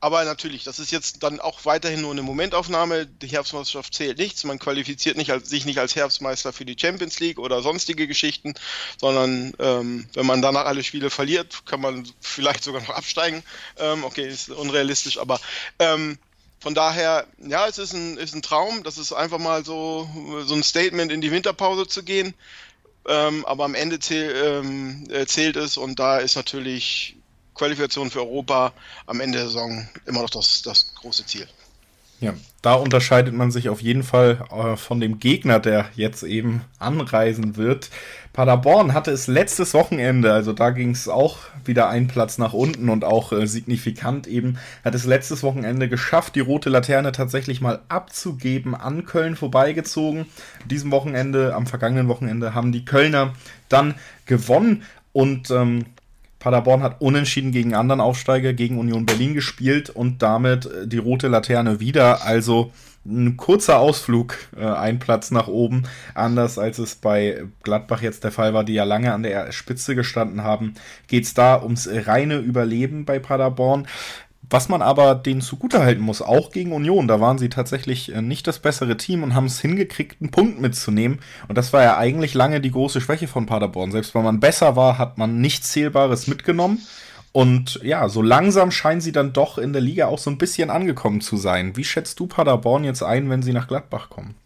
[0.00, 3.06] Aber natürlich, das ist jetzt dann auch weiterhin nur eine Momentaufnahme.
[3.06, 4.44] Die Herbstmeisterschaft zählt nichts.
[4.44, 8.52] Man qualifiziert nicht als, sich nicht als Herbstmeister für die Champions League oder sonstige Geschichten,
[9.00, 13.42] sondern ähm, wenn man danach alle Spiele verliert, kann man vielleicht sogar noch absteigen.
[13.78, 15.40] Ähm, okay, ist unrealistisch, aber
[15.78, 16.18] ähm,
[16.64, 18.84] von daher, ja, es ist ein, ist ein Traum.
[18.84, 20.08] Das ist einfach mal so,
[20.46, 22.32] so ein Statement in die Winterpause zu gehen.
[23.06, 27.18] Ähm, aber am Ende zähl, ähm, äh, zählt es und da ist natürlich
[27.54, 28.72] Qualifikation für Europa
[29.04, 31.46] am Ende der Saison immer noch das, das große Ziel.
[32.20, 36.64] Ja, da unterscheidet man sich auf jeden Fall äh, von dem Gegner, der jetzt eben
[36.78, 37.90] anreisen wird.
[38.34, 42.88] Paderborn hatte es letztes Wochenende, also da ging es auch wieder einen Platz nach unten
[42.88, 47.82] und auch äh, signifikant eben, hat es letztes Wochenende geschafft, die rote Laterne tatsächlich mal
[47.88, 50.26] abzugeben, an Köln vorbeigezogen.
[50.68, 53.34] Diesem Wochenende, am vergangenen Wochenende, haben die Kölner
[53.68, 53.94] dann
[54.26, 54.82] gewonnen
[55.12, 55.86] und ähm,
[56.40, 61.28] Paderborn hat unentschieden gegen anderen Aufsteiger, gegen Union Berlin gespielt und damit äh, die rote
[61.28, 62.24] Laterne wieder.
[62.24, 62.72] Also
[63.06, 65.84] ein kurzer Ausflug, äh, ein Platz nach oben,
[66.14, 69.94] anders als es bei Gladbach jetzt der Fall war, die ja lange an der Spitze
[69.94, 70.74] gestanden haben,
[71.06, 73.86] geht es da ums reine Überleben bei Paderborn.
[74.50, 78.46] Was man aber denen zugutehalten muss, auch gegen Union, da waren sie tatsächlich äh, nicht
[78.46, 81.20] das bessere Team und haben es hingekriegt, einen Punkt mitzunehmen.
[81.48, 83.90] Und das war ja eigentlich lange die große Schwäche von Paderborn.
[83.90, 86.82] Selbst wenn man besser war, hat man nichts Zählbares mitgenommen.
[87.34, 90.70] Und ja, so langsam scheinen sie dann doch in der Liga auch so ein bisschen
[90.70, 91.76] angekommen zu sein.
[91.76, 94.36] Wie schätzt du Paderborn jetzt ein, wenn sie nach Gladbach kommen?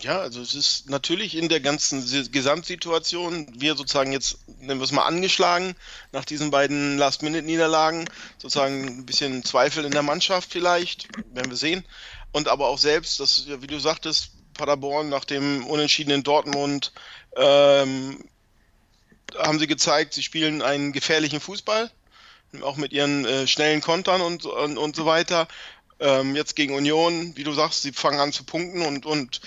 [0.00, 4.90] Ja, also es ist natürlich in der ganzen Gesamtsituation, wir sozusagen jetzt, nennen wir es
[4.90, 5.76] mal angeschlagen,
[6.10, 8.06] nach diesen beiden Last-Minute-Niederlagen,
[8.38, 11.84] sozusagen ein bisschen Zweifel in der Mannschaft vielleicht, werden wir sehen.
[12.32, 16.92] Und aber auch selbst, das, wie du sagtest, Paderborn nach dem Unentschieden in Dortmund,
[17.36, 18.18] ähm,
[19.38, 21.92] haben sie gezeigt, sie spielen einen gefährlichen Fußball,
[22.62, 25.48] auch mit ihren äh, schnellen Kontern und, und, und so weiter.
[25.98, 29.40] Ähm, jetzt gegen Union, wie du sagst, sie fangen an zu punkten und, und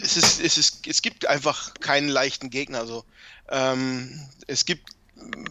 [0.00, 2.80] es, ist, es, ist, es gibt einfach keinen leichten Gegner.
[2.80, 3.04] Also,
[3.50, 4.90] ähm, es gibt,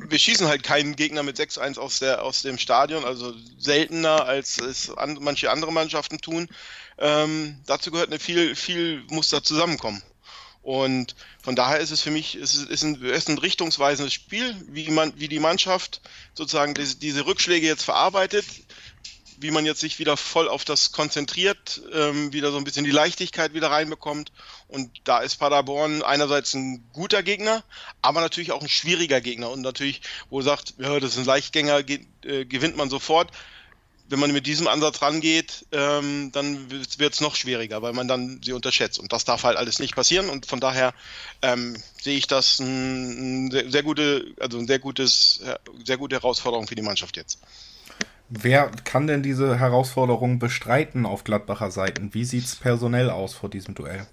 [0.08, 4.95] wir schießen halt keinen Gegner mit 6-1 aus, aus dem Stadion, also seltener als es
[4.95, 6.48] an, manche andere Mannschaften tun.
[7.00, 10.02] Ähm, dazu gehört eine viel, viel muss da zusammenkommen.
[10.68, 14.91] Und von daher ist es für mich es ist, ein, ist ein richtungsweisendes Spiel, wie,
[14.91, 16.01] man, wie die Mannschaft
[16.34, 18.43] sozusagen diese, diese Rückschläge jetzt verarbeitet
[19.39, 22.91] wie man jetzt sich wieder voll auf das konzentriert, ähm, wieder so ein bisschen die
[22.91, 24.32] Leichtigkeit wieder reinbekommt.
[24.68, 27.63] Und da ist Paderborn einerseits ein guter Gegner,
[28.01, 29.51] aber natürlich auch ein schwieriger Gegner.
[29.51, 30.01] Und natürlich,
[30.32, 33.32] wo sagt, ja, das ist ein Leichtgänger, ge äh, gewinnt man sofort.
[34.10, 38.41] Wenn man mit diesem Ansatz rangeht, ähm, dann wird es noch schwieriger, weil man dann
[38.43, 38.99] sie unterschätzt.
[38.99, 40.30] Und das darf halt alles nicht passieren.
[40.30, 40.93] Und von daher
[41.41, 45.41] ähm, sehe ich das ein, ein sehr, sehr, gute, also ein sehr gutes,
[45.84, 47.39] sehr gute Herausforderung für die Mannschaft jetzt.
[48.30, 52.14] Wer kann denn diese Herausforderung bestreiten auf Gladbacher Seiten?
[52.14, 54.05] Wie sieht es personell aus vor diesem Duell?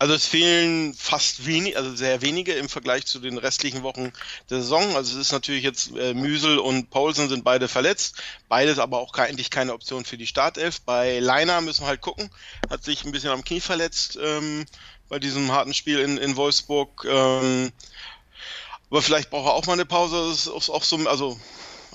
[0.00, 4.14] Also es fehlen fast wenig, also sehr wenige im Vergleich zu den restlichen Wochen
[4.48, 4.96] der Saison.
[4.96, 8.14] Also es ist natürlich jetzt äh, Müsel und Paulsen sind beide verletzt,
[8.48, 10.80] beides aber auch eigentlich keine Option für die Startelf.
[10.80, 12.30] Bei Leiner müssen wir halt gucken,
[12.70, 14.64] hat sich ein bisschen am Knie verletzt ähm,
[15.10, 17.06] bei diesem harten Spiel in, in Wolfsburg.
[17.06, 17.70] Ähm,
[18.88, 20.30] aber vielleicht braucht er auch mal eine Pause.
[20.30, 21.38] Das ist auch so, also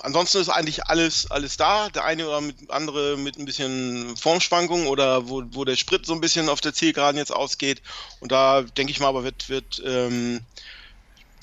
[0.00, 1.88] ansonsten ist eigentlich alles, alles da.
[1.90, 6.14] Der eine oder mit, andere mit ein bisschen Formschwankungen oder wo, wo der Sprit so
[6.14, 7.82] ein bisschen auf der Zielgeraden jetzt ausgeht.
[8.20, 10.40] Und da denke ich mal, aber wird, wird ähm,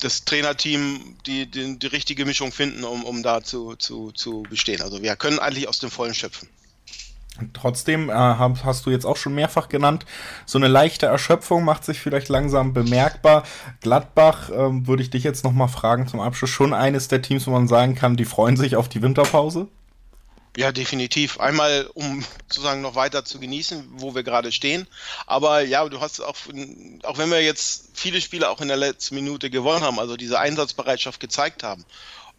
[0.00, 4.82] das Trainerteam die, die, die richtige Mischung finden, um, um da zu, zu, zu bestehen.
[4.82, 6.48] Also wir können eigentlich aus dem Vollen schöpfen.
[7.52, 10.06] Trotzdem äh, hast du jetzt auch schon mehrfach genannt,
[10.46, 13.42] so eine leichte Erschöpfung macht sich vielleicht langsam bemerkbar.
[13.80, 17.46] Gladbach ähm, würde ich dich jetzt noch mal fragen zum Abschluss schon eines der Teams,
[17.46, 19.66] wo man sagen kann, die freuen sich auf die Winterpause.
[20.56, 21.40] Ja, definitiv.
[21.40, 24.86] Einmal, um sozusagen noch weiter zu genießen, wo wir gerade stehen.
[25.26, 26.36] Aber ja, du hast auch,
[27.02, 30.38] auch wenn wir jetzt viele Spiele auch in der letzten Minute gewonnen haben, also diese
[30.38, 31.84] Einsatzbereitschaft gezeigt haben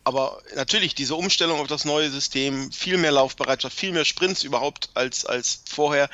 [0.05, 4.89] aber natürlich diese Umstellung auf das neue System, viel mehr Laufbereitschaft, viel mehr Sprints überhaupt
[4.93, 6.09] als, als vorher,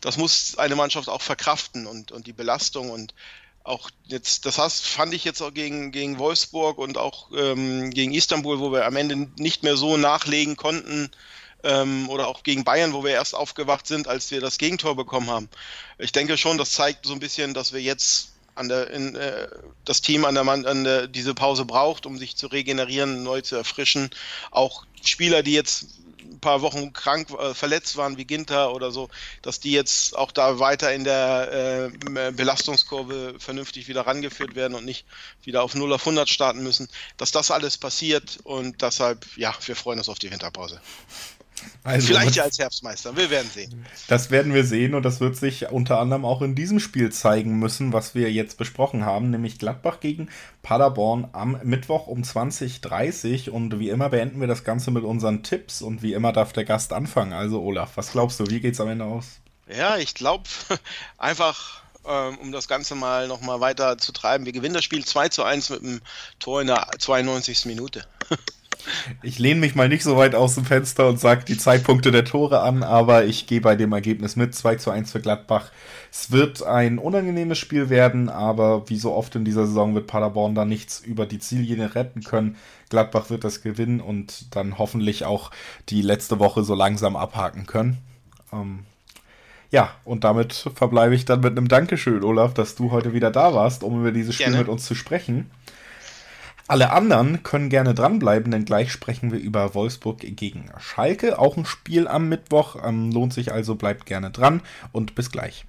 [0.00, 3.14] das muss eine Mannschaft auch verkraften und, und die Belastung und
[3.62, 8.14] auch jetzt, das heißt, fand ich jetzt auch gegen, gegen Wolfsburg und auch ähm, gegen
[8.14, 11.10] Istanbul, wo wir am Ende nicht mehr so nachlegen konnten,
[11.64, 15.30] ähm, oder auch gegen Bayern, wo wir erst aufgewacht sind, als wir das Gegentor bekommen
[15.30, 15.48] haben.
[15.98, 19.48] Ich denke schon, das zeigt so ein bisschen, dass wir jetzt an der, in, äh,
[19.84, 23.56] das Team an der, an der diese Pause braucht, um sich zu regenerieren, neu zu
[23.56, 24.10] erfrischen.
[24.50, 25.86] Auch Spieler, die jetzt
[26.36, 29.08] ein paar Wochen krank, äh, verletzt waren, wie Ginter oder so,
[29.42, 34.84] dass die jetzt auch da weiter in der äh, Belastungskurve vernünftig wieder rangeführt werden und
[34.84, 35.06] nicht
[35.44, 39.76] wieder auf 0 auf 100 starten müssen, dass das alles passiert und deshalb, ja, wir
[39.76, 40.80] freuen uns auf die Winterpause.
[41.84, 43.86] Also, Vielleicht ja als Herbstmeister, wir werden sehen.
[44.08, 47.58] Das werden wir sehen und das wird sich unter anderem auch in diesem Spiel zeigen
[47.58, 50.28] müssen, was wir jetzt besprochen haben, nämlich Gladbach gegen
[50.62, 53.54] Paderborn am Mittwoch um 20.30 Uhr.
[53.54, 56.64] Und wie immer beenden wir das Ganze mit unseren Tipps und wie immer darf der
[56.64, 57.32] Gast anfangen.
[57.32, 59.40] Also Olaf, was glaubst du, wie geht es am Ende aus?
[59.68, 60.44] Ja, ich glaube
[61.18, 64.44] einfach ähm, um das Ganze mal nochmal weiter zu treiben.
[64.44, 66.00] Wir gewinnen das Spiel 2 zu 1 mit einem
[66.38, 67.66] Tor in der 92.
[67.66, 68.06] Minute.
[69.22, 72.24] Ich lehne mich mal nicht so weit aus dem Fenster und sage die Zeitpunkte der
[72.24, 75.70] Tore an, aber ich gehe bei dem Ergebnis mit 2 zu 1 für Gladbach.
[76.12, 80.54] Es wird ein unangenehmes Spiel werden, aber wie so oft in dieser Saison wird Paderborn
[80.54, 82.56] da nichts über die Ziellinie retten können.
[82.88, 85.50] Gladbach wird das gewinnen und dann hoffentlich auch
[85.88, 87.98] die letzte Woche so langsam abhaken können.
[88.52, 88.80] Ähm,
[89.70, 93.52] ja, und damit verbleibe ich dann mit einem Dankeschön, Olaf, dass du heute wieder da
[93.54, 94.58] warst, um über dieses Spiel Gerne.
[94.58, 95.50] mit uns zu sprechen.
[96.68, 101.38] Alle anderen können gerne dranbleiben, denn gleich sprechen wir über Wolfsburg gegen Schalke.
[101.38, 102.76] Auch ein Spiel am Mittwoch.
[102.84, 105.64] Ähm, lohnt sich also, bleibt gerne dran und bis gleich.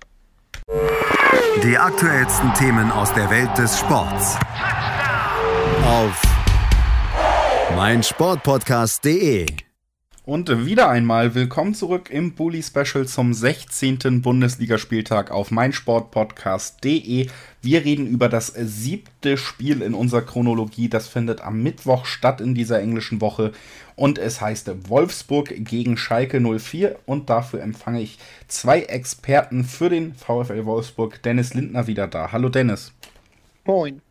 [1.64, 4.38] Die aktuellsten Themen aus der Welt des Sports.
[5.86, 6.22] Auf
[7.76, 9.67] meinsportpodcast.de
[10.28, 14.22] und wieder einmal willkommen zurück im Bully Special zum 16.
[14.22, 17.28] Bundesligaspieltag auf meinsportpodcast.de.
[17.62, 20.90] Wir reden über das siebte Spiel in unserer Chronologie.
[20.90, 23.54] Das findet am Mittwoch statt in dieser englischen Woche
[23.96, 28.20] und es heißt Wolfsburg gegen Schalke 04 und dafür empfange ich
[28.50, 31.24] zwei Experten für den VfL Wolfsburg.
[31.24, 32.34] Dennis Lindner wieder da.
[32.34, 32.92] Hallo Dennis.
[33.64, 34.02] Moin.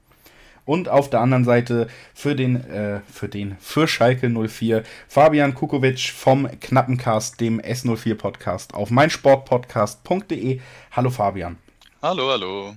[0.67, 6.11] Und auf der anderen Seite für den, äh, für den, für Schalke 04, Fabian Kukovic
[6.11, 10.61] vom Knappencast, dem S04 Podcast auf meinsportpodcast.de.
[10.91, 11.57] Hallo Fabian.
[12.03, 12.75] Hallo, hallo.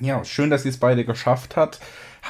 [0.00, 1.78] Ja, schön, dass ihr es beide geschafft habt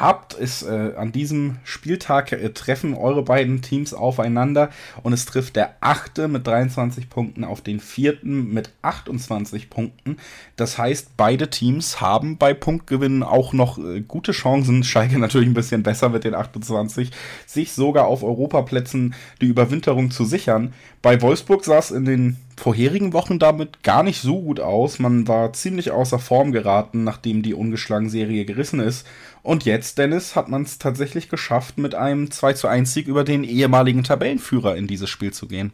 [0.00, 4.70] habt, ist äh, an diesem Spieltag äh, treffen eure beiden Teams aufeinander
[5.02, 10.16] und es trifft der achte mit 23 Punkten auf den vierten mit 28 Punkten.
[10.56, 14.84] Das heißt, beide Teams haben bei Punktgewinnen auch noch äh, gute Chancen.
[14.84, 17.10] Schalke natürlich ein bisschen besser mit den 28,
[17.46, 20.72] sich sogar auf Europaplätzen die Überwinterung zu sichern.
[21.02, 24.98] Bei Wolfsburg sah es in den vorherigen Wochen damit gar nicht so gut aus.
[24.98, 29.06] Man war ziemlich außer Form geraten, nachdem die ungeschlagen Serie gerissen ist.
[29.46, 33.22] Und jetzt, Dennis, hat man es tatsächlich geschafft, mit einem 2 zu 1 Sieg über
[33.22, 35.72] den ehemaligen Tabellenführer in dieses Spiel zu gehen.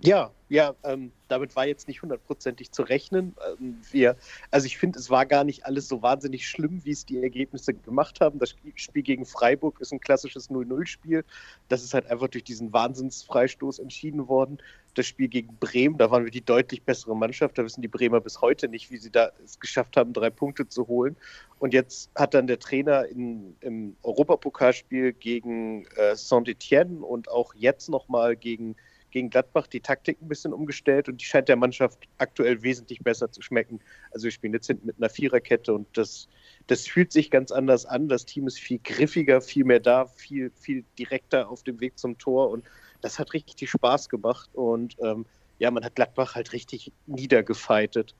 [0.00, 3.34] Ja, ja, ähm, damit war jetzt nicht hundertprozentig zu rechnen.
[3.58, 4.16] Ähm, wir,
[4.50, 7.74] also ich finde, es war gar nicht alles so wahnsinnig schlimm, wie es die Ergebnisse
[7.74, 8.38] gemacht haben.
[8.38, 11.24] Das Spiel gegen Freiburg ist ein klassisches 0-0-Spiel.
[11.68, 14.58] Das ist halt einfach durch diesen Wahnsinnsfreistoß entschieden worden.
[14.94, 17.56] Das Spiel gegen Bremen, da waren wir die deutlich bessere Mannschaft.
[17.56, 20.68] Da wissen die Bremer bis heute nicht, wie sie da es geschafft haben, drei Punkte
[20.68, 21.16] zu holen.
[21.58, 27.88] Und jetzt hat dann der Trainer in, im Europapokalspiel gegen äh, Saint-Etienne und auch jetzt
[27.88, 28.76] nochmal gegen
[29.12, 33.30] gegen Gladbach die Taktik ein bisschen umgestellt und die scheint der Mannschaft aktuell wesentlich besser
[33.30, 33.80] zu schmecken.
[34.10, 36.28] Also wir spielen jetzt hinten mit einer Viererkette und das,
[36.66, 38.08] das fühlt sich ganz anders an.
[38.08, 42.18] Das Team ist viel griffiger, viel mehr da, viel, viel direkter auf dem Weg zum
[42.18, 42.64] Tor und
[43.00, 45.26] das hat richtig Spaß gemacht und ähm,
[45.58, 48.16] ja, man hat Gladbach halt richtig niedergefeitet.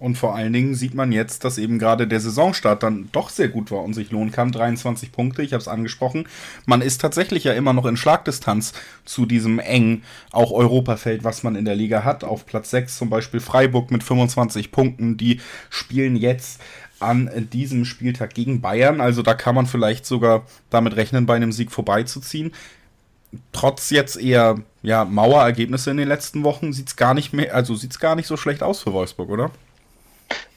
[0.00, 3.48] Und vor allen Dingen sieht man jetzt, dass eben gerade der Saisonstart dann doch sehr
[3.48, 4.52] gut war und sich lohnen kann.
[4.52, 6.28] 23 Punkte, ich habe es angesprochen.
[6.66, 8.74] Man ist tatsächlich ja immer noch in Schlagdistanz
[9.04, 12.22] zu diesem engen, auch Europafeld, was man in der Liga hat.
[12.22, 15.16] Auf Platz 6 zum Beispiel Freiburg mit 25 Punkten.
[15.16, 16.60] Die spielen jetzt
[17.00, 19.00] an diesem Spieltag gegen Bayern.
[19.00, 22.52] Also da kann man vielleicht sogar damit rechnen, bei einem Sieg vorbeizuziehen.
[23.50, 27.74] Trotz jetzt eher ja, Mauerergebnisse in den letzten Wochen sieht es gar nicht mehr, also
[27.74, 29.50] sieht gar nicht so schlecht aus für Wolfsburg, oder?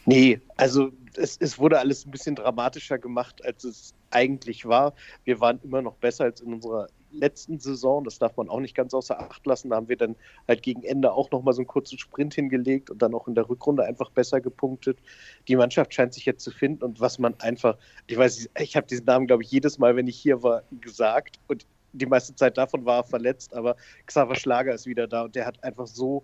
[0.05, 4.93] Nee, also es, es, wurde alles ein bisschen dramatischer gemacht, als es eigentlich war.
[5.25, 8.03] Wir waren immer noch besser als in unserer letzten Saison.
[8.03, 9.69] Das darf man auch nicht ganz außer Acht lassen.
[9.69, 10.15] Da haben wir dann
[10.47, 13.35] halt gegen Ende auch noch mal so einen kurzen Sprint hingelegt und dann auch in
[13.35, 14.97] der Rückrunde einfach besser gepunktet.
[15.47, 17.77] Die Mannschaft scheint sich jetzt zu finden und was man einfach,
[18.07, 21.39] ich weiß, ich habe diesen Namen, glaube ich, jedes Mal, wenn ich hier war, gesagt
[21.47, 23.75] und die meiste Zeit davon war er verletzt, aber
[24.05, 26.23] Xaver Schlager ist wieder da und der hat einfach so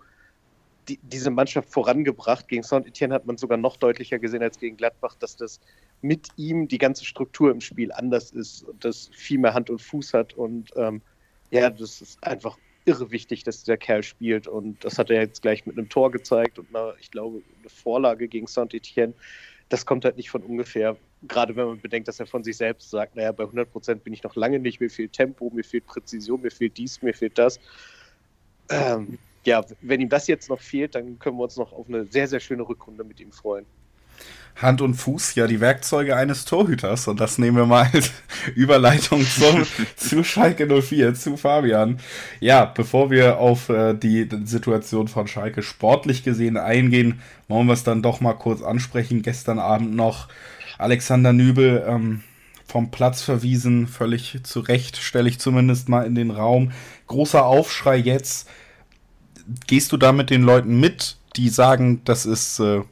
[0.88, 2.48] die, diese Mannschaft vorangebracht.
[2.48, 5.60] Gegen Saint-Etienne hat man sogar noch deutlicher gesehen als gegen Gladbach, dass das
[6.00, 9.80] mit ihm die ganze Struktur im Spiel anders ist und das viel mehr Hand und
[9.80, 10.34] Fuß hat.
[10.34, 11.02] Und ähm,
[11.50, 14.48] ja, das ist einfach irre wichtig, dass dieser Kerl spielt.
[14.48, 17.68] Und das hat er jetzt gleich mit einem Tor gezeigt und einer, ich glaube, eine
[17.68, 19.14] Vorlage gegen Saint-Etienne.
[19.68, 20.96] Das kommt halt nicht von ungefähr.
[21.22, 24.14] Gerade wenn man bedenkt, dass er von sich selbst sagt, naja, bei 100 Prozent bin
[24.14, 27.36] ich noch lange nicht, mir fehlt Tempo, mir fehlt Präzision, mir fehlt dies, mir fehlt
[27.36, 27.60] das.
[28.70, 29.18] Ähm,
[29.48, 32.28] ja, wenn ihm das jetzt noch fehlt, dann können wir uns noch auf eine sehr,
[32.28, 33.64] sehr schöne Rückrunde mit ihm freuen.
[34.56, 38.10] Hand und Fuß ja die Werkzeuge eines Torhüters und das nehmen wir mal als
[38.54, 39.64] Überleitung zum,
[39.96, 42.00] zu Schalke 04, zu Fabian.
[42.40, 47.84] Ja, bevor wir auf äh, die Situation von Schalke sportlich gesehen eingehen, wollen wir es
[47.84, 49.22] dann doch mal kurz ansprechen.
[49.22, 50.28] Gestern Abend noch
[50.76, 52.22] Alexander Nübel ähm,
[52.66, 56.72] vom Platz verwiesen, völlig zu Recht, stelle ich zumindest mal in den Raum.
[57.06, 58.48] Großer Aufschrei jetzt.
[59.66, 62.82] Gehst du da mit den Leuten mit, die sagen, das ist äh,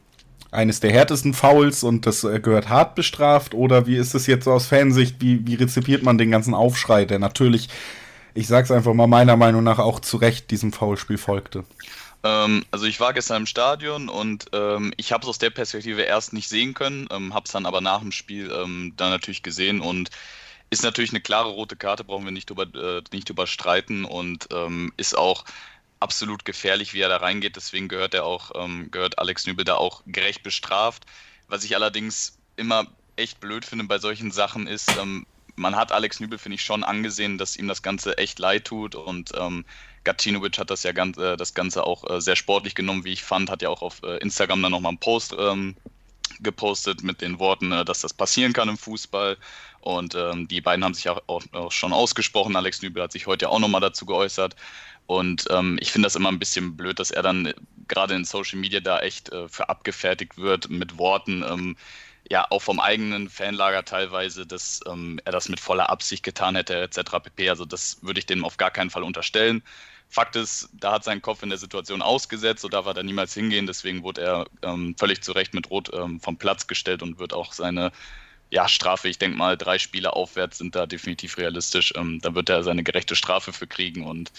[0.51, 3.53] eines der härtesten Fouls und das äh, gehört hart bestraft?
[3.53, 5.17] Oder wie ist es jetzt so aus Fansicht?
[5.19, 7.69] Wie, wie rezipiert man den ganzen Aufschrei, der natürlich,
[8.33, 11.63] ich sag's einfach mal meiner Meinung nach, auch zu Recht diesem Foulspiel folgte?
[12.23, 16.01] Ähm, also ich war gestern im Stadion und ähm, ich habe es aus der Perspektive
[16.01, 19.43] erst nicht sehen können, ähm, habe es dann aber nach dem Spiel ähm, dann natürlich
[19.43, 20.09] gesehen und
[20.69, 24.49] ist natürlich eine klare rote Karte, brauchen wir nicht drüber, äh, nicht drüber streiten und
[24.51, 25.45] ähm, ist auch
[25.99, 27.55] absolut gefährlich, wie er da reingeht.
[27.55, 31.05] Deswegen gehört er auch, ähm, gehört Alex Nübel da auch gerecht bestraft.
[31.47, 35.25] Was ich allerdings immer echt blöd finde bei solchen Sachen ist, ähm,
[35.55, 38.93] man hat Alex Nübel, finde ich, schon angesehen, dass ihm das Ganze echt leid tut
[38.93, 39.65] und ähm,
[40.03, 43.23] Gacinovic hat das ja ganz, äh, das Ganze auch äh, sehr sportlich genommen, wie ich
[43.23, 45.75] fand, hat ja auch auf äh, Instagram dann nochmal einen Post ähm,
[46.39, 49.37] gepostet mit den Worten, äh, dass das passieren kann im Fußball.
[49.81, 52.55] Und ähm, die beiden haben sich auch, auch, auch, schon ausgesprochen.
[52.55, 54.55] Alex Nübel hat sich heute auch nochmal dazu geäußert.
[55.07, 57.53] Und ähm, ich finde das immer ein bisschen blöd, dass er dann
[57.87, 61.77] gerade in Social Media da echt äh, für abgefertigt wird mit Worten, ähm,
[62.29, 66.81] ja, auch vom eigenen Fanlager teilweise, dass ähm, er das mit voller Absicht getan hätte,
[66.81, 67.19] etc.
[67.23, 67.49] pp.
[67.49, 69.63] Also das würde ich dem auf gar keinen Fall unterstellen.
[70.09, 73.33] Fakt ist, da hat sein Kopf in der Situation ausgesetzt, so darf er da niemals
[73.33, 73.65] hingehen.
[73.65, 77.33] Deswegen wurde er ähm, völlig zu Recht mit Rot ähm, vom Platz gestellt und wird
[77.33, 77.93] auch seine
[78.49, 81.93] ja, Strafe, ich denke mal, drei Spiele aufwärts sind da definitiv realistisch.
[81.95, 84.31] Ähm, da wird er seine gerechte Strafe für kriegen und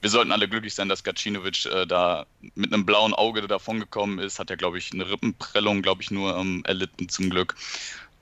[0.00, 4.38] wir sollten alle glücklich sein, dass Gacinovic äh, da mit einem blauen Auge davongekommen ist.
[4.38, 7.54] Hat ja, glaube ich, eine Rippenprellung, glaube ich, nur ähm, erlitten zum Glück.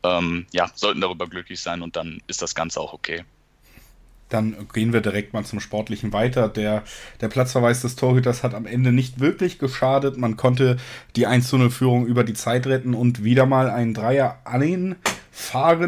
[0.03, 3.25] Ähm, ja, sollten darüber glücklich sein und dann ist das Ganze auch okay.
[4.29, 6.49] Dann gehen wir direkt mal zum Sportlichen weiter.
[6.49, 6.83] Der,
[7.21, 10.17] der Platzverweis des Torhüters hat am Ende nicht wirklich geschadet.
[10.17, 10.77] Man konnte
[11.17, 14.97] die 1-0-Führung über die Zeit retten und wieder mal ein Dreier annehmen.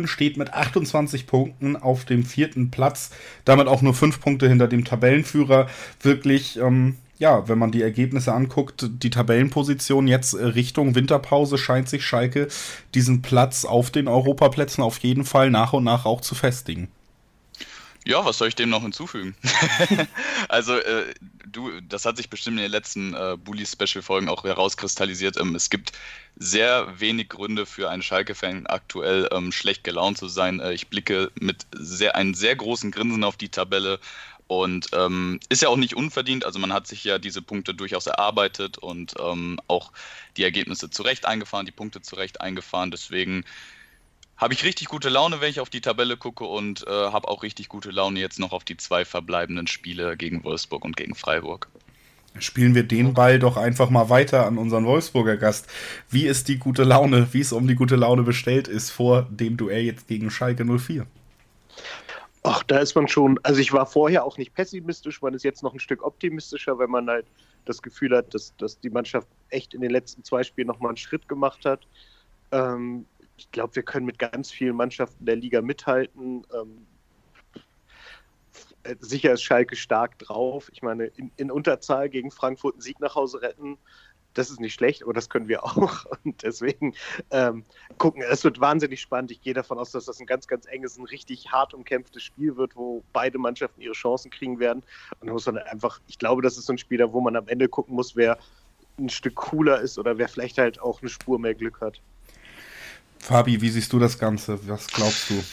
[0.04, 3.10] Steht mit 28 Punkten auf dem vierten Platz,
[3.44, 5.68] damit auch nur fünf Punkte hinter dem Tabellenführer.
[6.00, 11.88] Wirklich, ähm, ja, wenn man die Ergebnisse anguckt, die Tabellenposition jetzt äh, Richtung Winterpause scheint
[11.88, 12.48] sich Schalke
[12.94, 16.88] diesen Platz auf den Europaplätzen auf jeden Fall nach und nach auch zu festigen.
[18.06, 19.34] Ja, was soll ich dem noch hinzufügen?
[20.48, 21.12] also, äh,
[21.44, 25.36] du, das hat sich bestimmt in den letzten äh, Bully-Special-Folgen auch herauskristallisiert.
[25.38, 25.90] Ähm, es gibt
[26.36, 30.60] sehr wenig Gründe für einen Schalke-Fan aktuell ähm, schlecht gelaunt zu sein.
[30.60, 33.98] Äh, ich blicke mit sehr, einem sehr großen Grinsen auf die Tabelle
[34.46, 36.44] und ähm, ist ja auch nicht unverdient.
[36.44, 39.90] Also man hat sich ja diese Punkte durchaus erarbeitet und ähm, auch
[40.36, 42.92] die Ergebnisse zurecht eingefahren, die Punkte zurecht eingefahren.
[42.92, 43.44] Deswegen
[44.36, 47.42] habe ich richtig gute Laune, wenn ich auf die Tabelle gucke und äh, habe auch
[47.42, 51.68] richtig gute Laune jetzt noch auf die zwei verbleibenden Spiele gegen Wolfsburg und gegen Freiburg.
[52.38, 55.68] Spielen wir den Ball doch einfach mal weiter an unseren Wolfsburger Gast.
[56.10, 59.56] Wie ist die gute Laune, wie es um die gute Laune bestellt ist vor dem
[59.56, 61.06] Duell jetzt gegen Schalke 04?
[62.42, 65.62] Ach, da ist man schon, also ich war vorher auch nicht pessimistisch, man ist jetzt
[65.62, 67.26] noch ein Stück optimistischer, wenn man halt
[67.64, 70.96] das Gefühl hat, dass, dass die Mannschaft echt in den letzten zwei Spielen nochmal einen
[70.96, 71.80] Schritt gemacht hat.
[72.52, 73.06] Ähm,
[73.36, 76.46] ich glaube, wir können mit ganz vielen Mannschaften der Liga mithalten.
[76.54, 76.86] Ähm,
[78.82, 80.70] äh, sicher ist Schalke stark drauf.
[80.72, 83.78] Ich meine, in, in, Unterzahl gegen Frankfurt einen Sieg nach Hause retten,
[84.34, 86.04] das ist nicht schlecht, aber das können wir auch.
[86.24, 86.94] Und deswegen
[87.30, 87.64] ähm,
[87.98, 89.30] gucken, es wird wahnsinnig spannend.
[89.30, 92.56] Ich gehe davon aus, dass das ein ganz, ganz enges, ein richtig hart umkämpftes Spiel
[92.56, 94.82] wird, wo beide Mannschaften ihre Chancen kriegen werden.
[95.20, 97.48] Und da muss man einfach, ich glaube, das ist so ein Spiel, wo man am
[97.48, 98.38] Ende gucken muss, wer
[98.98, 102.00] ein Stück cooler ist oder wer vielleicht halt auch eine Spur mehr Glück hat.
[103.26, 104.56] Fabi, wie siehst du das Ganze?
[104.68, 105.44] Was glaubst du?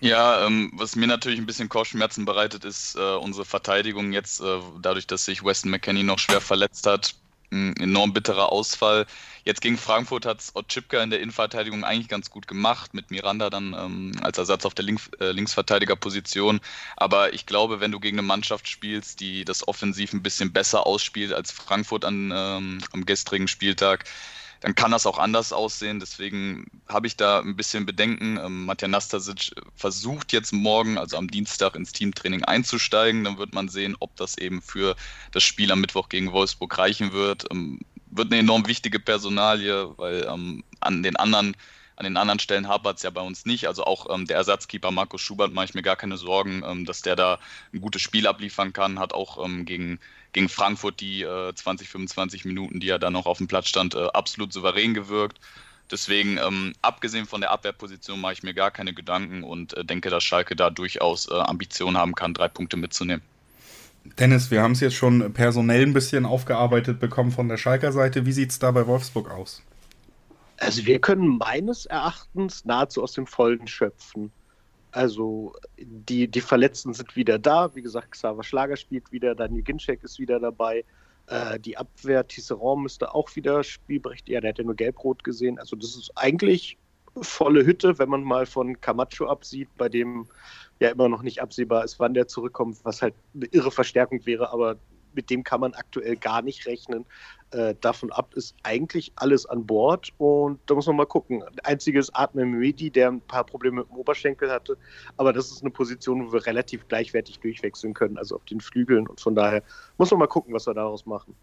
[0.00, 4.58] Ja, ähm, was mir natürlich ein bisschen Kopfschmerzen bereitet, ist äh, unsere Verteidigung jetzt, äh,
[4.82, 7.14] dadurch, dass sich Weston McKenney noch schwer verletzt hat.
[7.52, 9.06] Ein enorm bitterer Ausfall.
[9.44, 13.50] Jetzt gegen Frankfurt hat es Otschipka in der Innenverteidigung eigentlich ganz gut gemacht, mit Miranda
[13.50, 16.60] dann ähm, als Ersatz auf der Link, äh, Linksverteidigerposition.
[16.96, 20.88] Aber ich glaube, wenn du gegen eine Mannschaft spielst, die das offensiv ein bisschen besser
[20.88, 24.06] ausspielt als Frankfurt an, ähm, am gestrigen Spieltag,
[24.60, 26.00] dann kann das auch anders aussehen.
[26.00, 28.38] Deswegen habe ich da ein bisschen Bedenken.
[28.38, 33.24] Ähm, Matja Nastasic versucht jetzt morgen, also am Dienstag, ins Teamtraining einzusteigen.
[33.24, 34.96] Dann wird man sehen, ob das eben für
[35.32, 37.44] das Spiel am Mittwoch gegen Wolfsburg reichen wird.
[37.50, 37.80] Ähm,
[38.10, 41.56] wird eine enorm wichtige Personalie, weil ähm, an den anderen
[41.96, 43.66] an den anderen Stellen hapert es ja bei uns nicht.
[43.66, 47.00] Also auch ähm, der Ersatzkeeper Markus Schubert mache ich mir gar keine Sorgen, ähm, dass
[47.00, 47.38] der da
[47.72, 48.98] ein gutes Spiel abliefern kann.
[48.98, 49.98] Hat auch ähm, gegen,
[50.36, 53.94] gegen Frankfurt die äh, 20, 25 Minuten, die er da noch auf dem Platz stand,
[53.94, 55.40] äh, absolut souverän gewirkt.
[55.90, 60.10] Deswegen, ähm, abgesehen von der Abwehrposition, mache ich mir gar keine Gedanken und äh, denke,
[60.10, 63.22] dass Schalke da durchaus äh, Ambitionen haben kann, drei Punkte mitzunehmen.
[64.18, 68.26] Dennis, wir haben es jetzt schon personell ein bisschen aufgearbeitet bekommen von der Schalker Seite.
[68.26, 69.62] Wie sieht es da bei Wolfsburg aus?
[70.58, 74.32] Also wir können meines Erachtens nahezu aus dem Vollen schöpfen.
[74.96, 77.74] Also die, die Verletzten sind wieder da.
[77.74, 80.86] Wie gesagt, Xaver Schlager spielt wieder, Daniel Ginczek ist wieder dabei.
[81.26, 84.30] Äh, die Abwehr, Tisserand müsste auch wieder spielberechtigt.
[84.30, 85.58] Ja, der hat ja nur gelb-rot gesehen.
[85.58, 86.78] Also das ist eigentlich
[87.20, 90.28] volle Hütte, wenn man mal von Camacho absieht, bei dem
[90.80, 94.50] ja immer noch nicht absehbar ist, wann der zurückkommt, was halt eine irre Verstärkung wäre,
[94.50, 94.76] aber
[95.12, 97.04] mit dem kann man aktuell gar nicht rechnen.
[97.52, 101.44] Äh, davon ab ist eigentlich alles an Bord und da muss man mal gucken.
[101.62, 104.76] Einziges Atme Medi, der ein paar Probleme mit dem Oberschenkel hatte,
[105.16, 109.06] aber das ist eine Position, wo wir relativ gleichwertig durchwechseln können, also auf den Flügeln
[109.06, 109.62] und von daher
[109.96, 111.36] muss man mal gucken, was wir daraus machen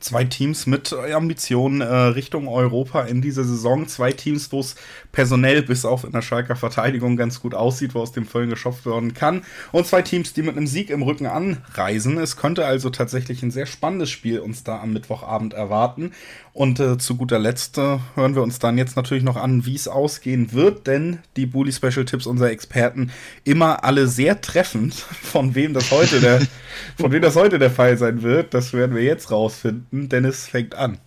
[0.00, 3.86] zwei Teams mit Ambitionen äh, Richtung Europa in dieser Saison.
[3.86, 4.74] Zwei Teams, wo es
[5.12, 8.86] personell bis auf in der Schalker Verteidigung ganz gut aussieht, wo aus dem Vollen geschopft
[8.86, 9.42] werden kann.
[9.72, 12.18] Und zwei Teams, die mit einem Sieg im Rücken anreisen.
[12.18, 16.12] Es könnte also tatsächlich ein sehr spannendes Spiel uns da am Mittwochabend erwarten.
[16.52, 19.76] Und äh, zu guter Letzt äh, hören wir uns dann jetzt natürlich noch an, wie
[19.76, 23.12] es ausgehen wird, denn die Bully Special Tipps unserer Experten
[23.44, 24.94] immer alle sehr treffend.
[25.22, 26.40] Von wem das heute der,
[26.96, 30.08] von wem das heute der Fall sein wird, das werden wir jetzt rausfinden.
[30.08, 30.98] Dennis fängt an.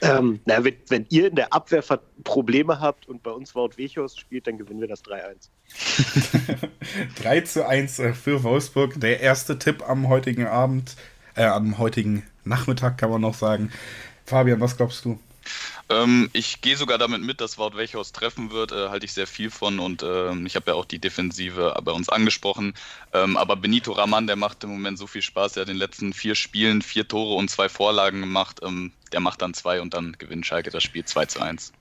[0.00, 1.82] Ähm, na, wenn, wenn, ihr in der Abwehr
[2.22, 5.48] Probleme habt und bei uns Wout Wechhorst spielt, dann gewinnen wir das 3-1.
[7.20, 9.00] 3 zu 1 äh, für Wolfsburg.
[9.00, 10.94] Der erste Tipp am heutigen Abend,
[11.34, 13.72] äh, am heutigen Nachmittag kann man noch sagen.
[14.28, 15.18] Fabian, was glaubst du?
[15.88, 19.26] Ähm, ich gehe sogar damit mit, dass Wout Wechhaus treffen wird, äh, halte ich sehr
[19.26, 22.74] viel von und ähm, ich habe ja auch die Defensive bei uns angesprochen.
[23.14, 25.80] Ähm, aber Benito Raman, der macht im Moment so viel Spaß, er hat in den
[25.80, 28.60] letzten vier Spielen vier Tore und zwei Vorlagen gemacht.
[28.62, 31.72] Ähm, der macht dann zwei und dann gewinnt Schalke das Spiel 2 zu 1.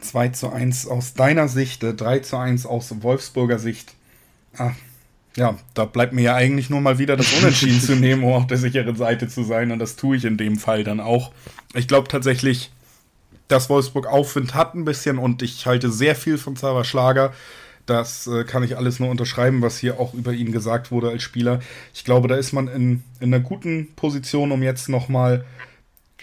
[0.00, 3.94] 2 zu 1 aus deiner Sicht, 3 äh, zu 1 aus Wolfsburger Sicht.
[4.56, 4.72] Ah,
[5.36, 8.46] ja, da bleibt mir ja eigentlich nur mal wieder das Unentschieden zu nehmen, um auf
[8.46, 9.70] der sicheren Seite zu sein.
[9.70, 11.32] Und das tue ich in dem Fall dann auch.
[11.74, 12.70] Ich glaube tatsächlich,
[13.48, 17.32] dass Wolfsburg Aufwind hat ein bisschen und ich halte sehr viel von Xaver Schlager.
[17.86, 21.22] Das äh, kann ich alles nur unterschreiben, was hier auch über ihn gesagt wurde als
[21.22, 21.60] Spieler.
[21.94, 25.44] Ich glaube, da ist man in, in einer guten Position, um jetzt nochmal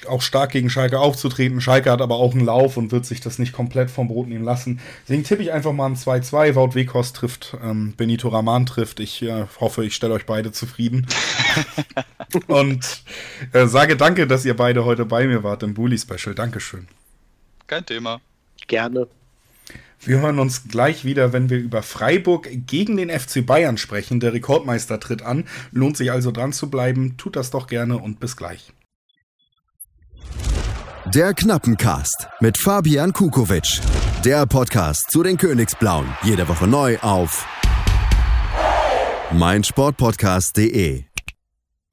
[0.08, 1.62] auch stark gegen Schalke aufzutreten.
[1.62, 4.46] Schalke hat aber auch einen Lauf und wird sich das nicht komplett vom Brot nehmen
[4.46, 4.80] lassen.
[5.04, 6.56] Deswegen tippe ich einfach mal ein 2-2.
[6.56, 9.00] Wout Weghorst trifft, ähm, Benito Raman trifft.
[9.00, 11.08] Ich äh, hoffe, ich stelle euch beide zufrieden.
[12.48, 13.04] und
[13.54, 16.36] äh, sage danke, dass ihr beide heute bei mir wart im Bully Special.
[16.36, 16.88] Dankeschön.
[17.68, 18.22] Kein Thema.
[18.68, 19.08] Gerne.
[20.02, 24.22] Wir hören uns gleich wieder, wenn wir über Freiburg gegen den FC Bayern sprechen.
[24.22, 25.46] Der Rekordmeister tritt an.
[25.72, 27.18] Lohnt sich also dran zu bleiben.
[27.18, 28.72] Tut das doch gerne und bis gleich.
[31.16, 33.82] Der Knappencast mit Fabian Kukowitsch.
[34.24, 36.06] Der Podcast zu den Königsblauen.
[36.22, 37.48] Jede Woche neu auf
[39.32, 41.06] meinsportpodcast.de.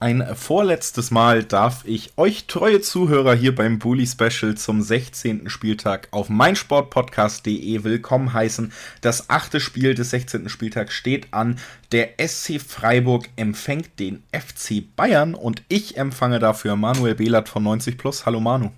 [0.01, 5.49] Ein vorletztes Mal darf ich euch treue Zuhörer hier beim Bully Special zum 16.
[5.49, 8.71] Spieltag auf meinsportpodcast.de willkommen heißen.
[9.01, 10.51] Das achte Spiel des 16.
[10.51, 11.59] Spieltags steht an.
[11.91, 17.97] Der SC Freiburg empfängt den FC Bayern und ich empfange dafür Manuel Behlert von 90
[17.97, 18.27] Plus.
[18.27, 18.73] Hallo Manu.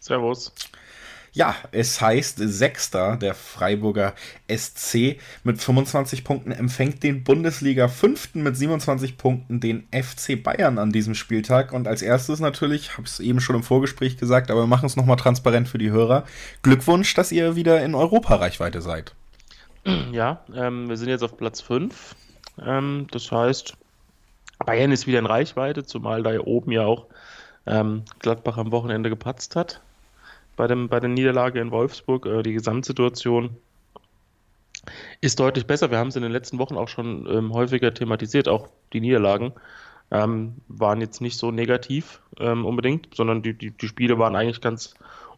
[0.00, 0.52] Servus.
[1.32, 4.14] Ja, es heißt Sechster, der Freiburger
[4.48, 10.90] SC mit 25 Punkten empfängt den Bundesliga Fünften mit 27 Punkten den FC Bayern an
[10.90, 11.72] diesem Spieltag.
[11.72, 14.86] Und als erstes natürlich, habe ich es eben schon im Vorgespräch gesagt, aber wir machen
[14.86, 16.24] es nochmal transparent für die Hörer.
[16.62, 19.14] Glückwunsch, dass ihr wieder in Europa-Reichweite seid.
[20.12, 22.16] Ja, ähm, wir sind jetzt auf Platz 5.
[22.60, 23.74] Ähm, das heißt,
[24.66, 27.06] Bayern ist wieder in Reichweite, zumal da ja oben ja auch
[27.66, 29.80] ähm, Gladbach am Wochenende gepatzt hat
[30.60, 32.26] bei, dem, bei der Niederlage in Wolfsburg.
[32.26, 33.56] Äh, die Gesamtsituation
[35.22, 35.90] ist deutlich besser.
[35.90, 38.46] Wir haben es in den letzten Wochen auch schon ähm, häufiger thematisiert.
[38.46, 39.54] Auch die Niederlagen
[40.10, 44.60] ähm, waren jetzt nicht so negativ ähm, unbedingt, sondern die, die, die, Spiele waren eigentlich
[44.60, 44.92] ganz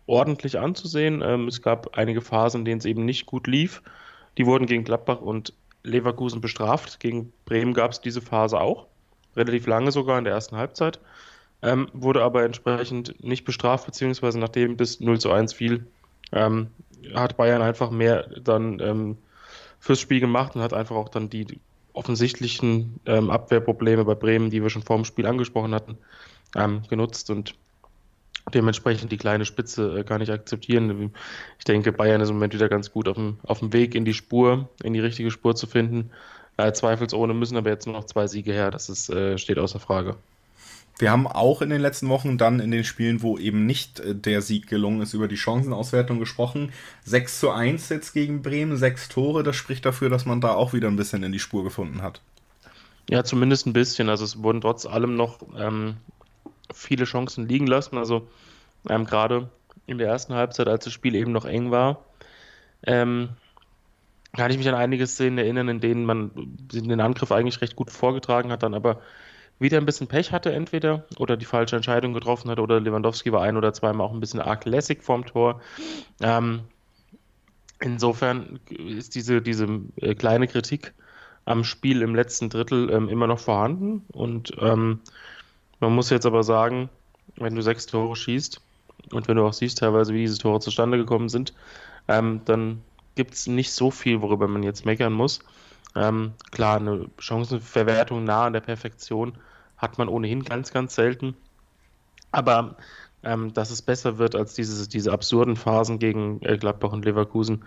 [0.08, 1.22] ordentlich anzusehen.
[1.24, 3.80] Ähm, es gab einige Phasen, in denen es eben nicht gut lief.
[4.38, 5.54] Die wurden gegen Gladbach und
[5.84, 6.98] Leverkusen bestraft.
[6.98, 8.88] Gegen Bremen gab es diese Phase auch.
[9.36, 10.98] Relativ lange sogar in der ersten Halbzeit
[11.62, 15.86] ähm, wurde aber entsprechend nicht bestraft, beziehungsweise nachdem bis 0 zu 1 fiel,
[16.32, 16.68] ähm,
[17.14, 19.18] hat Bayern einfach mehr dann ähm,
[19.78, 21.58] fürs Spiel gemacht und hat einfach auch dann die
[21.92, 25.98] offensichtlichen ähm, Abwehrprobleme bei Bremen, die wir schon vor dem Spiel angesprochen hatten,
[26.56, 27.54] ähm, genutzt und
[28.54, 31.12] dementsprechend die kleine Spitze äh, gar nicht akzeptieren.
[31.58, 34.04] Ich denke, Bayern ist im Moment wieder ganz gut auf dem, auf dem Weg in
[34.04, 36.10] die Spur, in die richtige Spur zu finden.
[36.56, 39.80] Äh, zweifelsohne müssen aber jetzt nur noch zwei Siege her, das ist, äh, steht außer
[39.80, 40.16] Frage.
[40.98, 44.14] Wir haben auch in den letzten Wochen dann in den Spielen, wo eben nicht äh,
[44.14, 46.72] der Sieg gelungen ist, über die Chancenauswertung gesprochen.
[47.04, 49.42] 6 zu 1 jetzt gegen Bremen, sechs Tore.
[49.42, 52.20] Das spricht dafür, dass man da auch wieder ein bisschen in die Spur gefunden hat.
[53.10, 54.08] Ja, zumindest ein bisschen.
[54.08, 55.96] Also es wurden trotz allem noch ähm,
[56.72, 57.98] viele Chancen liegen lassen.
[57.98, 58.28] Also
[58.88, 59.50] ähm, gerade
[59.86, 62.04] in der ersten Halbzeit, als das Spiel eben noch eng war,
[62.86, 63.30] ähm,
[64.34, 67.90] kann ich mich an einige Szenen erinnern, in denen man den Angriff eigentlich recht gut
[67.90, 69.02] vorgetragen hat, dann aber
[69.58, 73.42] wieder ein bisschen Pech hatte entweder oder die falsche Entscheidung getroffen hat oder Lewandowski war
[73.42, 75.60] ein oder zweimal auch ein bisschen arg lässig vorm Tor.
[76.20, 76.60] Ähm,
[77.80, 80.92] insofern ist diese, diese äh, kleine Kritik
[81.44, 85.00] am Spiel im letzten Drittel ähm, immer noch vorhanden und ähm,
[85.80, 86.88] man muss jetzt aber sagen,
[87.36, 88.60] wenn du sechs Tore schießt
[89.10, 91.54] und wenn du auch siehst teilweise, wie diese Tore zustande gekommen sind,
[92.08, 92.82] ähm, dann
[93.14, 95.40] gibt es nicht so viel, worüber man jetzt meckern muss.
[95.94, 99.38] Ähm, klar, eine Chancenverwertung nah an der Perfektion
[99.76, 101.36] hat man ohnehin ganz, ganz selten.
[102.30, 102.76] Aber
[103.22, 107.64] ähm, dass es besser wird als diese, diese absurden Phasen gegen äh, Gladbach und Leverkusen,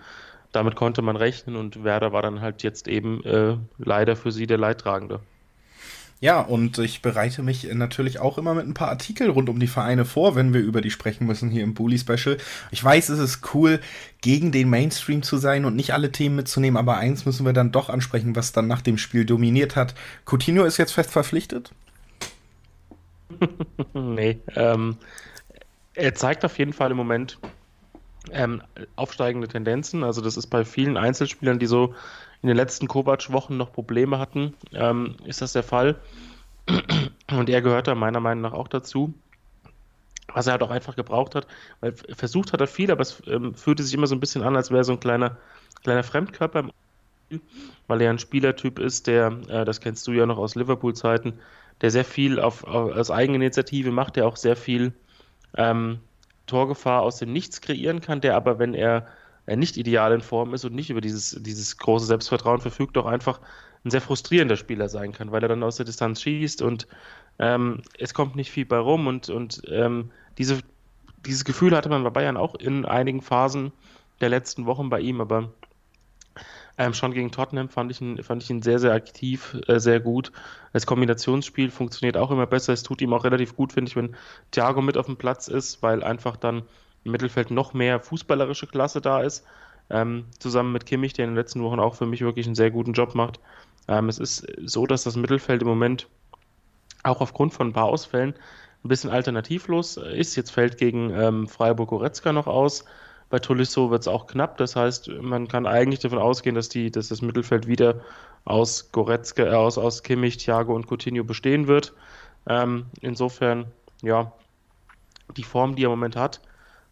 [0.52, 4.46] damit konnte man rechnen und Werder war dann halt jetzt eben äh, leider für sie
[4.46, 5.20] der Leidtragende.
[6.20, 9.66] Ja, und ich bereite mich natürlich auch immer mit ein paar Artikel rund um die
[9.66, 12.38] Vereine vor, wenn wir über die sprechen müssen hier im Bully Special.
[12.70, 13.80] Ich weiß, es ist cool,
[14.22, 17.70] gegen den Mainstream zu sein und nicht alle Themen mitzunehmen, aber eins müssen wir dann
[17.70, 19.94] doch ansprechen, was dann nach dem Spiel dominiert hat.
[20.24, 21.72] Coutinho ist jetzt fest verpflichtet?
[23.92, 24.96] nee, ähm,
[25.92, 27.38] er zeigt auf jeden Fall im Moment
[28.32, 28.62] ähm,
[28.96, 30.02] aufsteigende Tendenzen.
[30.02, 31.94] Also das ist bei vielen Einzelspielern, die so
[32.42, 35.96] in den letzten Kovac-Wochen noch Probleme hatten, ähm, ist das der Fall.
[37.30, 39.14] Und er gehört da meiner Meinung nach auch dazu.
[40.32, 41.46] Was er halt auch einfach gebraucht hat,
[41.80, 44.56] weil versucht hat er viel, aber es ähm, fühlte sich immer so ein bisschen an,
[44.56, 45.36] als wäre so ein kleiner,
[45.82, 46.68] kleiner Fremdkörper,
[47.86, 51.38] weil er ein Spielertyp ist, der, äh, das kennst du ja noch aus Liverpool-Zeiten,
[51.80, 54.92] der sehr viel auf, auf, aus Eigeninitiative macht, der auch sehr viel
[55.56, 56.00] ähm,
[56.46, 59.06] Torgefahr aus dem Nichts kreieren kann, der aber, wenn er
[59.54, 63.40] nicht ideal in Form ist und nicht über dieses, dieses große Selbstvertrauen verfügt, auch einfach
[63.84, 66.88] ein sehr frustrierender Spieler sein kann, weil er dann aus der Distanz schießt und
[67.38, 70.60] ähm, es kommt nicht viel bei rum und, und ähm, diese,
[71.24, 73.70] dieses Gefühl hatte man bei Bayern auch in einigen Phasen
[74.20, 75.52] der letzten Wochen bei ihm, aber
[76.78, 80.00] ähm, schon gegen Tottenham fand ich ihn, fand ich ihn sehr, sehr aktiv, äh, sehr
[80.00, 80.32] gut.
[80.72, 82.74] Das Kombinationsspiel funktioniert auch immer besser.
[82.74, 84.14] Es tut ihm auch relativ gut, finde ich, wenn
[84.50, 86.62] Thiago mit auf dem Platz ist, weil einfach dann
[87.06, 89.44] im Mittelfeld noch mehr fußballerische Klasse da ist.
[89.88, 92.72] Ähm, zusammen mit Kimmich, der in den letzten Wochen auch für mich wirklich einen sehr
[92.72, 93.38] guten Job macht.
[93.88, 96.08] Ähm, es ist so, dass das Mittelfeld im Moment
[97.04, 98.34] auch aufgrund von ein paar Ausfällen
[98.84, 100.34] ein bisschen alternativlos ist.
[100.34, 102.84] Jetzt fällt gegen ähm, Freiburg Goretzka noch aus.
[103.30, 104.56] Bei Tolisso wird es auch knapp.
[104.56, 108.00] Das heißt, man kann eigentlich davon ausgehen, dass, die, dass das Mittelfeld wieder
[108.44, 111.94] aus Goretzka, äh, aus, aus Kimmich, Thiago und Coutinho bestehen wird.
[112.48, 113.66] Ähm, insofern,
[114.02, 114.32] ja,
[115.36, 116.40] die Form, die er im Moment hat,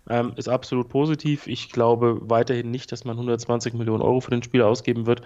[0.09, 1.47] ähm, ist absolut positiv.
[1.47, 5.23] Ich glaube weiterhin nicht, dass man 120 Millionen Euro für den Spieler ausgeben wird,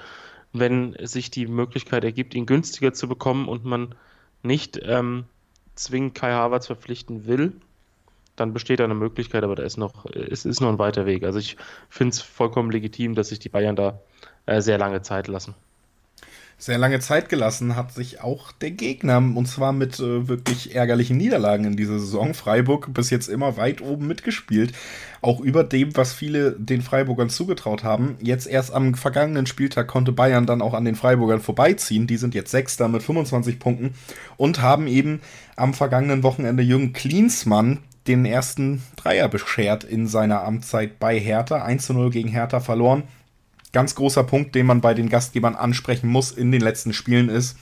[0.52, 3.94] wenn sich die Möglichkeit ergibt, ihn günstiger zu bekommen und man
[4.42, 5.24] nicht ähm,
[5.74, 7.52] zwingend Kai Havertz verpflichten will,
[8.36, 11.24] dann besteht eine Möglichkeit, aber da ist noch, es ist noch ein weiter Weg.
[11.24, 11.56] Also ich
[11.88, 14.00] finde es vollkommen legitim, dass sich die Bayern da
[14.46, 15.54] äh, sehr lange Zeit lassen
[16.60, 21.16] sehr lange Zeit gelassen hat sich auch der Gegner, und zwar mit äh, wirklich ärgerlichen
[21.16, 22.34] Niederlagen in dieser Saison.
[22.34, 24.72] Freiburg bis jetzt immer weit oben mitgespielt,
[25.22, 28.16] auch über dem, was viele den Freiburgern zugetraut haben.
[28.20, 32.08] Jetzt erst am vergangenen Spieltag konnte Bayern dann auch an den Freiburgern vorbeiziehen.
[32.08, 33.94] Die sind jetzt Sechster mit 25 Punkten
[34.36, 35.20] und haben eben
[35.54, 37.78] am vergangenen Wochenende Jürgen Klinsmann
[38.08, 41.62] den ersten Dreier beschert in seiner Amtszeit bei Hertha.
[41.62, 43.04] 1 zu 0 gegen Hertha verloren
[43.72, 47.56] ganz großer Punkt, den man bei den Gastgebern ansprechen muss in den letzten Spielen ist,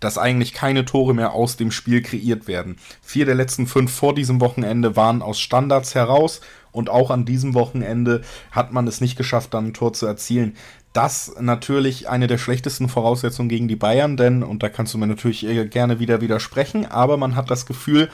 [0.00, 2.76] dass eigentlich keine Tore mehr aus dem Spiel kreiert werden.
[3.02, 6.40] Vier der letzten fünf vor diesem Wochenende waren aus Standards heraus
[6.72, 10.56] und auch an diesem Wochenende hat man es nicht geschafft, dann ein Tor zu erzielen.
[10.92, 15.06] Das natürlich eine der schlechtesten Voraussetzungen gegen die Bayern, denn, und da kannst du mir
[15.06, 18.10] natürlich gerne wieder widersprechen, aber man hat das Gefühl,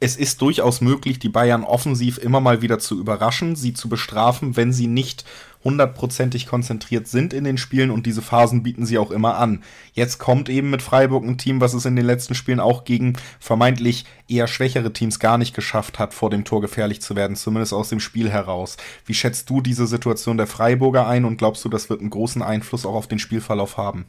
[0.00, 4.56] es ist durchaus möglich, die Bayern offensiv immer mal wieder zu überraschen, sie zu bestrafen,
[4.56, 5.24] wenn sie nicht
[5.64, 9.62] hundertprozentig konzentriert sind in den Spielen und diese Phasen bieten sie auch immer an.
[9.94, 13.14] Jetzt kommt eben mit Freiburg ein Team, was es in den letzten Spielen auch gegen
[13.40, 17.72] vermeintlich eher schwächere Teams gar nicht geschafft hat, vor dem Tor gefährlich zu werden, zumindest
[17.72, 18.76] aus dem Spiel heraus.
[19.06, 22.42] Wie schätzt du diese Situation der Freiburger ein und glaubst du, das wird einen großen
[22.42, 24.06] Einfluss auch auf den Spielverlauf haben?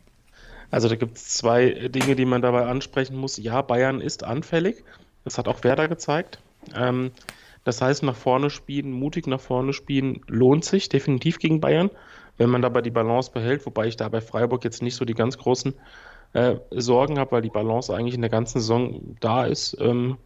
[0.72, 3.38] Also da gibt es zwei Dinge, die man dabei ansprechen muss.
[3.38, 4.84] Ja, Bayern ist anfällig.
[5.24, 6.40] Das hat auch Werder gezeigt.
[6.76, 7.12] Ähm,
[7.66, 11.90] das heißt, nach vorne spielen, mutig nach vorne spielen, lohnt sich definitiv gegen Bayern,
[12.38, 15.16] wenn man dabei die Balance behält, wobei ich da bei Freiburg jetzt nicht so die
[15.16, 15.74] ganz großen
[16.34, 19.76] äh, Sorgen habe, weil die Balance eigentlich in der ganzen Saison da ist.
[19.80, 20.18] Ähm,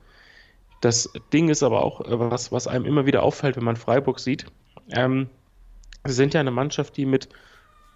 [0.81, 4.19] das Ding ist aber auch, äh, was, was einem immer wieder auffällt, wenn man Freiburg
[4.19, 4.45] sieht.
[4.91, 5.29] Ähm,
[6.05, 7.29] sie sind ja eine Mannschaft, die mit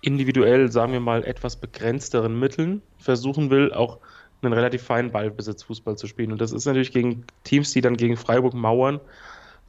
[0.02, 4.00] individuell, sagen wir mal, etwas begrenzteren Mitteln versuchen will, auch
[4.42, 6.32] einen relativ feinen Ballbesitzfußball zu spielen.
[6.32, 9.00] Und das ist natürlich gegen Teams, die dann gegen Freiburg mauern,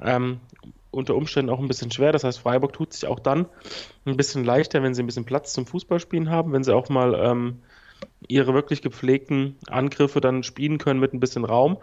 [0.01, 0.41] ähm,
[0.91, 2.13] unter Umständen auch ein bisschen schwer.
[2.13, 3.47] Das heißt, Freiburg tut sich auch dann
[4.05, 7.15] ein bisschen leichter, wenn sie ein bisschen Platz zum Fußballspielen haben, wenn sie auch mal
[7.15, 7.63] ähm,
[8.29, 11.79] ihre wirklich gepflegten Angriffe dann spielen können mit ein bisschen Raum,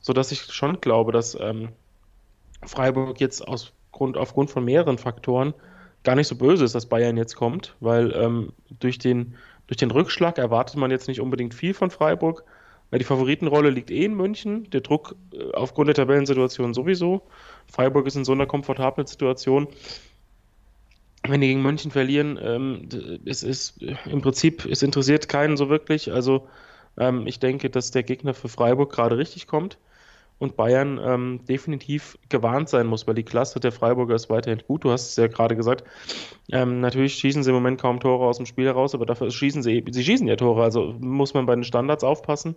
[0.00, 1.70] sodass ich schon glaube, dass ähm,
[2.64, 5.54] Freiburg jetzt aus Grund, aufgrund von mehreren Faktoren
[6.04, 9.34] gar nicht so böse ist, dass Bayern jetzt kommt, weil ähm, durch, den,
[9.66, 12.44] durch den Rückschlag erwartet man jetzt nicht unbedingt viel von Freiburg.
[12.92, 17.22] Die Favoritenrolle liegt eh in München, der Druck äh, aufgrund der Tabellensituation sowieso.
[17.70, 19.68] Freiburg ist in so einer komfortablen Situation.
[21.26, 22.88] Wenn die gegen München verlieren, ähm,
[23.24, 26.12] es ist im Prinzip, es interessiert keinen so wirklich.
[26.12, 26.48] Also
[26.98, 29.78] ähm, ich denke, dass der Gegner für Freiburg gerade richtig kommt
[30.42, 34.82] und Bayern ähm, definitiv gewarnt sein muss, weil die Klasse der Freiburger ist weiterhin gut.
[34.82, 35.84] Du hast es ja gerade gesagt.
[36.50, 39.62] Ähm, natürlich schießen sie im Moment kaum Tore aus dem Spiel heraus, aber dafür schießen
[39.62, 40.64] sie, sie schießen ja Tore.
[40.64, 42.56] Also muss man bei den Standards aufpassen.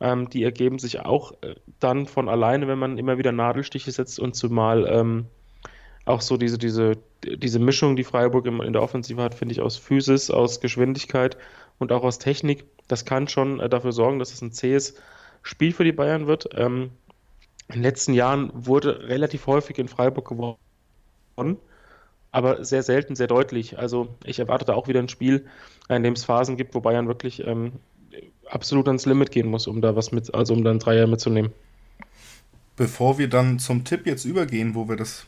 [0.00, 4.18] Ähm, die ergeben sich auch äh, dann von alleine, wenn man immer wieder Nadelstiche setzt
[4.18, 5.26] und zumal ähm,
[6.04, 9.76] auch so diese, diese, diese Mischung, die Freiburg in der Offensive hat, finde ich aus
[9.76, 11.36] Physis, aus Geschwindigkeit
[11.78, 12.64] und auch aus Technik.
[12.88, 14.94] Das kann schon äh, dafür sorgen, dass es ein zähes
[15.42, 16.48] Spiel für die Bayern wird.
[16.54, 16.90] Ähm,
[17.68, 21.56] in den letzten Jahren wurde relativ häufig in Freiburg gewonnen,
[22.30, 23.78] aber sehr selten, sehr deutlich.
[23.78, 25.46] Also ich erwarte da auch wieder ein Spiel,
[25.88, 27.72] in dem es Phasen gibt, wo Bayern wirklich ähm,
[28.50, 31.52] absolut ans Limit gehen muss, um da was mit, also um dann Dreier mitzunehmen.
[32.76, 35.26] Bevor wir dann zum Tipp jetzt übergehen, wo wir das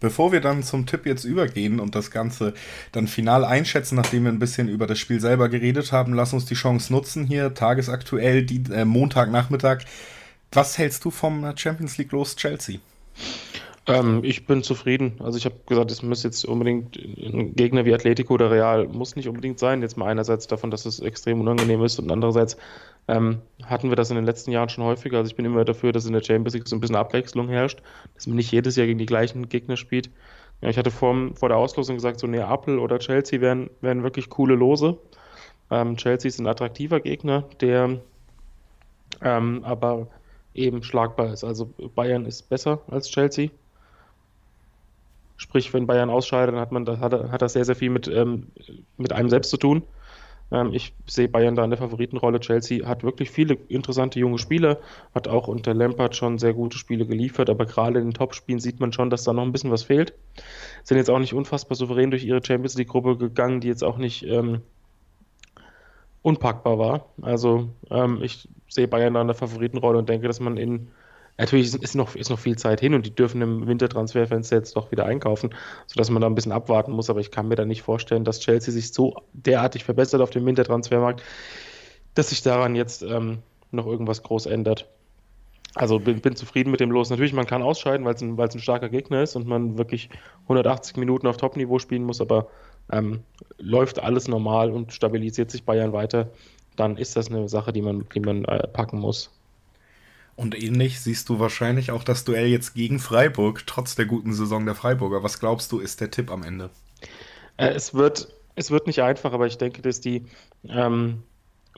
[0.00, 2.52] Bevor wir dann zum Tipp jetzt übergehen und das Ganze
[2.92, 6.44] dann final einschätzen, nachdem wir ein bisschen über das Spiel selber geredet haben, lass uns
[6.44, 9.84] die Chance nutzen hier, tagesaktuell, die, äh, Montagnachmittag,
[10.52, 12.80] was hältst du vom Champions League los Chelsea?
[13.86, 15.16] Ähm, ich bin zufrieden.
[15.20, 19.14] Also ich habe gesagt, es muss jetzt unbedingt ein Gegner wie Atletico oder Real muss
[19.14, 19.82] nicht unbedingt sein.
[19.82, 22.56] Jetzt mal einerseits davon, dass es extrem unangenehm ist und andererseits
[23.08, 25.18] ähm, hatten wir das in den letzten Jahren schon häufiger.
[25.18, 27.82] Also ich bin immer dafür, dass in der Champions League so ein bisschen Abwechslung herrscht,
[28.14, 30.08] dass man nicht jedes Jahr gegen die gleichen Gegner spielt.
[30.62, 34.30] Ja, ich hatte vor, vor der Auslosung gesagt, so Neapel oder Chelsea wären, wären wirklich
[34.30, 34.96] coole Lose.
[35.70, 38.00] Ähm, Chelsea ist ein attraktiver Gegner, der
[39.20, 40.06] ähm, aber
[40.54, 41.44] eben schlagbar ist.
[41.44, 43.50] Also Bayern ist besser als Chelsea.
[45.44, 48.46] Sprich, wenn Bayern ausscheidet, dann hat, man, hat, hat das sehr, sehr viel mit, ähm,
[48.96, 49.82] mit einem selbst zu tun.
[50.50, 52.40] Ähm, ich sehe Bayern da in der Favoritenrolle.
[52.40, 54.78] Chelsea hat wirklich viele interessante junge Spieler,
[55.14, 58.80] hat auch unter Lampard schon sehr gute Spiele geliefert, aber gerade in den Topspielen sieht
[58.80, 60.14] man schon, dass da noch ein bisschen was fehlt.
[60.82, 64.24] Sind jetzt auch nicht unfassbar souverän durch ihre Champions League-Gruppe gegangen, die jetzt auch nicht
[64.24, 64.62] ähm,
[66.22, 67.10] unpackbar war.
[67.20, 70.88] Also ähm, ich sehe Bayern da in der Favoritenrolle und denke, dass man in
[71.36, 74.92] Natürlich ist noch, ist noch viel Zeit hin und die dürfen im Wintertransferfenster jetzt doch
[74.92, 75.50] wieder einkaufen,
[75.86, 77.10] sodass man da ein bisschen abwarten muss.
[77.10, 80.46] Aber ich kann mir da nicht vorstellen, dass Chelsea sich so derartig verbessert auf dem
[80.46, 81.22] Wintertransfermarkt,
[82.14, 83.38] dass sich daran jetzt ähm,
[83.72, 84.88] noch irgendwas groß ändert.
[85.74, 87.10] Also bin, bin, zufrieden mit dem Los.
[87.10, 90.08] Natürlich, man kann ausscheiden, weil es ein, ein starker Gegner ist und man wirklich
[90.44, 92.46] 180 Minuten auf Topniveau spielen muss, aber
[92.92, 93.24] ähm,
[93.58, 96.30] läuft alles normal und stabilisiert sich Bayern weiter,
[96.76, 99.32] dann ist das eine Sache, die man, die man äh, packen muss.
[100.36, 104.66] Und ähnlich siehst du wahrscheinlich auch das Duell jetzt gegen Freiburg, trotz der guten Saison
[104.66, 105.22] der Freiburger.
[105.22, 106.70] Was glaubst du, ist der Tipp am Ende?
[107.56, 110.24] Äh, es, wird, es wird nicht einfach, aber ich denke, dass die
[110.68, 111.22] ähm,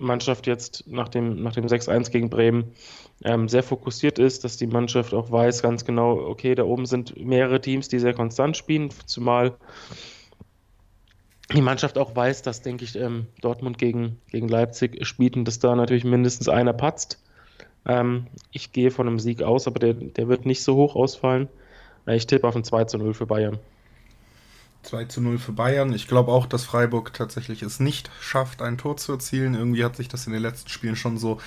[0.00, 2.72] Mannschaft jetzt nach dem, nach dem 6-1 gegen Bremen
[3.24, 7.16] ähm, sehr fokussiert ist, dass die Mannschaft auch weiß ganz genau, okay, da oben sind
[7.22, 9.56] mehrere Teams, die sehr konstant spielen, zumal
[11.54, 15.58] die Mannschaft auch weiß, dass, denke ich, ähm, Dortmund gegen, gegen Leipzig spielt und dass
[15.58, 17.22] da natürlich mindestens einer patzt.
[17.86, 21.48] Ähm, ich gehe von einem Sieg aus, aber der, der wird nicht so hoch ausfallen.
[22.06, 23.58] Äh, ich tippe auf ein 2 zu 0 für Bayern.
[24.82, 25.92] 2 zu 0 für Bayern.
[25.92, 29.54] Ich glaube auch, dass Freiburg tatsächlich es nicht schafft, ein Tor zu erzielen.
[29.54, 31.38] Irgendwie hat sich das in den letzten Spielen schon so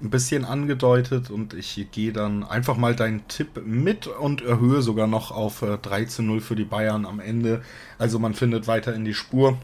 [0.00, 5.06] ein bisschen angedeutet und ich gehe dann einfach mal deinen Tipp mit und erhöhe sogar
[5.06, 7.62] noch auf 3 äh, zu 0 für die Bayern am Ende.
[7.98, 9.58] Also man findet weiter in die Spur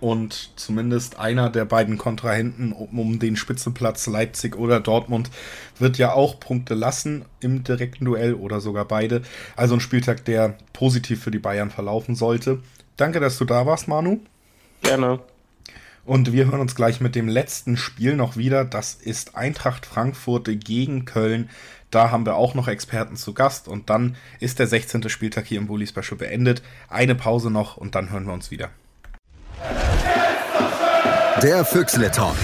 [0.00, 5.30] und zumindest einer der beiden Kontrahenten um, um, den Spitzenplatz Leipzig oder Dortmund
[5.78, 9.22] wird ja auch Punkte lassen im direkten Duell oder sogar beide.
[9.56, 12.60] Also ein Spieltag, der positiv für die Bayern verlaufen sollte.
[12.96, 14.20] Danke, dass du da warst, Manu.
[14.82, 15.20] Gerne.
[16.04, 18.64] Und wir hören uns gleich mit dem letzten Spiel noch wieder.
[18.64, 21.50] Das ist Eintracht Frankfurt gegen Köln.
[21.90, 23.66] Da haben wir auch noch Experten zu Gast.
[23.66, 25.08] Und dann ist der 16.
[25.08, 26.62] Spieltag hier im Bully Special beendet.
[26.88, 28.70] Eine Pause noch und dann hören wir uns wieder.
[31.42, 32.34] Der Füchsle Talk.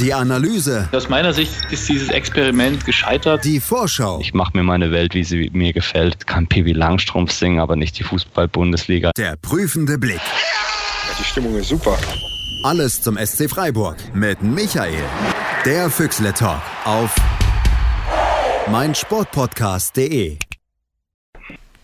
[0.00, 0.88] Die Analyse.
[0.90, 3.44] Aus meiner Sicht ist dieses Experiment gescheitert.
[3.44, 4.18] Die Vorschau.
[4.20, 6.26] Ich mache mir meine Welt, wie sie mir gefällt.
[6.26, 9.12] Kann Pippi Langstrumpf singen, aber nicht die Fußball-Bundesliga.
[9.16, 10.16] Der prüfende Blick.
[10.16, 11.96] Ja, die Stimmung ist super.
[12.64, 15.04] Alles zum SC Freiburg mit Michael.
[15.64, 17.14] Der Füchsle Talk auf
[18.70, 20.38] meinsportpodcast.de.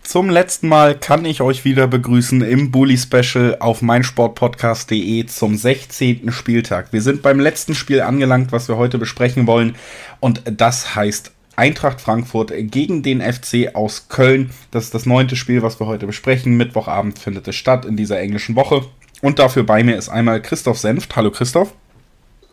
[0.09, 6.31] Zum letzten Mal kann ich euch wieder begrüßen im Bully Special auf meinsportpodcast.de zum 16.
[6.31, 6.91] Spieltag.
[6.91, 9.75] Wir sind beim letzten Spiel angelangt, was wir heute besprechen wollen.
[10.19, 14.49] Und das heißt Eintracht Frankfurt gegen den FC aus Köln.
[14.71, 16.57] Das ist das neunte Spiel, was wir heute besprechen.
[16.57, 18.81] Mittwochabend findet es statt in dieser englischen Woche.
[19.21, 21.15] Und dafür bei mir ist einmal Christoph Senft.
[21.15, 21.71] Hallo Christoph.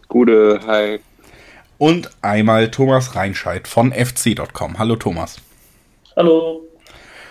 [0.08, 0.98] Gute, hi.
[1.78, 4.78] Und einmal Thomas Reinscheid von fc.com.
[4.78, 5.36] Hallo Thomas.
[6.14, 6.65] Hallo.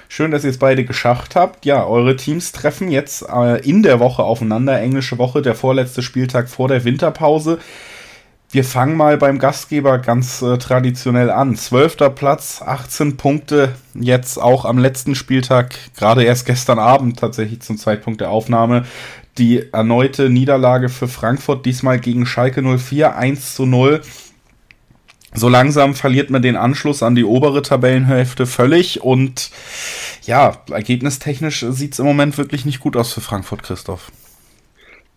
[0.08, 1.66] Schön, dass ihr es beide geschafft habt.
[1.66, 4.80] Ja, eure Teams treffen jetzt äh, in der Woche aufeinander.
[4.80, 7.60] Englische Woche, der vorletzte Spieltag vor der Winterpause.
[8.52, 11.56] Wir fangen mal beim Gastgeber ganz äh, traditionell an.
[11.56, 17.78] Zwölfter Platz, 18 Punkte, jetzt auch am letzten Spieltag, gerade erst gestern Abend tatsächlich zum
[17.78, 18.86] Zeitpunkt der Aufnahme,
[19.38, 24.02] die erneute Niederlage für Frankfurt, diesmal gegen Schalke 04, 1 zu 0.
[25.38, 29.52] So langsam verliert man den Anschluss an die obere Tabellenhälfte völlig und
[30.24, 34.12] ja, ergebnistechnisch sieht es im Moment wirklich nicht gut aus für Frankfurt, Christoph.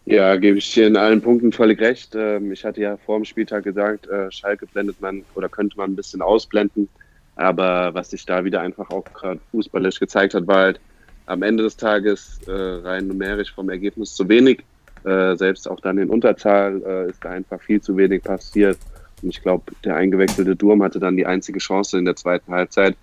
[0.06, 2.16] Ja, gebe ich dir in allen Punkten völlig recht.
[2.16, 5.92] Ähm, ich hatte ja vor dem Spieltag gesagt, äh, Schalke blendet man oder könnte man
[5.92, 6.88] ein bisschen ausblenden.
[7.36, 10.80] Aber was sich da wieder einfach auch gerade fußballisch gezeigt hat, war halt
[11.26, 14.64] am Ende des Tages äh, rein numerisch vom Ergebnis zu wenig.
[15.04, 18.78] Äh, selbst auch dann in Unterzahl ist da einfach viel zu wenig passiert.
[19.22, 22.96] Und ich glaube, der eingewechselte Durm hatte dann die einzige Chance in der zweiten Halbzeit.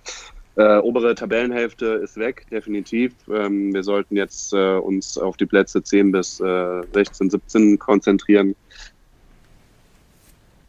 [0.57, 3.13] Äh, obere Tabellenhälfte ist weg, definitiv.
[3.29, 8.55] Ähm, wir sollten jetzt äh, uns auf die Plätze 10 bis äh, 16, 17 konzentrieren.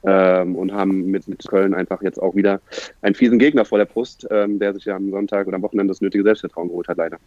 [0.02, 2.60] Ähm, und haben mit, mit Köln einfach jetzt auch wieder
[3.02, 5.92] einen fiesen Gegner vor der Brust, ähm, der sich ja am Sonntag oder am Wochenende
[5.92, 7.18] das nötige Selbstvertrauen geholt hat, leider.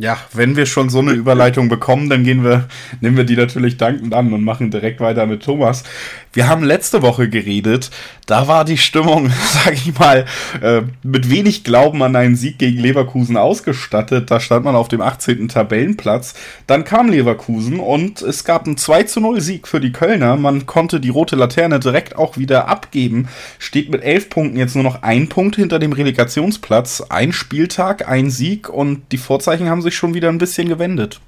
[0.00, 2.68] Ja, wenn wir schon so eine Überleitung bekommen, dann gehen wir,
[3.00, 5.84] nehmen wir die natürlich dankend an und machen direkt weiter mit Thomas.
[6.32, 7.90] Wir haben letzte Woche geredet,
[8.26, 10.26] da war die Stimmung, sag ich mal,
[10.62, 14.30] äh, mit wenig Glauben an einen Sieg gegen Leverkusen ausgestattet.
[14.30, 15.48] Da stand man auf dem 18.
[15.48, 16.34] Tabellenplatz.
[16.68, 20.36] Dann kam Leverkusen und es gab einen 2 zu 0 Sieg für die Kölner.
[20.36, 23.28] Man konnte die rote Laterne direkt auch wieder abgeben.
[23.58, 27.02] Steht mit elf Punkten jetzt nur noch ein Punkt hinter dem Relegationsplatz.
[27.08, 31.20] Ein Spieltag, ein Sieg und die Vorzeichen haben sich schon wieder ein bisschen gewendet.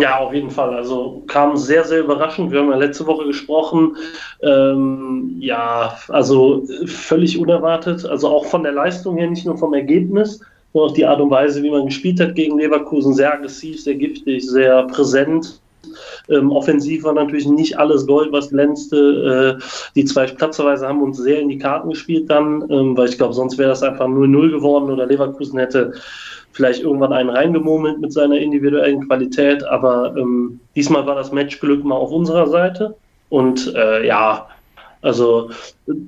[0.00, 0.74] Ja, auf jeden Fall.
[0.74, 2.50] Also kam sehr, sehr überraschend.
[2.50, 3.96] Wir haben ja letzte Woche gesprochen.
[4.42, 8.04] Ähm, ja, also völlig unerwartet.
[8.06, 10.40] Also auch von der Leistung her, nicht nur vom Ergebnis,
[10.72, 13.14] sondern auch die Art und Weise, wie man gespielt hat gegen Leverkusen.
[13.14, 15.60] Sehr aggressiv, sehr giftig, sehr präsent.
[16.28, 19.58] Ähm, offensiv war natürlich nicht alles Gold, was glänzte.
[19.58, 19.64] Äh,
[19.94, 23.34] die zwei Platzerweise haben uns sehr in die Karten gespielt dann, ähm, weil ich glaube,
[23.34, 25.92] sonst wäre das einfach 0-0 geworden oder Leverkusen hätte
[26.58, 31.94] vielleicht irgendwann einen reingemurmelt mit seiner individuellen Qualität, aber ähm, diesmal war das Matchglück mal
[31.94, 32.96] auf unserer Seite
[33.28, 34.48] und äh, ja,
[35.00, 35.50] also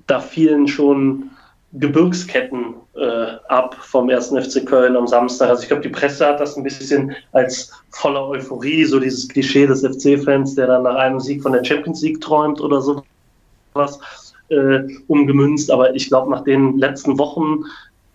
[0.08, 1.30] da fielen schon
[1.74, 4.30] Gebirgsketten äh, ab vom 1.
[4.30, 5.50] FC Köln am Samstag.
[5.50, 9.68] Also ich glaube, die Presse hat das ein bisschen als voller Euphorie, so dieses Klischee
[9.68, 14.00] des FC-Fans, der dann nach einem Sieg von der Champions League träumt oder sowas,
[14.48, 15.70] äh, umgemünzt.
[15.70, 17.62] Aber ich glaube, nach den letzten Wochen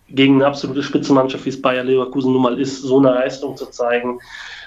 [0.08, 3.66] gegen eine absolute Spitzenmannschaft, wie es Bayer Leverkusen nun mal ist, so eine Leistung zu
[3.66, 4.20] zeigen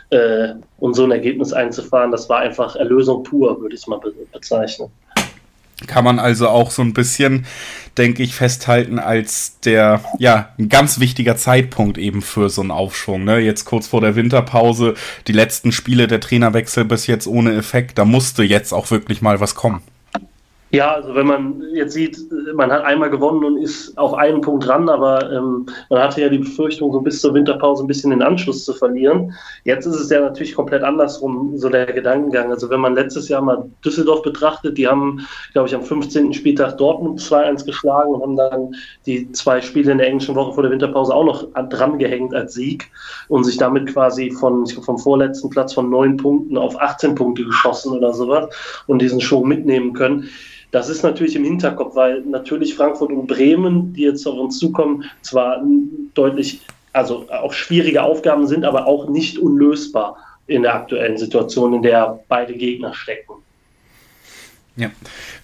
[0.10, 0.50] äh,
[0.80, 4.14] und so ein Ergebnis einzufahren, das war einfach Erlösung pur, würde ich es mal be
[4.32, 4.90] bezeichnen.
[5.88, 7.46] Kann man also auch so ein bisschen,
[7.98, 13.24] denke ich, festhalten als der, ja, ein ganz wichtiger Zeitpunkt eben für so einen Aufschwung.
[13.24, 13.40] Ne?
[13.40, 14.96] Jetzt kurz vor der Winterpause,
[15.28, 19.40] die letzten Spiele, der Trainerwechsel bis jetzt ohne Effekt, da musste jetzt auch wirklich mal
[19.40, 19.82] was kommen.
[20.72, 22.20] Ja, also wenn man jetzt sieht,
[22.54, 26.30] man hat einmal gewonnen und ist auf einen Punkt dran, aber ähm, man hatte ja
[26.30, 29.34] die Befürchtung, so bis zur Winterpause ein bisschen den Anschluss zu verlieren.
[29.64, 32.52] Jetzt ist es ja natürlich komplett andersrum, so der Gedankengang.
[32.52, 36.34] Also wenn man letztes Jahr mal Düsseldorf betrachtet, die haben, glaube ich, am 15.
[36.34, 38.76] Spieltag Dortmund 2-1 geschlagen und haben dann
[39.08, 42.54] die zwei Spiele in der englischen Woche vor der Winterpause auch noch dran gehängt als
[42.54, 42.92] Sieg
[43.28, 47.16] und sich damit quasi von, ich glaub, vom vorletzten Platz von neun Punkten auf 18
[47.16, 48.50] Punkte geschossen oder sowas
[48.86, 50.30] und diesen Show mitnehmen können
[50.72, 55.06] das ist natürlich im Hinterkopf, weil natürlich Frankfurt und Bremen, die jetzt auf uns zukommen,
[55.22, 55.64] zwar
[56.14, 56.62] deutlich,
[56.94, 60.18] also auch schwierige Aufgaben sind, aber auch nicht unlösbar
[60.48, 63.34] in der aktuellen Situation, in der beide Gegner stecken.
[64.76, 64.92] Ja,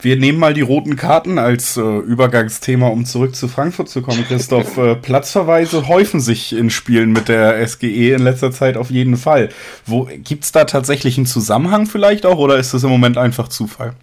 [0.01, 4.23] wir nehmen mal die roten Karten als äh, Übergangsthema, um zurück zu Frankfurt zu kommen.
[4.25, 9.17] Christoph, äh, Platzverweise häufen sich in Spielen mit der SGE in letzter Zeit auf jeden
[9.17, 9.49] Fall.
[10.23, 13.93] Gibt es da tatsächlich einen Zusammenhang vielleicht auch oder ist das im Moment einfach Zufall?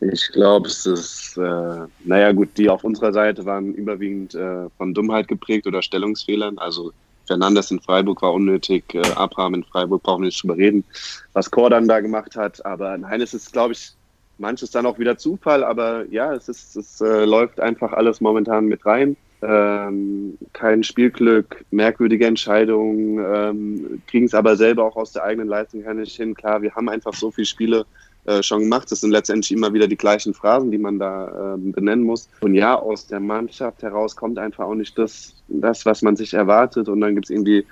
[0.00, 4.92] Ich glaube, es ist, äh, naja gut, die auf unserer Seite waren überwiegend äh, von
[4.92, 6.58] Dummheit geprägt oder Stellungsfehlern.
[6.58, 6.92] Also
[7.26, 10.84] Fernandes in Freiburg war unnötig, äh, Abraham in Freiburg brauchen wir nicht drüber reden,
[11.32, 12.64] was Kordan da gemacht hat.
[12.64, 13.92] Aber nein, es ist, glaube ich,
[14.38, 18.66] manches dann auch wieder Zufall, aber ja, es ist, es äh, läuft einfach alles momentan
[18.66, 19.16] mit rein.
[19.42, 25.82] Ähm, kein Spielglück, merkwürdige Entscheidungen, ähm, kriegen es aber selber auch aus der eigenen Leistung
[25.82, 26.34] her nicht hin.
[26.34, 27.86] Klar, wir haben einfach so viele Spiele
[28.26, 28.90] äh, schon gemacht.
[28.90, 32.28] Das sind letztendlich immer wieder die gleichen Phrasen, die man da äh, benennen muss.
[32.40, 36.34] Und ja, aus der Mannschaft heraus kommt einfach auch nicht das, das was man sich
[36.34, 36.88] erwartet.
[36.88, 37.64] Und dann gibt es irgendwie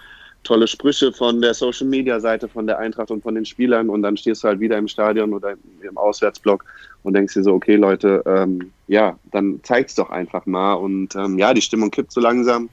[0.44, 4.02] tolle Sprüche von der Social Media Seite von der Eintracht und von den Spielern und
[4.02, 6.64] dann stehst du halt wieder im Stadion oder im Auswärtsblock
[7.02, 11.39] und denkst dir so, okay Leute, ähm, ja, dann zeig's doch einfach mal und ähm,
[11.39, 12.68] ja, die Stimmung kippt so langsam.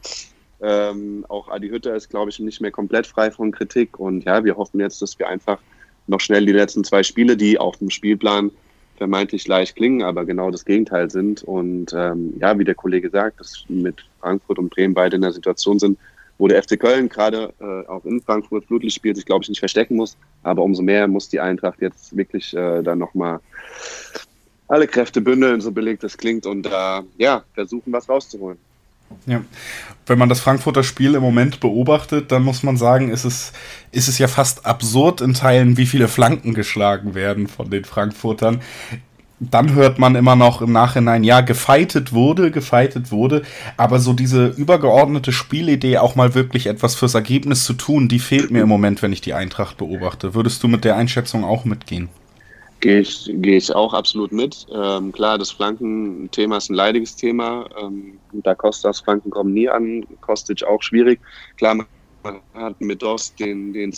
[0.62, 4.44] Ähm, auch Adi Hütter ist, glaube ich, nicht mehr komplett frei von Kritik und ja,
[4.44, 5.58] wir hoffen jetzt, dass wir einfach
[6.08, 8.52] noch schnell die letzten zwei Spiele, die auf dem Spielplan
[8.98, 11.44] vermeintlich leicht klingen, aber genau das Gegenteil sind.
[11.44, 15.32] Und ähm, ja, wie der Kollege sagt, dass mit Frankfurt und Bremen beide in der
[15.32, 15.98] Situation sind,
[16.38, 19.60] wo der FC Köln gerade äh, auch in Frankfurt Flutlicht spielt, sich, glaube ich, nicht
[19.60, 20.18] verstecken muss.
[20.44, 23.40] Aber umso mehr muss die Eintracht jetzt wirklich äh, dann nochmal
[24.68, 28.58] alle Kräfte bündeln, so belegt das klingt, und äh, ja, versuchen, was rauszuholen.
[29.26, 29.42] Ja.
[30.06, 33.54] Wenn man das Frankfurter Spiel im Moment beobachtet, dann muss man sagen, ist es,
[33.92, 38.62] ist es ja fast absurd in Teilen, wie viele Flanken geschlagen werden von den Frankfurtern
[39.42, 43.42] dann hört man immer noch im Nachhinein, ja, gefeitet wurde, gefeitet wurde,
[43.76, 48.52] aber so diese übergeordnete Spielidee, auch mal wirklich etwas fürs Ergebnis zu tun, die fehlt
[48.52, 50.36] mir im Moment, wenn ich die Eintracht beobachte.
[50.36, 52.10] Würdest du mit der Einschätzung auch mitgehen?
[52.82, 54.66] Gehe ich, gehe ich auch absolut mit.
[54.74, 57.70] Ähm, klar, das Flankenthema ist ein leidiges Thema.
[57.80, 61.20] Ähm, da Kostas Flanken kommen nie an, Kostic auch schwierig.
[61.58, 61.86] Klar,
[62.24, 63.94] man hat mit Dost den, den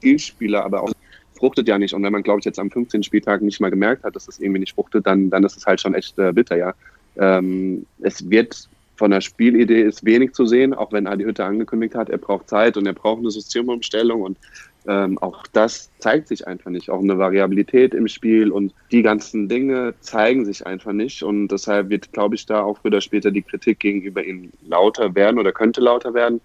[0.00, 0.92] Zielspieler, aber auch
[1.38, 1.92] fruchtet ja nicht.
[1.92, 3.02] Und wenn man, glaube ich, jetzt am 15.
[3.02, 5.80] Spieltag nicht mal gemerkt hat, dass es irgendwie nicht fruchtet, dann, dann ist es halt
[5.80, 6.72] schon echt äh, bitter, ja.
[7.16, 11.94] Ähm, es wird von der Spielidee ist wenig zu sehen, auch wenn Adi Hütte angekündigt
[11.94, 14.38] hat, er braucht Zeit und er braucht eine Systemumstellung und
[14.86, 16.90] ähm, auch das zeigt sich einfach nicht.
[16.90, 21.22] Auch eine Variabilität im Spiel und die ganzen Dinge zeigen sich einfach nicht.
[21.22, 25.14] Und deshalb wird, glaube ich, da auch früher oder später die Kritik gegenüber ihm lauter
[25.14, 26.40] werden oder könnte lauter werden.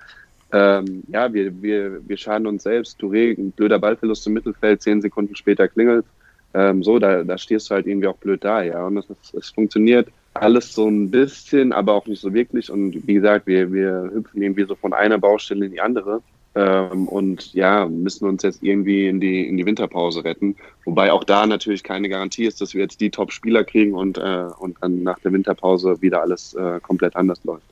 [0.51, 2.99] Ähm, ja, wir, wir, wir schaden uns selbst.
[2.99, 6.05] Touré, ein blöder Ballverlust im Mittelfeld, zehn Sekunden später klingelt.
[6.53, 8.87] Ähm, so, da, da stehst du halt irgendwie auch blöd da, ja.
[8.87, 9.03] Und
[9.33, 12.71] es funktioniert alles so ein bisschen, aber auch nicht so wirklich.
[12.71, 16.21] Und wie gesagt, wir, wir hüpfen irgendwie so von einer Baustelle in die andere.
[16.59, 20.57] Ähm, und ja, müssen uns jetzt irgendwie in die, in die Winterpause retten.
[20.83, 24.47] Wobei auch da natürlich keine Garantie ist, dass wir jetzt die Top-Spieler kriegen und, äh,
[24.59, 27.68] und dann nach der Winterpause wieder alles äh, komplett anders läuft.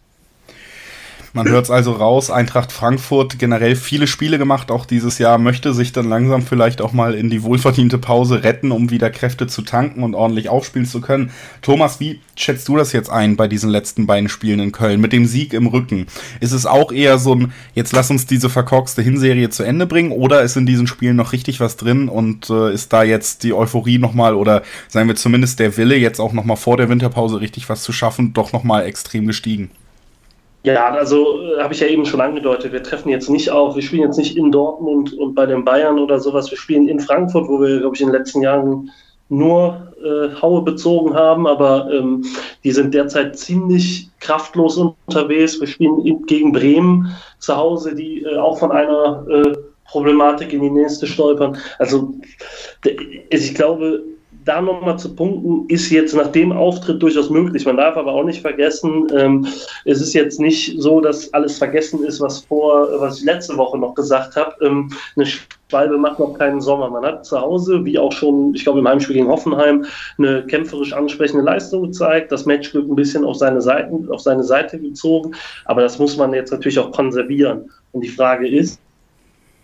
[1.38, 5.72] Man hört es also raus, Eintracht Frankfurt generell viele Spiele gemacht, auch dieses Jahr möchte
[5.72, 9.62] sich dann langsam vielleicht auch mal in die wohlverdiente Pause retten, um wieder Kräfte zu
[9.62, 11.30] tanken und ordentlich aufspielen zu können.
[11.62, 15.14] Thomas, wie schätzt du das jetzt ein bei diesen letzten beiden Spielen in Köln mit
[15.14, 16.08] dem Sieg im Rücken?
[16.40, 20.14] Ist es auch eher so ein, jetzt lass uns diese verkorkste Hinserie zu Ende bringen
[20.14, 23.54] oder ist in diesen Spielen noch richtig was drin und äh, ist da jetzt die
[23.54, 27.70] Euphorie nochmal oder sagen wir zumindest der Wille jetzt auch nochmal vor der Winterpause richtig
[27.70, 29.70] was zu schaffen, doch nochmal extrem gestiegen?
[30.64, 33.82] Ja, also äh, habe ich ja eben schon angedeutet, wir treffen jetzt nicht auf, wir
[33.82, 37.48] spielen jetzt nicht in Dortmund und bei den Bayern oder sowas, wir spielen in Frankfurt,
[37.48, 38.92] wo wir, glaube ich, in den letzten Jahren
[39.30, 42.24] nur äh, Haue bezogen haben, aber ähm,
[42.64, 45.60] die sind derzeit ziemlich kraftlos unterwegs.
[45.60, 49.54] Wir spielen in, gegen Bremen zu Hause, die äh, auch von einer äh,
[49.86, 51.58] Problematik in die nächste stolpern.
[51.80, 52.14] Also
[53.30, 54.04] ich glaube,
[54.48, 57.66] da nochmal zu punkten, ist jetzt nach dem Auftritt durchaus möglich.
[57.66, 59.46] Man darf aber auch nicht vergessen, ähm,
[59.86, 63.78] es ist jetzt nicht so, dass alles vergessen ist, was vor, was ich letzte Woche
[63.78, 64.56] noch gesagt habe.
[64.66, 66.90] Ähm, eine Schwalbe macht noch keinen Sommer.
[66.90, 69.86] Man hat zu Hause, wie auch schon, ich glaube, im Heimspiel gegen Hoffenheim,
[70.18, 74.80] eine kämpferisch ansprechende Leistung gezeigt, das Matchglück ein bisschen auf seine, Seiten, auf seine Seite
[74.80, 75.36] gezogen.
[75.66, 77.70] Aber das muss man jetzt natürlich auch konservieren.
[77.92, 78.80] Und die Frage ist,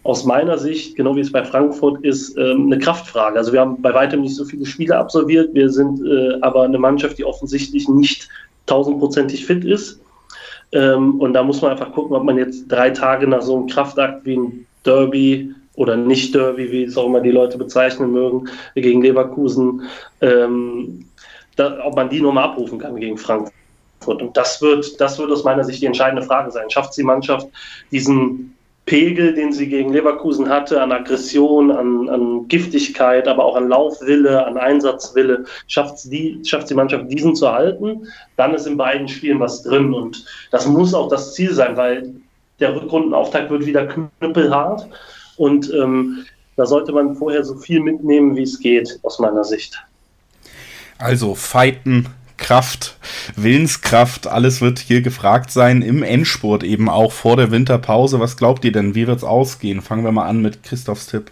[0.04, 3.38] aus meiner Sicht, genau wie es bei Frankfurt ist, ähm, eine Kraftfrage.
[3.38, 5.54] Also wir haben bei weitem nicht so viele Spiele absolviert.
[5.54, 8.28] Wir sind äh, aber eine Mannschaft, die offensichtlich nicht
[8.66, 10.02] tausendprozentig fit ist.
[10.74, 13.68] Ähm, und da muss man einfach gucken, ob man jetzt drei Tage nach so einem
[13.68, 18.50] Kraftakt wie ein Derby oder nicht Derby, wie es auch immer die Leute bezeichnen mögen,
[18.76, 19.84] gegen Leverkusen,
[20.22, 21.06] ähm,
[21.58, 23.54] ob man die nochmal abrufen kann gegen Frankfurt.
[24.06, 26.70] Und das wird, das wird aus meiner Sicht die entscheidende Frage sein.
[26.70, 27.48] Schafft die Mannschaft
[27.92, 28.54] diesen
[28.86, 34.46] Pegel, den sie gegen Leverkusen hatte, an Aggression, an, an Giftigkeit, aber auch an Laufwille,
[34.46, 39.40] an Einsatzwille, schafft die, schafft die Mannschaft diesen zu halten, dann ist in beiden Spielen
[39.40, 39.94] was drin.
[39.94, 42.14] Und das muss auch das Ziel sein, weil
[42.60, 44.90] der Rückrundenauftakt wird wieder knüppelhart.
[45.38, 46.26] Und ähm,
[46.58, 49.82] da sollte man vorher so viel mitnehmen, wie es geht, aus meiner Sicht.
[51.00, 52.08] Also fighten,
[52.38, 52.98] Kraft,
[53.36, 58.20] Willenskraft, alles wird hier gefragt sein im Endspurt eben auch vor der Winterpause.
[58.20, 58.96] Was glaubt ihr denn?
[58.96, 59.82] Wie wird es ausgehen?
[59.82, 61.32] Fangen wir mal an mit Christophs Tipp.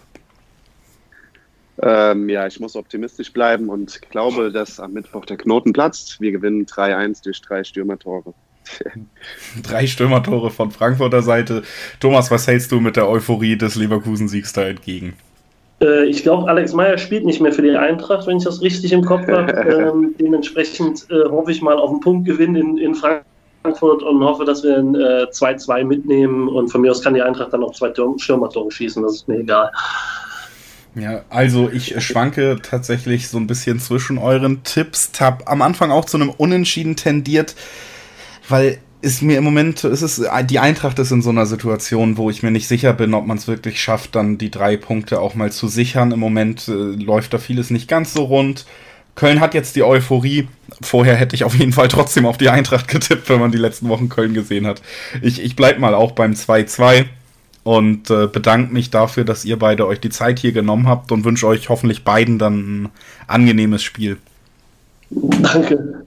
[1.82, 6.20] Ähm, ja, ich muss optimistisch bleiben und glaube, dass am Mittwoch der Knoten platzt.
[6.20, 8.34] Wir gewinnen 3-1 durch drei Stürmertore.
[9.62, 11.64] drei Stürmertore von Frankfurter Seite.
[11.98, 15.14] Thomas, was hältst du mit der Euphorie des Leverkusen-Siegs da entgegen?
[15.82, 18.92] Äh, ich glaube, Alex Meyer spielt nicht mehr für die Eintracht, wenn ich das richtig
[18.92, 19.52] im Kopf habe.
[19.92, 24.62] ähm, dementsprechend äh, hoffe ich mal auf einen Punktgewinn in, in Frankfurt und hoffe, dass
[24.62, 26.48] wir ein 2-2 äh, mitnehmen.
[26.48, 29.40] Und von mir aus kann die Eintracht dann auch zwei Stürmertore schießen, das ist mir
[29.40, 29.70] egal.
[30.94, 35.10] Ja, also ich schwanke tatsächlich so ein bisschen zwischen euren Tipps.
[35.18, 37.54] Hab am Anfang auch zu einem Unentschieden tendiert,
[38.48, 42.30] weil ist mir im Moment, ist es, die Eintracht ist in so einer Situation, wo
[42.30, 45.34] ich mir nicht sicher bin, ob man es wirklich schafft, dann die drei Punkte auch
[45.34, 46.12] mal zu sichern.
[46.12, 48.64] Im Moment äh, läuft da vieles nicht ganz so rund.
[49.16, 50.48] Köln hat jetzt die Euphorie.
[50.80, 53.88] Vorher hätte ich auf jeden Fall trotzdem auf die Eintracht getippt, wenn man die letzten
[53.88, 54.80] Wochen Köln gesehen hat.
[55.20, 57.06] Ich, ich bleib mal auch beim 2-2
[57.64, 61.24] und äh, bedanke mich dafür, dass ihr beide euch die Zeit hier genommen habt und
[61.24, 62.88] wünsche euch hoffentlich beiden dann ein
[63.26, 64.18] angenehmes Spiel.
[65.10, 66.06] Danke.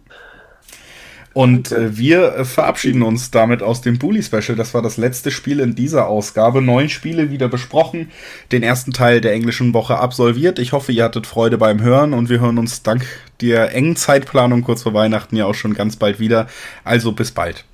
[1.36, 4.56] Und äh, wir äh, verabschieden uns damit aus dem Bully Special.
[4.56, 6.62] Das war das letzte Spiel in dieser Ausgabe.
[6.62, 8.10] Neun Spiele wieder besprochen.
[8.54, 10.60] Den ersten Teil der englischen Woche absolviert.
[10.60, 13.06] Ich hoffe, ihr hattet Freude beim Hören und wir hören uns dank
[13.42, 16.48] der engen Zeitplanung kurz vor Weihnachten ja auch schon ganz bald wieder.
[16.86, 17.66] Also bis bald.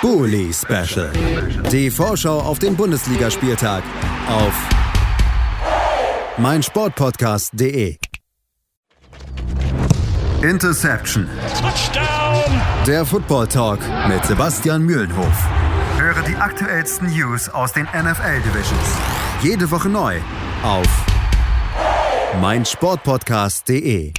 [0.00, 1.12] Bully Special.
[1.70, 3.82] Die Vorschau auf den Bundesligaspieltag
[4.26, 4.54] auf
[6.38, 7.98] meinsportpodcast.de.
[10.44, 11.26] Interception.
[11.58, 12.60] Touchdown.
[12.86, 15.48] Der Football Talk mit Sebastian Mühlenhof.
[15.96, 18.88] Höre die aktuellsten News aus den NFL Divisions.
[19.42, 20.18] Jede Woche neu
[20.62, 20.86] auf
[22.42, 24.12] meinsportpodcast.de.